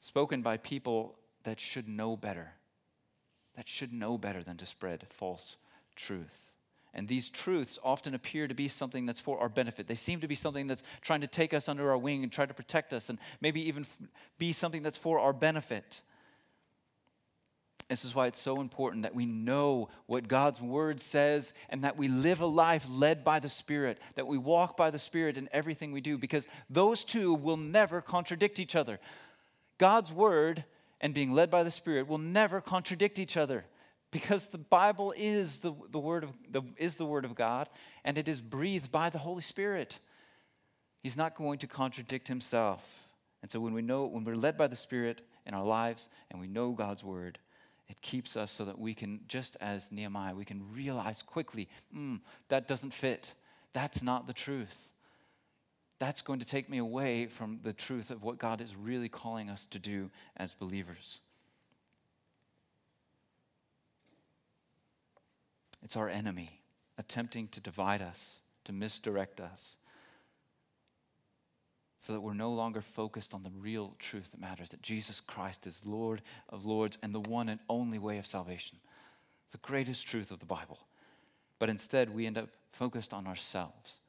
Spoken 0.00 0.42
by 0.42 0.56
people 0.56 1.16
that 1.50 1.58
should 1.58 1.88
know 1.88 2.16
better. 2.16 2.52
That 3.56 3.66
should 3.66 3.92
know 3.92 4.16
better 4.16 4.44
than 4.44 4.56
to 4.58 4.66
spread 4.66 5.04
false 5.08 5.56
truth. 5.96 6.54
And 6.94 7.08
these 7.08 7.28
truths 7.28 7.76
often 7.82 8.14
appear 8.14 8.46
to 8.46 8.54
be 8.54 8.68
something 8.68 9.04
that's 9.04 9.18
for 9.18 9.40
our 9.40 9.48
benefit. 9.48 9.88
They 9.88 9.96
seem 9.96 10.20
to 10.20 10.28
be 10.28 10.36
something 10.36 10.68
that's 10.68 10.84
trying 11.00 11.22
to 11.22 11.26
take 11.26 11.52
us 11.52 11.68
under 11.68 11.90
our 11.90 11.98
wing 11.98 12.22
and 12.22 12.30
try 12.30 12.46
to 12.46 12.54
protect 12.54 12.92
us, 12.92 13.08
and 13.08 13.18
maybe 13.40 13.66
even 13.66 13.84
be 14.38 14.52
something 14.52 14.84
that's 14.84 14.96
for 14.96 15.18
our 15.18 15.32
benefit. 15.32 16.02
This 17.88 18.04
is 18.04 18.14
why 18.14 18.28
it's 18.28 18.38
so 18.38 18.60
important 18.60 19.02
that 19.02 19.16
we 19.16 19.26
know 19.26 19.88
what 20.06 20.28
God's 20.28 20.60
word 20.60 21.00
says 21.00 21.52
and 21.68 21.82
that 21.82 21.96
we 21.96 22.06
live 22.06 22.40
a 22.40 22.46
life 22.46 22.86
led 22.88 23.24
by 23.24 23.40
the 23.40 23.48
Spirit, 23.48 23.98
that 24.14 24.28
we 24.28 24.38
walk 24.38 24.76
by 24.76 24.92
the 24.92 25.00
Spirit 25.00 25.36
in 25.36 25.48
everything 25.50 25.90
we 25.90 26.00
do, 26.00 26.16
because 26.16 26.46
those 26.68 27.02
two 27.02 27.34
will 27.34 27.56
never 27.56 28.00
contradict 28.00 28.60
each 28.60 28.76
other. 28.76 29.00
God's 29.78 30.12
word 30.12 30.62
and 31.00 31.14
being 31.14 31.32
led 31.32 31.50
by 31.50 31.62
the 31.62 31.70
Spirit 31.70 32.08
will 32.08 32.18
never 32.18 32.60
contradict 32.60 33.18
each 33.18 33.36
other 33.36 33.64
because 34.10 34.46
the 34.46 34.58
Bible 34.58 35.14
is 35.16 35.60
the, 35.60 35.72
the, 35.90 35.98
word 35.98 36.24
of, 36.24 36.30
the, 36.50 36.62
is 36.76 36.96
the 36.96 37.06
word 37.06 37.24
of 37.24 37.34
God 37.34 37.68
and 38.04 38.18
it 38.18 38.28
is 38.28 38.40
breathed 38.40 38.90
by 38.90 39.10
the 39.10 39.18
Holy 39.18 39.42
Spirit. 39.42 39.98
He's 41.02 41.16
not 41.16 41.34
going 41.34 41.58
to 41.58 41.66
contradict 41.66 42.28
himself. 42.28 43.08
And 43.42 43.50
so 43.50 43.60
when 43.60 43.72
we 43.72 43.82
know, 43.82 44.06
when 44.06 44.24
we're 44.24 44.36
led 44.36 44.58
by 44.58 44.66
the 44.66 44.76
Spirit 44.76 45.22
in 45.46 45.54
our 45.54 45.64
lives 45.64 46.08
and 46.30 46.40
we 46.40 46.46
know 46.46 46.72
God's 46.72 47.02
word, 47.02 47.38
it 47.88 48.00
keeps 48.02 48.36
us 48.36 48.52
so 48.52 48.64
that 48.66 48.78
we 48.78 48.94
can, 48.94 49.20
just 49.26 49.56
as 49.60 49.90
Nehemiah, 49.90 50.34
we 50.34 50.44
can 50.44 50.64
realize 50.72 51.22
quickly, 51.22 51.68
mm, 51.96 52.20
that 52.48 52.68
doesn't 52.68 52.92
fit. 52.92 53.34
That's 53.72 54.02
not 54.02 54.26
the 54.26 54.32
truth. 54.32 54.92
That's 56.00 56.22
going 56.22 56.40
to 56.40 56.46
take 56.46 56.70
me 56.70 56.78
away 56.78 57.26
from 57.26 57.60
the 57.62 57.74
truth 57.74 58.10
of 58.10 58.24
what 58.24 58.38
God 58.38 58.62
is 58.62 58.74
really 58.74 59.10
calling 59.10 59.50
us 59.50 59.66
to 59.68 59.78
do 59.78 60.10
as 60.34 60.54
believers. 60.54 61.20
It's 65.82 65.96
our 65.96 66.08
enemy 66.08 66.62
attempting 66.96 67.48
to 67.48 67.60
divide 67.60 68.00
us, 68.00 68.40
to 68.64 68.72
misdirect 68.72 69.40
us, 69.40 69.76
so 71.98 72.14
that 72.14 72.22
we're 72.22 72.32
no 72.32 72.50
longer 72.50 72.80
focused 72.80 73.34
on 73.34 73.42
the 73.42 73.50
real 73.50 73.94
truth 73.98 74.30
that 74.30 74.40
matters 74.40 74.70
that 74.70 74.80
Jesus 74.80 75.20
Christ 75.20 75.66
is 75.66 75.84
Lord 75.84 76.22
of 76.48 76.64
Lords 76.64 76.96
and 77.02 77.14
the 77.14 77.20
one 77.20 77.50
and 77.50 77.60
only 77.68 77.98
way 77.98 78.16
of 78.16 78.24
salvation, 78.24 78.78
the 79.52 79.58
greatest 79.58 80.06
truth 80.06 80.30
of 80.30 80.38
the 80.38 80.46
Bible. 80.46 80.78
But 81.58 81.68
instead, 81.68 82.14
we 82.14 82.26
end 82.26 82.38
up 82.38 82.48
focused 82.72 83.12
on 83.12 83.26
ourselves. 83.26 84.00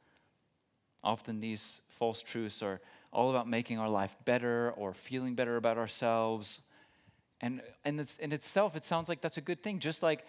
Often, 1.04 1.40
these 1.40 1.82
false 1.88 2.22
truths 2.22 2.62
are 2.62 2.80
all 3.12 3.30
about 3.30 3.48
making 3.48 3.80
our 3.80 3.90
life 3.90 4.18
better 4.26 4.72
or 4.78 4.94
feeling 4.94 5.36
better 5.36 5.58
about 5.58 5.78
ourselves. 5.78 6.60
And, 7.42 7.62
and 7.84 8.00
it's, 8.00 8.18
in 8.18 8.32
itself, 8.32 8.76
it 8.76 8.84
sounds 8.84 9.10
like 9.10 9.22
that's 9.22 9.38
a 9.38 9.42
good 9.42 9.64
thing. 9.64 9.80
Just 9.80 10.04
like 10.04 10.26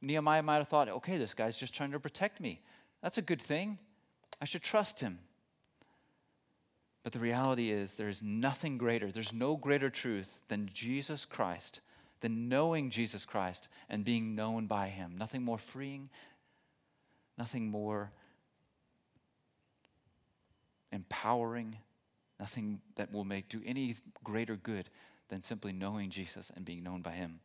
Nehemiah 0.00 0.42
might 0.42 0.58
have 0.58 0.68
thought, 0.68 0.88
okay, 0.88 1.18
this 1.18 1.34
guy's 1.34 1.58
just 1.58 1.74
trying 1.74 1.92
to 1.92 2.00
protect 2.00 2.40
me. 2.40 2.60
That's 3.02 3.18
a 3.18 3.22
good 3.22 3.42
thing. 3.42 3.78
I 4.40 4.44
should 4.44 4.62
trust 4.62 5.00
him. 5.00 5.18
But 7.04 7.12
the 7.12 7.18
reality 7.18 7.70
is, 7.70 7.94
there 7.94 8.08
is 8.08 8.22
nothing 8.22 8.78
greater, 8.78 9.12
there's 9.12 9.34
no 9.34 9.56
greater 9.56 9.90
truth 9.90 10.40
than 10.48 10.70
Jesus 10.72 11.26
Christ, 11.26 11.80
than 12.20 12.48
knowing 12.48 12.88
Jesus 12.88 13.26
Christ 13.26 13.68
and 13.90 14.02
being 14.04 14.34
known 14.34 14.66
by 14.66 14.88
Him. 14.88 15.16
Nothing 15.18 15.42
more 15.42 15.58
freeing, 15.58 16.08
nothing 17.36 17.70
more 17.70 18.10
empowering, 20.94 21.76
nothing 22.38 22.80
that 22.94 23.12
will 23.12 23.24
make 23.24 23.48
do 23.48 23.60
any 23.66 23.96
greater 24.22 24.56
good 24.56 24.88
than 25.28 25.40
simply 25.40 25.72
knowing 25.72 26.08
Jesus 26.08 26.50
and 26.54 26.64
being 26.64 26.82
known 26.82 27.02
by 27.02 27.10
Him. 27.10 27.40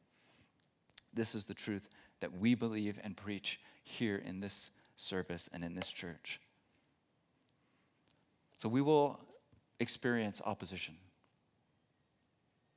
This 1.14 1.34
is 1.34 1.46
the 1.46 1.54
truth 1.54 1.90
that 2.20 2.38
we 2.38 2.54
believe 2.54 3.00
and 3.04 3.18
preach 3.18 3.60
here 3.84 4.22
in 4.24 4.40
this 4.40 4.70
service 4.96 5.50
and 5.52 5.64
in 5.64 5.74
this 5.74 5.92
church. 5.92 6.40
So 8.60 8.70
we 8.70 8.82
will 8.82 9.20
experience 9.80 10.42
opposition 10.46 10.96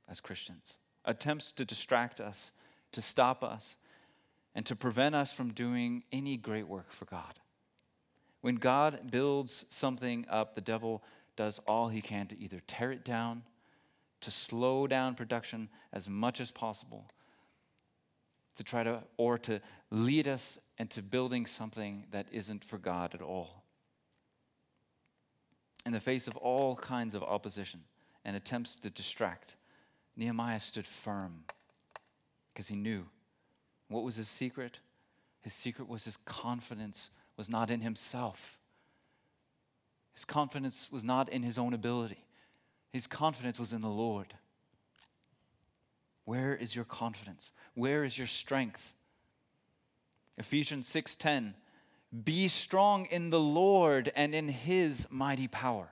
as 0.09 0.21
Christians, 0.21 0.79
attempts 1.05 1.51
to 1.53 1.65
distract 1.65 2.19
us, 2.19 2.51
to 2.93 3.01
stop 3.01 3.43
us, 3.43 3.77
and 4.55 4.65
to 4.65 4.75
prevent 4.75 5.15
us 5.15 5.33
from 5.33 5.51
doing 5.51 6.03
any 6.11 6.37
great 6.37 6.67
work 6.67 6.91
for 6.91 7.05
God. 7.05 7.39
When 8.43 8.55
God 8.55 9.09
builds 9.09 9.65
something 9.69 10.27
up, 10.29 10.53
the 10.53 10.61
devil 10.61 11.03
does 11.35 11.59
all 11.65 11.87
he 11.87 12.01
can 12.01 12.27
to 12.27 12.39
either 12.39 12.61
tear 12.67 12.91
it 12.91 13.03
down, 13.03 13.41
to 14.21 14.29
slow 14.29 14.85
down 14.85 15.15
production 15.15 15.69
as 15.91 16.07
much 16.07 16.39
as 16.39 16.51
possible, 16.51 17.09
to 18.55 18.63
try 18.63 18.83
to, 18.83 19.01
or 19.17 19.39
to 19.39 19.59
lead 19.89 20.27
us 20.27 20.59
into 20.77 21.01
building 21.01 21.45
something 21.45 22.03
that 22.11 22.27
isn't 22.31 22.63
for 22.63 22.77
God 22.77 23.15
at 23.15 23.21
all 23.21 23.63
in 25.85 25.91
the 25.91 25.99
face 25.99 26.27
of 26.27 26.37
all 26.37 26.75
kinds 26.75 27.13
of 27.13 27.23
opposition 27.23 27.81
and 28.23 28.35
attempts 28.35 28.77
to 28.77 28.89
distract, 28.89 29.55
Nehemiah 30.15 30.59
stood 30.59 30.85
firm 30.85 31.43
because 32.53 32.67
he 32.67 32.75
knew. 32.75 33.05
What 33.89 34.03
was 34.03 34.15
his 34.15 34.29
secret? 34.29 34.79
His 35.41 35.53
secret 35.53 35.89
was 35.89 36.05
his 36.05 36.17
confidence 36.17 37.09
was 37.37 37.49
not 37.49 37.69
in 37.69 37.81
himself. 37.81 38.59
His 40.13 40.25
confidence 40.25 40.89
was 40.91 41.03
not 41.03 41.29
in 41.29 41.43
his 41.43 41.57
own 41.57 41.73
ability. 41.73 42.25
His 42.91 43.07
confidence 43.07 43.59
was 43.59 43.73
in 43.73 43.81
the 43.81 43.87
Lord. 43.87 44.33
Where 46.25 46.55
is 46.55 46.75
your 46.75 46.85
confidence? 46.85 47.51
Where 47.73 48.03
is 48.03 48.17
your 48.17 48.27
strength? 48.27 48.95
Ephesians 50.37 50.87
6:10 50.87 51.55
be 52.23 52.47
strong 52.47 53.05
in 53.05 53.31
the 53.31 53.39
Lord 53.39 54.11
and 54.15 54.35
in 54.35 54.47
his 54.47 55.07
mighty 55.09 55.47
power. 55.47 55.91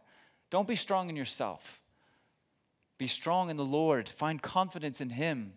Don't 0.52 0.68
be 0.68 0.76
strong 0.76 1.10
in 1.10 1.16
yourself. 1.16 1.82
Be 3.00 3.08
strong 3.08 3.50
in 3.50 3.58
the 3.58 3.66
Lord. 3.66 4.08
Find 4.08 4.40
confidence 4.40 5.02
in 5.02 5.10
him 5.10 5.54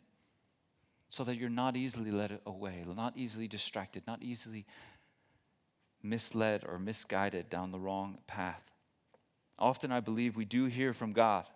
so 1.11 1.23
that 1.25 1.37
you're 1.37 1.51
not 1.51 1.77
easily 1.77 2.11
led 2.11 2.41
away, 2.47 2.83
not 2.87 3.15
easily 3.17 3.47
distracted, 3.47 4.07
not 4.07 4.23
easily 4.23 4.65
misled 6.05 6.65
or 6.69 6.79
misguided 6.79 7.49
down 7.49 7.73
the 7.73 7.79
wrong 7.79 8.19
path. 8.27 8.71
Often 9.59 9.91
I 9.91 10.01
believe 10.01 10.37
we 10.37 10.45
do 10.45 10.67
hear 10.67 10.93
from 10.93 11.13
God. 11.13 11.47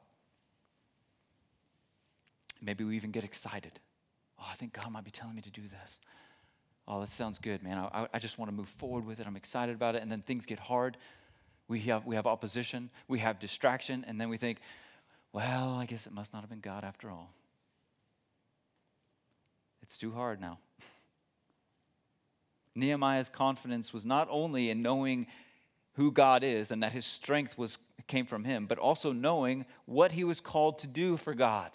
Maybe 2.61 2.83
we 2.83 2.97
even 2.97 3.13
get 3.13 3.23
excited. 3.23 3.79
Oh, 4.41 4.47
I 4.51 4.55
think 4.55 4.73
God 4.73 4.91
might 4.91 5.05
be 5.05 5.11
telling 5.13 5.37
me 5.37 5.43
to 5.43 5.51
do 5.51 5.63
this 5.63 6.01
oh, 6.89 7.01
that 7.01 7.11
sounds 7.11 7.39
good, 7.39 7.63
man. 7.63 7.79
I, 7.79 8.09
I 8.13 8.19
just 8.19 8.39
want 8.39 8.51
to 8.51 8.55
move 8.55 8.69
forward 8.69 9.07
with 9.07 9.21
it. 9.21 9.27
I'm 9.27 9.37
excited 9.37 9.75
about 9.75 9.95
it. 9.95 10.03
And 10.03 10.11
then 10.11 10.23
things 10.23 10.47
get 10.47 10.59
hard. 10.59 10.97
We 11.69 11.81
have, 11.81 12.07
we 12.07 12.17
have 12.17 12.27
opposition, 12.27 12.89
we 13.09 13.19
have 13.19 13.39
distraction, 13.39 14.03
and 14.09 14.19
then 14.19 14.31
we 14.31 14.39
think, 14.39 14.59
well, 15.35 15.75
I 15.75 15.85
guess 15.85 16.07
it 16.07 16.15
must 16.15 16.33
not 16.33 16.41
have 16.41 16.49
been 16.49 16.61
God 16.61 16.83
after 16.83 17.11
all. 17.11 17.31
It's 19.83 19.99
too 19.99 20.11
hard 20.13 20.41
now. 20.41 20.59
Nehemiah's 22.79 23.29
confidence 23.29 23.93
was 23.93 24.07
not 24.07 24.29
only 24.31 24.71
in 24.71 24.83
knowing 24.83 25.27
who 25.95 26.13
God 26.13 26.45
is 26.45 26.71
and 26.71 26.83
that 26.83 26.93
his 26.93 27.05
strength 27.05 27.59
was, 27.59 27.79
came 28.07 28.25
from 28.25 28.45
him, 28.45 28.67
but 28.67 28.79
also 28.79 29.13
knowing 29.13 29.67
what 29.85 30.13
he 30.13 30.25
was 30.25 30.41
called 30.41 30.79
to 30.79 30.87
do 30.87 31.17
for 31.17 31.35
God. 31.35 31.73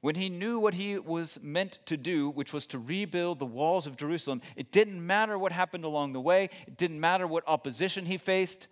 When 0.00 0.14
he 0.14 0.28
knew 0.28 0.58
what 0.58 0.74
he 0.74 0.98
was 0.98 1.42
meant 1.42 1.78
to 1.86 1.96
do, 1.96 2.30
which 2.30 2.52
was 2.52 2.66
to 2.68 2.78
rebuild 2.78 3.38
the 3.38 3.46
walls 3.46 3.86
of 3.86 3.96
Jerusalem, 3.96 4.42
it 4.54 4.70
didn't 4.70 5.04
matter 5.04 5.36
what 5.38 5.50
happened 5.50 5.84
along 5.84 6.12
the 6.12 6.20
way, 6.20 6.50
it 6.66 6.76
didn't 6.76 7.00
matter 7.00 7.26
what 7.26 7.44
opposition 7.46 8.06
he 8.06 8.16
faced. 8.16 8.68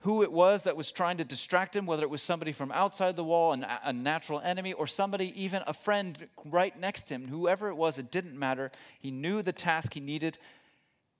Who 0.00 0.22
it 0.22 0.32
was 0.32 0.64
that 0.64 0.76
was 0.76 0.90
trying 0.90 1.18
to 1.18 1.24
distract 1.24 1.76
him, 1.76 1.84
whether 1.84 2.02
it 2.02 2.10
was 2.10 2.22
somebody 2.22 2.52
from 2.52 2.72
outside 2.72 3.16
the 3.16 3.24
wall, 3.24 3.52
an, 3.52 3.66
a 3.84 3.92
natural 3.92 4.40
enemy, 4.40 4.72
or 4.72 4.86
somebody, 4.86 5.32
even 5.40 5.62
a 5.66 5.72
friend 5.72 6.26
right 6.46 6.78
next 6.78 7.04
to 7.04 7.14
him, 7.14 7.28
whoever 7.28 7.68
it 7.68 7.74
was, 7.74 7.98
it 7.98 8.10
didn't 8.10 8.38
matter. 8.38 8.70
He 8.98 9.10
knew 9.10 9.42
the 9.42 9.52
task 9.52 9.92
he 9.92 10.00
needed 10.00 10.38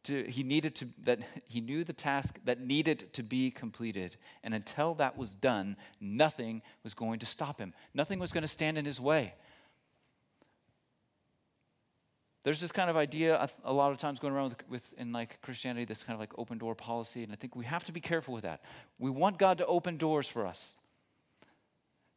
to, 0.05 0.25
he 0.25 0.43
needed 0.43 0.75
to, 0.77 0.87
that 1.05 1.21
he 1.47 1.61
knew 1.61 1.85
the 1.85 1.93
task 1.93 2.41
that 2.47 2.61
needed 2.61 3.13
to 3.13 3.23
be 3.23 3.51
completed. 3.51 4.17
And 4.43 4.55
until 4.55 4.95
that 4.95 5.19
was 5.19 5.35
done, 5.35 5.77
nothing 6.01 6.63
was 6.83 6.95
going 6.95 7.19
to 7.19 7.27
stop 7.27 7.61
him. 7.61 7.75
Nothing 7.93 8.19
was 8.19 8.33
going 8.33 8.43
to 8.43 8.49
stand 8.49 8.79
in 8.79 8.87
his 8.87 8.99
way. 8.99 9.35
There's 12.43 12.61
this 12.61 12.73
kind 12.73 12.89
of 12.89 12.97
idea 12.97 13.49
a 13.65 13.73
lot 13.73 13.93
of 13.93 13.99
times 13.99 14.19
going 14.19 14.33
around 14.33 14.51
with, 14.51 14.71
with, 14.71 14.95
in 14.99 15.13
like 15.13 15.41
Christianity, 15.43 15.85
this 15.85 16.03
kind 16.03 16.15
of 16.15 16.21
like 16.21 16.33
open 16.39 16.59
door 16.59 16.75
policy, 16.75 17.23
and 17.23 17.33
I 17.33 17.37
think 17.37 17.55
we 17.55 17.67
have 17.67 17.85
to 17.85 17.93
be 17.93 18.01
careful 18.01 18.33
with 18.33 18.45
that. 18.45 18.63
We 18.99 19.11
want 19.11 19.39
God 19.39 19.59
to 19.59 19.67
open 19.67 19.99
doors 19.99 20.29
for 20.29 20.47
us, 20.47 20.75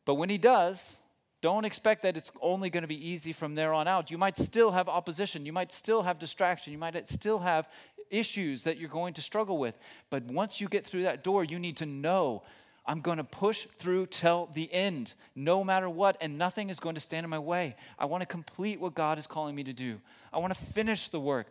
but 0.05 0.15
when 0.15 0.29
He 0.29 0.37
does, 0.37 1.01
don't 1.41 1.65
expect 1.65 2.03
that 2.03 2.15
it's 2.15 2.31
only 2.41 2.69
going 2.69 2.83
to 2.83 2.87
be 2.87 3.09
easy 3.09 3.33
from 3.33 3.53
there 3.53 3.73
on 3.73 3.85
out. 3.85 4.09
You 4.09 4.17
might 4.17 4.37
still 4.37 4.71
have 4.71 4.87
opposition, 4.87 5.45
you 5.45 5.51
might 5.51 5.73
still 5.73 6.03
have 6.03 6.19
distraction, 6.19 6.71
you 6.71 6.79
might 6.79 7.07
still 7.09 7.39
have 7.39 7.67
issues 8.09 8.63
that 8.63 8.77
you're 8.77 8.89
going 8.89 9.13
to 9.15 9.21
struggle 9.21 9.57
with. 9.57 9.77
But 10.09 10.23
once 10.23 10.61
you 10.61 10.69
get 10.69 10.85
through 10.85 11.03
that 11.03 11.21
door, 11.21 11.43
you 11.43 11.59
need 11.59 11.77
to 11.77 11.85
know 11.85 12.43
I'm 12.85 12.99
going 12.99 13.17
to 13.17 13.23
push 13.23 13.65
through 13.65 14.07
till 14.07 14.49
the 14.53 14.71
end, 14.73 15.13
no 15.35 15.63
matter 15.63 15.89
what, 15.89 16.17
and 16.19 16.37
nothing 16.37 16.69
is 16.69 16.79
going 16.79 16.95
to 16.95 17.01
stand 17.01 17.23
in 17.23 17.29
my 17.29 17.39
way. 17.39 17.75
I 17.97 18.05
want 18.05 18.21
to 18.21 18.27
complete 18.27 18.79
what 18.79 18.93
God 18.93 19.17
is 19.17 19.25
calling 19.25 19.55
me 19.55 19.63
to 19.63 19.73
do. 19.73 20.01
I 20.33 20.39
want 20.39 20.53
to 20.53 20.59
finish 20.59 21.07
the 21.07 21.19
work. 21.19 21.47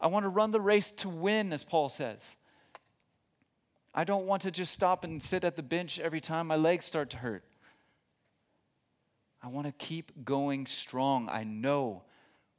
I 0.00 0.06
want 0.06 0.24
to 0.24 0.28
run 0.28 0.52
the 0.52 0.60
race 0.60 0.92
to 0.92 1.08
win, 1.08 1.52
as 1.52 1.64
Paul 1.64 1.88
says. 1.88 2.36
I 3.94 4.04
don't 4.04 4.26
want 4.26 4.42
to 4.42 4.50
just 4.50 4.72
stop 4.72 5.04
and 5.04 5.22
sit 5.22 5.44
at 5.44 5.56
the 5.56 5.62
bench 5.62 5.98
every 5.98 6.20
time 6.20 6.46
my 6.46 6.56
legs 6.56 6.84
start 6.84 7.10
to 7.10 7.16
hurt. 7.16 7.44
I 9.42 9.48
want 9.48 9.66
to 9.66 9.72
keep 9.72 10.24
going 10.24 10.66
strong. 10.66 11.28
I 11.28 11.42
know 11.42 12.04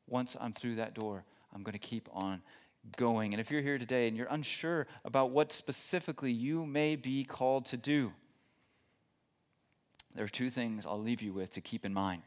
once 0.08 0.36
I'm 0.39 0.51
through 0.51 0.76
that 0.76 0.93
door, 0.93 1.24
I'm 1.54 1.62
going 1.62 1.74
to 1.74 1.80
keep 1.80 2.10
on 2.12 2.41
going. 2.97 3.34
And 3.34 3.39
if 3.39 3.49
you're 3.49 3.61
here 3.61 3.77
today 3.77 4.07
and 4.07 4.17
you're 4.17 4.27
unsure 4.29 4.88
about 5.05 5.31
what 5.31 5.51
specifically 5.51 6.31
you 6.31 6.65
may 6.65 6.95
be 6.95 7.23
called 7.23 7.65
to 7.67 7.77
do, 7.77 8.13
there 10.15 10.25
are 10.25 10.29
two 10.29 10.49
things 10.49 10.86
I'll 10.86 11.01
leave 11.01 11.21
you 11.21 11.34
with 11.34 11.51
to 11.51 11.61
keep 11.61 11.86
in 11.86 11.93
mind. 11.93 12.23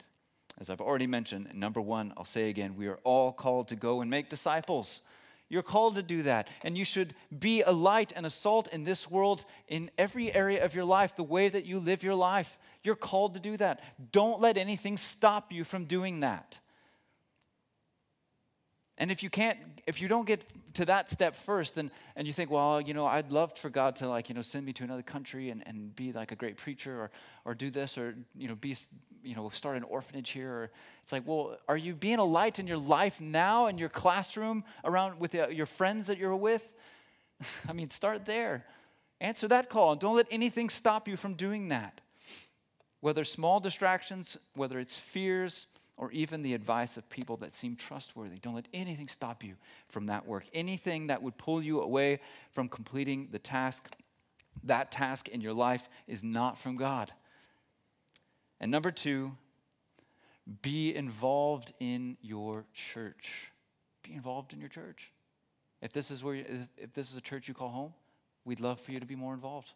As 0.58 0.70
I've 0.70 0.80
already 0.80 1.06
mentioned, 1.06 1.50
number 1.54 1.80
one, 1.80 2.12
I'll 2.16 2.24
say 2.24 2.48
again, 2.48 2.74
we 2.76 2.86
are 2.86 2.98
all 3.04 3.32
called 3.32 3.68
to 3.68 3.76
go 3.76 4.00
and 4.00 4.10
make 4.10 4.30
disciples. 4.30 5.02
You're 5.48 5.62
called 5.62 5.94
to 5.96 6.02
do 6.02 6.22
that. 6.24 6.48
And 6.64 6.76
you 6.76 6.84
should 6.84 7.14
be 7.38 7.62
a 7.62 7.70
light 7.70 8.12
and 8.16 8.26
a 8.26 8.30
salt 8.30 8.72
in 8.72 8.82
this 8.82 9.10
world 9.10 9.44
in 9.68 9.90
every 9.98 10.34
area 10.34 10.64
of 10.64 10.74
your 10.74 10.84
life, 10.84 11.14
the 11.14 11.22
way 11.22 11.48
that 11.48 11.66
you 11.66 11.78
live 11.78 12.02
your 12.02 12.14
life. 12.14 12.58
You're 12.82 12.96
called 12.96 13.34
to 13.34 13.40
do 13.40 13.56
that. 13.58 13.80
Don't 14.12 14.40
let 14.40 14.56
anything 14.56 14.96
stop 14.96 15.52
you 15.52 15.62
from 15.62 15.84
doing 15.84 16.20
that. 16.20 16.58
And 18.98 19.10
if 19.10 19.22
you 19.22 19.28
can't, 19.30 19.58
if 19.86 20.00
you 20.00 20.08
don't 20.08 20.26
get 20.26 20.44
to 20.74 20.84
that 20.86 21.10
step 21.10 21.34
first, 21.36 21.74
then 21.74 21.90
and 22.16 22.26
you 22.26 22.32
think, 22.32 22.50
well, 22.50 22.80
you 22.80 22.94
know, 22.94 23.06
I'd 23.06 23.30
love 23.30 23.56
for 23.56 23.68
God 23.68 23.96
to 23.96 24.08
like, 24.08 24.28
you 24.28 24.34
know, 24.34 24.42
send 24.42 24.64
me 24.64 24.72
to 24.74 24.84
another 24.84 25.02
country 25.02 25.50
and, 25.50 25.62
and 25.66 25.94
be 25.94 26.12
like 26.12 26.32
a 26.32 26.36
great 26.36 26.56
preacher 26.56 26.98
or 26.98 27.10
or 27.44 27.54
do 27.54 27.70
this 27.70 27.98
or 27.98 28.14
you 28.34 28.48
know, 28.48 28.54
be 28.54 28.74
you 29.22 29.34
know, 29.34 29.48
start 29.50 29.76
an 29.76 29.82
orphanage 29.82 30.30
here. 30.30 30.50
Or 30.50 30.70
it's 31.02 31.12
like, 31.12 31.26
well, 31.26 31.58
are 31.68 31.76
you 31.76 31.94
being 31.94 32.18
a 32.18 32.24
light 32.24 32.58
in 32.58 32.66
your 32.66 32.78
life 32.78 33.20
now 33.20 33.66
in 33.66 33.76
your 33.76 33.88
classroom 33.88 34.64
around 34.84 35.20
with 35.20 35.32
the, 35.32 35.52
your 35.52 35.66
friends 35.66 36.06
that 36.06 36.16
you're 36.16 36.36
with? 36.36 36.72
I 37.68 37.72
mean, 37.72 37.90
start 37.90 38.24
there. 38.24 38.64
Answer 39.20 39.48
that 39.48 39.68
call 39.68 39.92
and 39.92 40.00
don't 40.00 40.16
let 40.16 40.26
anything 40.30 40.68
stop 40.68 41.08
you 41.08 41.16
from 41.16 41.34
doing 41.34 41.68
that. 41.68 42.00
Whether 43.00 43.24
small 43.24 43.60
distractions, 43.60 44.36
whether 44.54 44.78
it's 44.78 44.98
fears, 44.98 45.66
or 45.96 46.10
even 46.12 46.42
the 46.42 46.54
advice 46.54 46.96
of 46.96 47.08
people 47.08 47.36
that 47.38 47.52
seem 47.52 47.74
trustworthy. 47.74 48.38
Don't 48.38 48.54
let 48.54 48.68
anything 48.74 49.08
stop 49.08 49.42
you 49.42 49.54
from 49.88 50.06
that 50.06 50.26
work. 50.26 50.44
Anything 50.52 51.06
that 51.06 51.22
would 51.22 51.36
pull 51.38 51.62
you 51.62 51.80
away 51.80 52.20
from 52.52 52.68
completing 52.68 53.28
the 53.32 53.38
task, 53.38 53.96
that 54.64 54.92
task 54.92 55.28
in 55.28 55.40
your 55.40 55.54
life 55.54 55.88
is 56.06 56.22
not 56.22 56.58
from 56.58 56.76
God. 56.76 57.12
And 58.60 58.70
number 58.70 58.90
two, 58.90 59.32
be 60.62 60.94
involved 60.94 61.72
in 61.80 62.16
your 62.22 62.64
church. 62.72 63.50
Be 64.02 64.12
involved 64.14 64.52
in 64.52 64.60
your 64.60 64.68
church. 64.68 65.10
If 65.82 65.92
this 65.92 66.10
is 66.10 66.22
where 66.22 66.34
you, 66.34 66.44
if 66.76 66.92
this 66.92 67.10
is 67.10 67.16
a 67.16 67.20
church 67.20 67.48
you 67.48 67.54
call 67.54 67.68
home, 67.68 67.92
we'd 68.44 68.60
love 68.60 68.80
for 68.80 68.92
you 68.92 69.00
to 69.00 69.06
be 69.06 69.16
more 69.16 69.34
involved. 69.34 69.72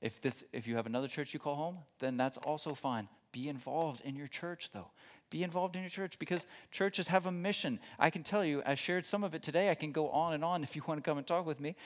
If 0.00 0.20
this 0.20 0.44
if 0.52 0.66
you 0.66 0.76
have 0.76 0.86
another 0.86 1.08
church 1.08 1.34
you 1.34 1.40
call 1.40 1.56
home, 1.56 1.78
then 1.98 2.16
that's 2.16 2.36
also 2.38 2.72
fine. 2.72 3.08
Be 3.32 3.48
involved 3.48 4.00
in 4.02 4.16
your 4.16 4.28
church 4.28 4.70
though. 4.72 4.90
Be 5.30 5.44
involved 5.44 5.76
in 5.76 5.82
your 5.82 5.90
church 5.90 6.18
because 6.18 6.46
churches 6.72 7.08
have 7.08 7.26
a 7.26 7.32
mission. 7.32 7.78
I 7.98 8.10
can 8.10 8.22
tell 8.22 8.44
you, 8.44 8.62
I 8.66 8.74
shared 8.74 9.06
some 9.06 9.22
of 9.22 9.34
it 9.34 9.42
today. 9.42 9.70
I 9.70 9.74
can 9.74 9.92
go 9.92 10.10
on 10.10 10.34
and 10.34 10.44
on 10.44 10.62
if 10.62 10.74
you 10.74 10.82
want 10.88 11.02
to 11.02 11.08
come 11.08 11.18
and 11.18 11.26
talk 11.26 11.46
with 11.46 11.60
me. 11.60 11.76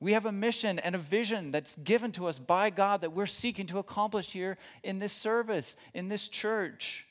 We 0.00 0.12
have 0.12 0.26
a 0.26 0.32
mission 0.32 0.78
and 0.78 0.94
a 0.94 0.98
vision 0.98 1.50
that's 1.50 1.76
given 1.76 2.12
to 2.12 2.26
us 2.26 2.38
by 2.38 2.70
God 2.70 3.00
that 3.00 3.12
we're 3.12 3.26
seeking 3.26 3.66
to 3.66 3.78
accomplish 3.78 4.32
here 4.32 4.58
in 4.82 4.98
this 4.98 5.12
service, 5.12 5.76
in 5.94 6.08
this 6.08 6.28
church. 6.28 7.06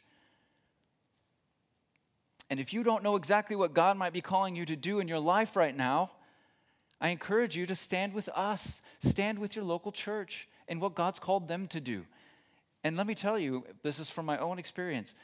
And 2.50 2.60
if 2.60 2.74
you 2.74 2.84
don't 2.84 3.04
know 3.04 3.16
exactly 3.16 3.56
what 3.56 3.74
God 3.74 3.98
might 3.98 4.14
be 4.14 4.22
calling 4.22 4.56
you 4.56 4.66
to 4.66 4.76
do 4.76 5.00
in 5.00 5.08
your 5.08 5.20
life 5.20 5.56
right 5.56 5.76
now, 5.76 6.12
I 7.02 7.10
encourage 7.10 7.58
you 7.58 7.66
to 7.66 7.76
stand 7.76 8.14
with 8.14 8.30
us, 8.30 8.82
stand 9.00 9.40
with 9.40 9.56
your 9.56 9.66
local 9.66 9.92
church 9.92 10.48
and 10.68 10.80
what 10.80 10.94
God's 10.94 11.20
called 11.20 11.48
them 11.48 11.68
to 11.68 11.82
do. 11.82 12.06
And 12.84 12.96
let 12.96 13.08
me 13.08 13.16
tell 13.16 13.40
you, 13.40 13.66
this 13.82 14.00
is 14.00 14.10
from 14.10 14.26
my 14.26 14.38
own 14.38 14.60
experience 14.60 15.16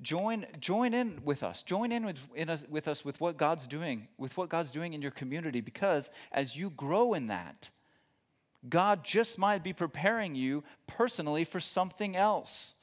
join, 0.00 0.46
join 0.58 0.94
in 0.94 1.20
with 1.24 1.42
us. 1.42 1.62
Join 1.62 1.92
in 1.92 2.06
with, 2.06 2.26
in 2.34 2.48
us, 2.48 2.64
with 2.68 2.88
us 2.88 3.04
with 3.04 3.20
what 3.20 3.36
God's 3.36 3.66
doing, 3.66 4.08
with 4.18 4.36
what 4.36 4.48
God's 4.48 4.70
doing 4.70 4.94
in 4.94 5.02
your 5.02 5.10
community, 5.10 5.60
because 5.60 6.10
as 6.32 6.56
you 6.56 6.70
grow 6.70 7.14
in 7.14 7.26
that, 7.28 7.70
God 8.68 9.04
just 9.04 9.38
might 9.38 9.62
be 9.62 9.72
preparing 9.72 10.34
you 10.34 10.62
personally 10.86 11.44
for 11.44 11.60
something 11.60 12.16
else. 12.16 12.74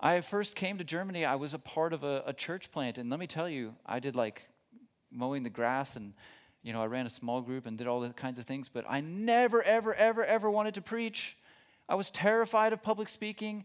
I 0.00 0.20
first 0.20 0.54
came 0.54 0.78
to 0.78 0.84
Germany, 0.84 1.24
I 1.24 1.36
was 1.36 1.54
a 1.54 1.58
part 1.58 1.92
of 1.92 2.04
a, 2.04 2.22
a 2.26 2.32
church 2.32 2.70
plant, 2.70 2.98
and 2.98 3.10
let 3.10 3.18
me 3.18 3.26
tell 3.26 3.48
you, 3.48 3.74
I 3.86 3.98
did 3.98 4.14
like 4.14 4.48
mowing 5.10 5.42
the 5.42 5.50
grass 5.50 5.96
and 5.96 6.12
you 6.62 6.72
know, 6.72 6.82
I 6.82 6.86
ran 6.86 7.06
a 7.06 7.10
small 7.10 7.40
group 7.40 7.66
and 7.66 7.78
did 7.78 7.86
all 7.86 8.00
the 8.00 8.10
kinds 8.10 8.36
of 8.38 8.44
things, 8.44 8.68
but 8.68 8.84
I 8.88 9.00
never, 9.00 9.62
ever, 9.62 9.94
ever, 9.94 10.24
ever 10.24 10.50
wanted 10.50 10.74
to 10.74 10.82
preach. 10.82 11.36
I 11.88 11.94
was 11.94 12.10
terrified 12.10 12.72
of 12.72 12.82
public 12.82 13.08
speaking. 13.08 13.64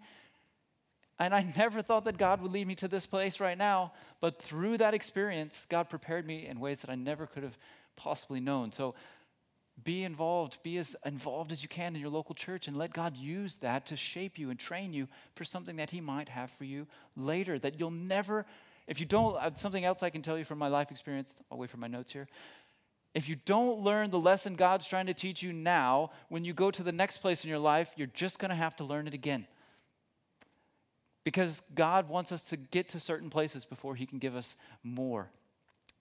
And 1.20 1.34
I 1.34 1.46
never 1.56 1.82
thought 1.82 2.06
that 2.06 2.18
God 2.18 2.42
would 2.42 2.52
lead 2.52 2.68
me 2.68 2.76
to 2.76 2.88
this 2.88 3.06
place 3.06 3.40
right 3.40 3.58
now. 3.58 3.94
But 4.20 4.42
through 4.42 4.78
that 4.78 4.94
experience, 4.94 5.66
God 5.70 5.90
prepared 5.90 6.26
me 6.26 6.48
in 6.48 6.60
ways 6.60 6.82
that 6.82 6.90
I 6.90 6.96
never 6.96 7.28
could 7.28 7.44
have 7.44 7.58
possibly 7.96 8.40
known. 8.40 8.72
So 8.72 8.96
be 9.84 10.04
involved, 10.04 10.62
be 10.64 10.78
as 10.78 10.96
involved 11.06 11.52
as 11.52 11.64
you 11.64 11.70
can 11.70 11.96
in 11.96 12.02
your 12.02 12.10
local 12.10 12.36
church, 12.36 12.68
and 12.68 12.78
let 12.78 12.94
God 12.94 13.18
use 13.18 13.58
that 13.58 13.88
to 13.88 13.96
shape 13.96 14.38
you 14.38 14.50
and 14.50 14.60
train 14.60 14.94
you 14.94 15.08
for 15.36 15.44
something 15.44 15.78
that 15.78 15.90
He 15.90 16.02
might 16.02 16.30
have 16.30 16.52
for 16.52 16.64
you 16.64 16.88
later. 17.16 17.58
That 17.58 17.80
you'll 17.80 17.92
never, 17.92 18.46
if 18.88 19.00
you 19.00 19.06
don't, 19.06 19.36
uh, 19.36 19.52
something 19.56 19.84
else 19.84 20.04
I 20.04 20.10
can 20.10 20.22
tell 20.22 20.38
you 20.38 20.46
from 20.46 20.60
my 20.60 20.68
life 20.68 20.92
experience, 20.92 21.36
I'll 21.52 21.58
wait 21.58 21.70
for 21.70 21.78
my 21.78 21.88
notes 21.88 22.12
here. 22.12 22.28
If 23.14 23.30
you 23.30 23.36
don't 23.46 23.80
learn 23.82 24.10
the 24.10 24.20
lesson 24.20 24.56
God's 24.56 24.88
trying 24.88 25.06
to 25.06 25.14
teach 25.14 25.44
you 25.44 25.54
now, 25.54 26.12
when 26.30 26.46
you 26.46 26.54
go 26.54 26.72
to 26.72 26.84
the 26.84 26.92
next 26.92 27.20
place 27.20 27.44
in 27.44 27.50
your 27.50 27.60
life, 27.60 27.94
you're 27.96 28.08
just 28.08 28.40
going 28.40 28.50
to 28.50 28.56
have 28.56 28.76
to 28.78 28.84
learn 28.84 29.08
it 29.08 29.14
again. 29.14 29.46
Because 31.24 31.62
God 31.74 32.10
wants 32.10 32.32
us 32.32 32.46
to 32.46 32.58
get 32.58 32.90
to 32.90 33.00
certain 33.00 33.30
places 33.30 33.66
before 33.66 33.96
He 33.96 34.06
can 34.06 34.20
give 34.20 34.36
us 34.36 34.56
more. 34.84 35.30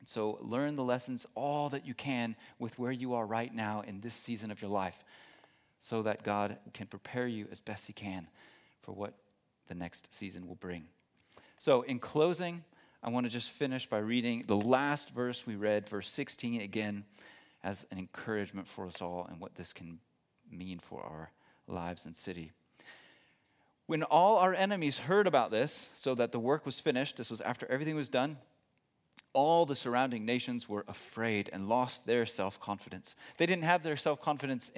So 0.05 0.39
learn 0.41 0.75
the 0.75 0.83
lessons 0.83 1.27
all 1.35 1.69
that 1.71 1.87
you 1.87 1.95
can 1.95 2.35
with 2.59 2.79
where 2.79 2.91
you 2.91 3.15
are 3.15 3.25
right 3.25 3.55
now 3.55 3.83
in 3.83 4.01
this 4.01 4.15
season 4.15 4.51
of 4.51 4.61
your 4.61 4.71
life 4.71 5.05
so 5.79 6.03
that 6.03 6.23
God 6.23 6.59
can 6.75 6.87
prepare 6.87 7.27
you 7.27 7.47
as 7.53 7.61
best 7.61 7.87
He 7.87 7.93
can 7.93 8.27
for 8.83 8.93
what 8.93 9.15
the 9.69 9.75
next 9.75 10.13
season 10.13 10.49
will 10.49 10.57
bring. 10.57 10.85
So, 11.59 11.83
in 11.83 12.01
closing, 12.01 12.65
I 13.03 13.11
want 13.11 13.27
to 13.27 13.31
just 13.31 13.51
finish 13.51 13.87
by 13.87 13.99
reading 13.99 14.45
the 14.47 14.57
last 14.57 15.11
verse 15.11 15.47
we 15.47 15.55
read, 15.55 15.89
verse 15.89 16.09
16, 16.09 16.61
again, 16.61 17.05
as 17.65 17.87
an 17.91 17.99
encouragement 17.99 18.67
for 18.67 18.87
us 18.87 19.01
all 19.01 19.27
and 19.31 19.41
what 19.41 19.55
this 19.55 19.73
can 19.73 19.99
mean 20.51 20.79
for 20.79 21.03
our 21.03 21.31
lives 21.69 22.07
and 22.07 22.17
city. 22.17 22.53
When 23.93 24.05
all 24.05 24.39
our 24.39 24.55
enemies 24.55 25.01
heard 25.01 25.27
about 25.27 25.51
this, 25.51 25.91
so 25.97 26.15
that 26.15 26.33
the 26.33 26.39
work 26.39 26.65
was 26.65 26.81
finished, 26.81 27.19
this 27.19 27.29
was 27.29 27.43
after 27.43 27.67
everything 27.71 27.95
was 27.95 28.09
done, 28.09 28.39
all 29.35 29.67
the 29.67 29.77
surrounding 29.77 30.25
nations 30.25 30.67
were 30.67 30.87
afraid 30.89 31.51
and 31.53 31.69
lost 31.69 32.07
their 32.07 32.25
self 32.25 32.59
confidence. 32.59 33.15
They 33.37 33.45
didn't 33.45 33.65
have 33.65 33.83
their 33.83 33.99
self 33.99 34.23
confidence 34.23 34.71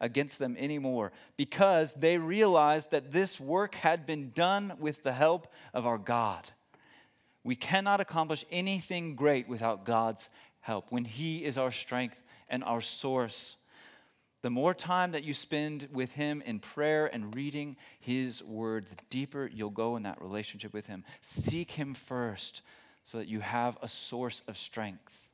against 0.00 0.38
them 0.38 0.56
anymore 0.58 1.12
because 1.36 1.92
they 1.92 2.16
realized 2.16 2.90
that 2.92 3.12
this 3.12 3.38
work 3.38 3.74
had 3.74 4.06
been 4.06 4.30
done 4.30 4.72
with 4.78 5.02
the 5.02 5.12
help 5.12 5.52
of 5.74 5.86
our 5.86 5.98
God. 5.98 6.50
We 7.42 7.56
cannot 7.56 8.00
accomplish 8.00 8.46
anything 8.50 9.14
great 9.14 9.46
without 9.46 9.84
God's 9.84 10.30
help 10.60 10.90
when 10.90 11.04
He 11.04 11.44
is 11.44 11.58
our 11.58 11.70
strength 11.70 12.22
and 12.48 12.64
our 12.64 12.80
source. 12.80 13.56
The 14.44 14.50
more 14.50 14.74
time 14.74 15.12
that 15.12 15.24
you 15.24 15.32
spend 15.32 15.88
with 15.90 16.12
Him 16.12 16.42
in 16.42 16.58
prayer 16.58 17.06
and 17.06 17.34
reading 17.34 17.78
His 17.98 18.42
Word, 18.42 18.84
the 18.84 19.02
deeper 19.08 19.50
you'll 19.50 19.70
go 19.70 19.96
in 19.96 20.02
that 20.02 20.20
relationship 20.20 20.74
with 20.74 20.86
Him. 20.86 21.02
Seek 21.22 21.70
Him 21.70 21.94
first 21.94 22.60
so 23.04 23.16
that 23.16 23.26
you 23.26 23.40
have 23.40 23.78
a 23.80 23.88
source 23.88 24.42
of 24.46 24.58
strength. 24.58 25.30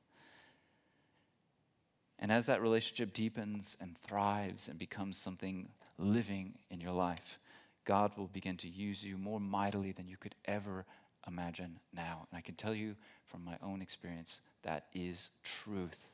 And 2.21 2.31
as 2.31 2.47
that 2.47 2.63
relationship 2.63 3.13
deepens 3.13 3.77
and 3.81 3.97
thrives 3.97 4.69
and 4.69 4.79
becomes 4.79 5.17
something 5.17 5.71
living 5.99 6.55
in 6.71 6.81
your 6.81 6.93
life, 6.93 7.41
God 7.85 8.13
will 8.17 8.29
begin 8.29 8.59
to 8.59 8.69
use 8.69 9.03
you 9.03 9.19
more 9.19 9.41
mightily 9.41 9.91
than 9.91 10.07
you 10.07 10.19
could 10.19 10.37
ever 10.45 10.87
imagine 11.27 11.81
now. 11.93 12.29
And 12.31 12.39
I 12.39 12.43
can 12.43 12.55
tell 12.55 12.77
you 12.77 12.95
from 13.27 13.45
my 13.45 13.57
own 13.61 13.83
experience 13.83 14.41
that 14.63 14.87
is 14.95 15.31
truth. 15.43 16.07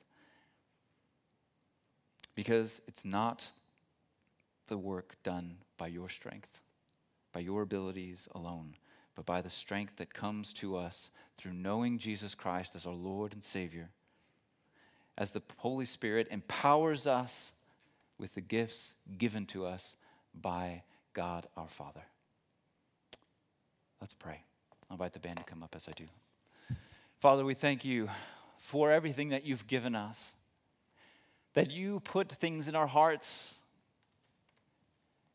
Because 2.36 2.80
it's 2.86 3.04
not 3.04 3.50
the 4.68 4.78
work 4.78 5.16
done 5.24 5.56
by 5.78 5.88
your 5.88 6.08
strength, 6.08 6.60
by 7.32 7.40
your 7.40 7.62
abilities 7.62 8.28
alone, 8.34 8.76
but 9.16 9.26
by 9.26 9.40
the 9.40 9.50
strength 9.50 9.96
that 9.96 10.14
comes 10.14 10.52
to 10.52 10.76
us 10.76 11.10
through 11.36 11.54
knowing 11.54 11.98
Jesus 11.98 12.34
Christ 12.34 12.76
as 12.76 12.86
our 12.86 12.94
Lord 12.94 13.32
and 13.32 13.42
Savior. 13.42 13.88
As 15.18 15.30
the 15.32 15.42
Holy 15.58 15.86
Spirit 15.86 16.28
empowers 16.30 17.06
us 17.06 17.54
with 18.18 18.34
the 18.34 18.40
gifts 18.40 18.94
given 19.18 19.46
to 19.46 19.64
us 19.64 19.96
by 20.34 20.82
God 21.14 21.46
our 21.56 21.68
Father. 21.68 22.02
Let's 24.00 24.14
pray. 24.14 24.42
I'll 24.90 24.94
invite 24.94 25.14
the 25.14 25.18
band 25.18 25.38
to 25.38 25.44
come 25.44 25.62
up 25.62 25.74
as 25.74 25.88
I 25.88 25.92
do. 25.92 26.04
Father, 27.18 27.44
we 27.44 27.54
thank 27.54 27.84
you 27.84 28.08
for 28.58 28.92
everything 28.92 29.30
that 29.30 29.44
you've 29.44 29.66
given 29.66 29.94
us 29.94 30.34
that 31.56 31.70
you 31.70 32.00
put 32.00 32.30
things 32.30 32.68
in 32.68 32.76
our 32.76 32.86
hearts. 32.86 33.54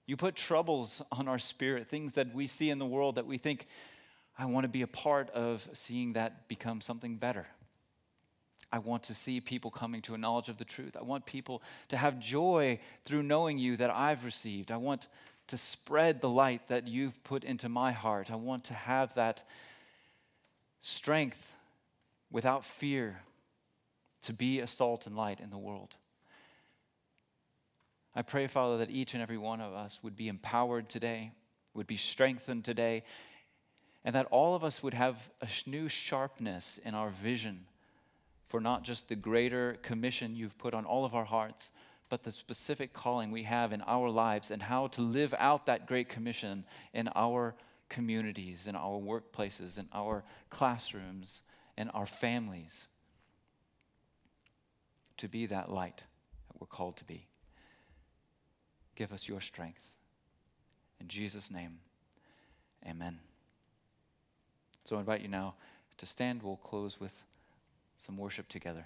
You 0.05 0.15
put 0.15 0.35
troubles 0.35 1.01
on 1.11 1.27
our 1.27 1.39
spirit, 1.39 1.87
things 1.87 2.13
that 2.13 2.33
we 2.35 2.45
see 2.45 2.69
in 2.69 2.77
the 2.77 2.85
world 2.85 3.15
that 3.15 3.25
we 3.25 3.39
think, 3.39 3.65
I 4.37 4.45
want 4.45 4.65
to 4.65 4.69
be 4.69 4.83
a 4.83 4.87
part 4.87 5.31
of 5.31 5.67
seeing 5.73 6.13
that 6.13 6.47
become 6.47 6.79
something 6.79 7.17
better. 7.17 7.47
I 8.71 8.77
want 8.77 9.01
to 9.03 9.15
see 9.15 9.41
people 9.41 9.71
coming 9.71 10.03
to 10.03 10.13
a 10.13 10.17
knowledge 10.17 10.47
of 10.47 10.57
the 10.57 10.63
truth. 10.63 10.95
I 10.95 11.01
want 11.01 11.25
people 11.25 11.63
to 11.89 11.97
have 11.97 12.19
joy 12.19 12.79
through 13.03 13.23
knowing 13.23 13.57
you 13.57 13.75
that 13.77 13.89
I've 13.89 14.23
received. 14.23 14.71
I 14.71 14.77
want 14.77 15.07
to 15.47 15.57
spread 15.57 16.21
the 16.21 16.29
light 16.29 16.67
that 16.67 16.87
you've 16.87 17.23
put 17.23 17.43
into 17.43 17.67
my 17.67 17.93
heart. 17.93 18.31
I 18.31 18.35
want 18.35 18.65
to 18.65 18.75
have 18.75 19.15
that 19.15 19.41
strength 20.81 21.55
without 22.29 22.63
fear 22.63 23.21
to 24.21 24.33
be 24.33 24.59
a 24.59 24.67
salt 24.67 25.07
and 25.07 25.15
light 25.15 25.39
in 25.39 25.49
the 25.49 25.57
world. 25.57 25.95
I 28.15 28.21
pray, 28.21 28.47
Father, 28.47 28.77
that 28.79 28.91
each 28.91 29.13
and 29.13 29.23
every 29.23 29.37
one 29.37 29.61
of 29.61 29.73
us 29.73 30.01
would 30.03 30.15
be 30.15 30.27
empowered 30.27 30.87
today, 30.89 31.31
would 31.73 31.87
be 31.87 31.95
strengthened 31.95 32.65
today, 32.65 33.03
and 34.03 34.15
that 34.15 34.27
all 34.31 34.55
of 34.55 34.63
us 34.63 34.83
would 34.83 34.93
have 34.93 35.29
a 35.41 35.47
new 35.69 35.87
sharpness 35.87 36.79
in 36.83 36.93
our 36.93 37.09
vision 37.09 37.65
for 38.47 38.59
not 38.59 38.83
just 38.83 39.07
the 39.07 39.15
greater 39.15 39.77
commission 39.81 40.35
you've 40.35 40.57
put 40.57 40.73
on 40.73 40.83
all 40.83 41.05
of 41.05 41.15
our 41.15 41.23
hearts, 41.23 41.71
but 42.09 42.23
the 42.23 42.31
specific 42.31 42.91
calling 42.91 43.31
we 43.31 43.43
have 43.43 43.71
in 43.71 43.81
our 43.83 44.09
lives 44.09 44.51
and 44.51 44.61
how 44.61 44.87
to 44.87 45.01
live 45.01 45.33
out 45.37 45.67
that 45.67 45.87
great 45.87 46.09
commission 46.09 46.65
in 46.93 47.09
our 47.15 47.55
communities, 47.87 48.67
in 48.67 48.75
our 48.75 48.99
workplaces, 48.99 49.77
in 49.77 49.87
our 49.93 50.25
classrooms, 50.49 51.43
in 51.77 51.87
our 51.89 52.05
families. 52.05 52.89
To 55.17 55.29
be 55.29 55.45
that 55.45 55.71
light 55.71 56.03
that 56.49 56.59
we're 56.59 56.67
called 56.67 56.97
to 56.97 57.05
be. 57.05 57.27
Give 59.01 59.13
us 59.13 59.27
your 59.27 59.41
strength. 59.41 59.95
In 60.99 61.07
Jesus' 61.07 61.49
name, 61.49 61.79
amen. 62.87 63.17
So 64.83 64.95
I 64.95 64.99
invite 64.99 65.21
you 65.21 65.27
now 65.27 65.55
to 65.97 66.05
stand. 66.05 66.43
We'll 66.43 66.57
close 66.57 66.99
with 66.99 67.23
some 67.97 68.15
worship 68.15 68.47
together. 68.47 68.85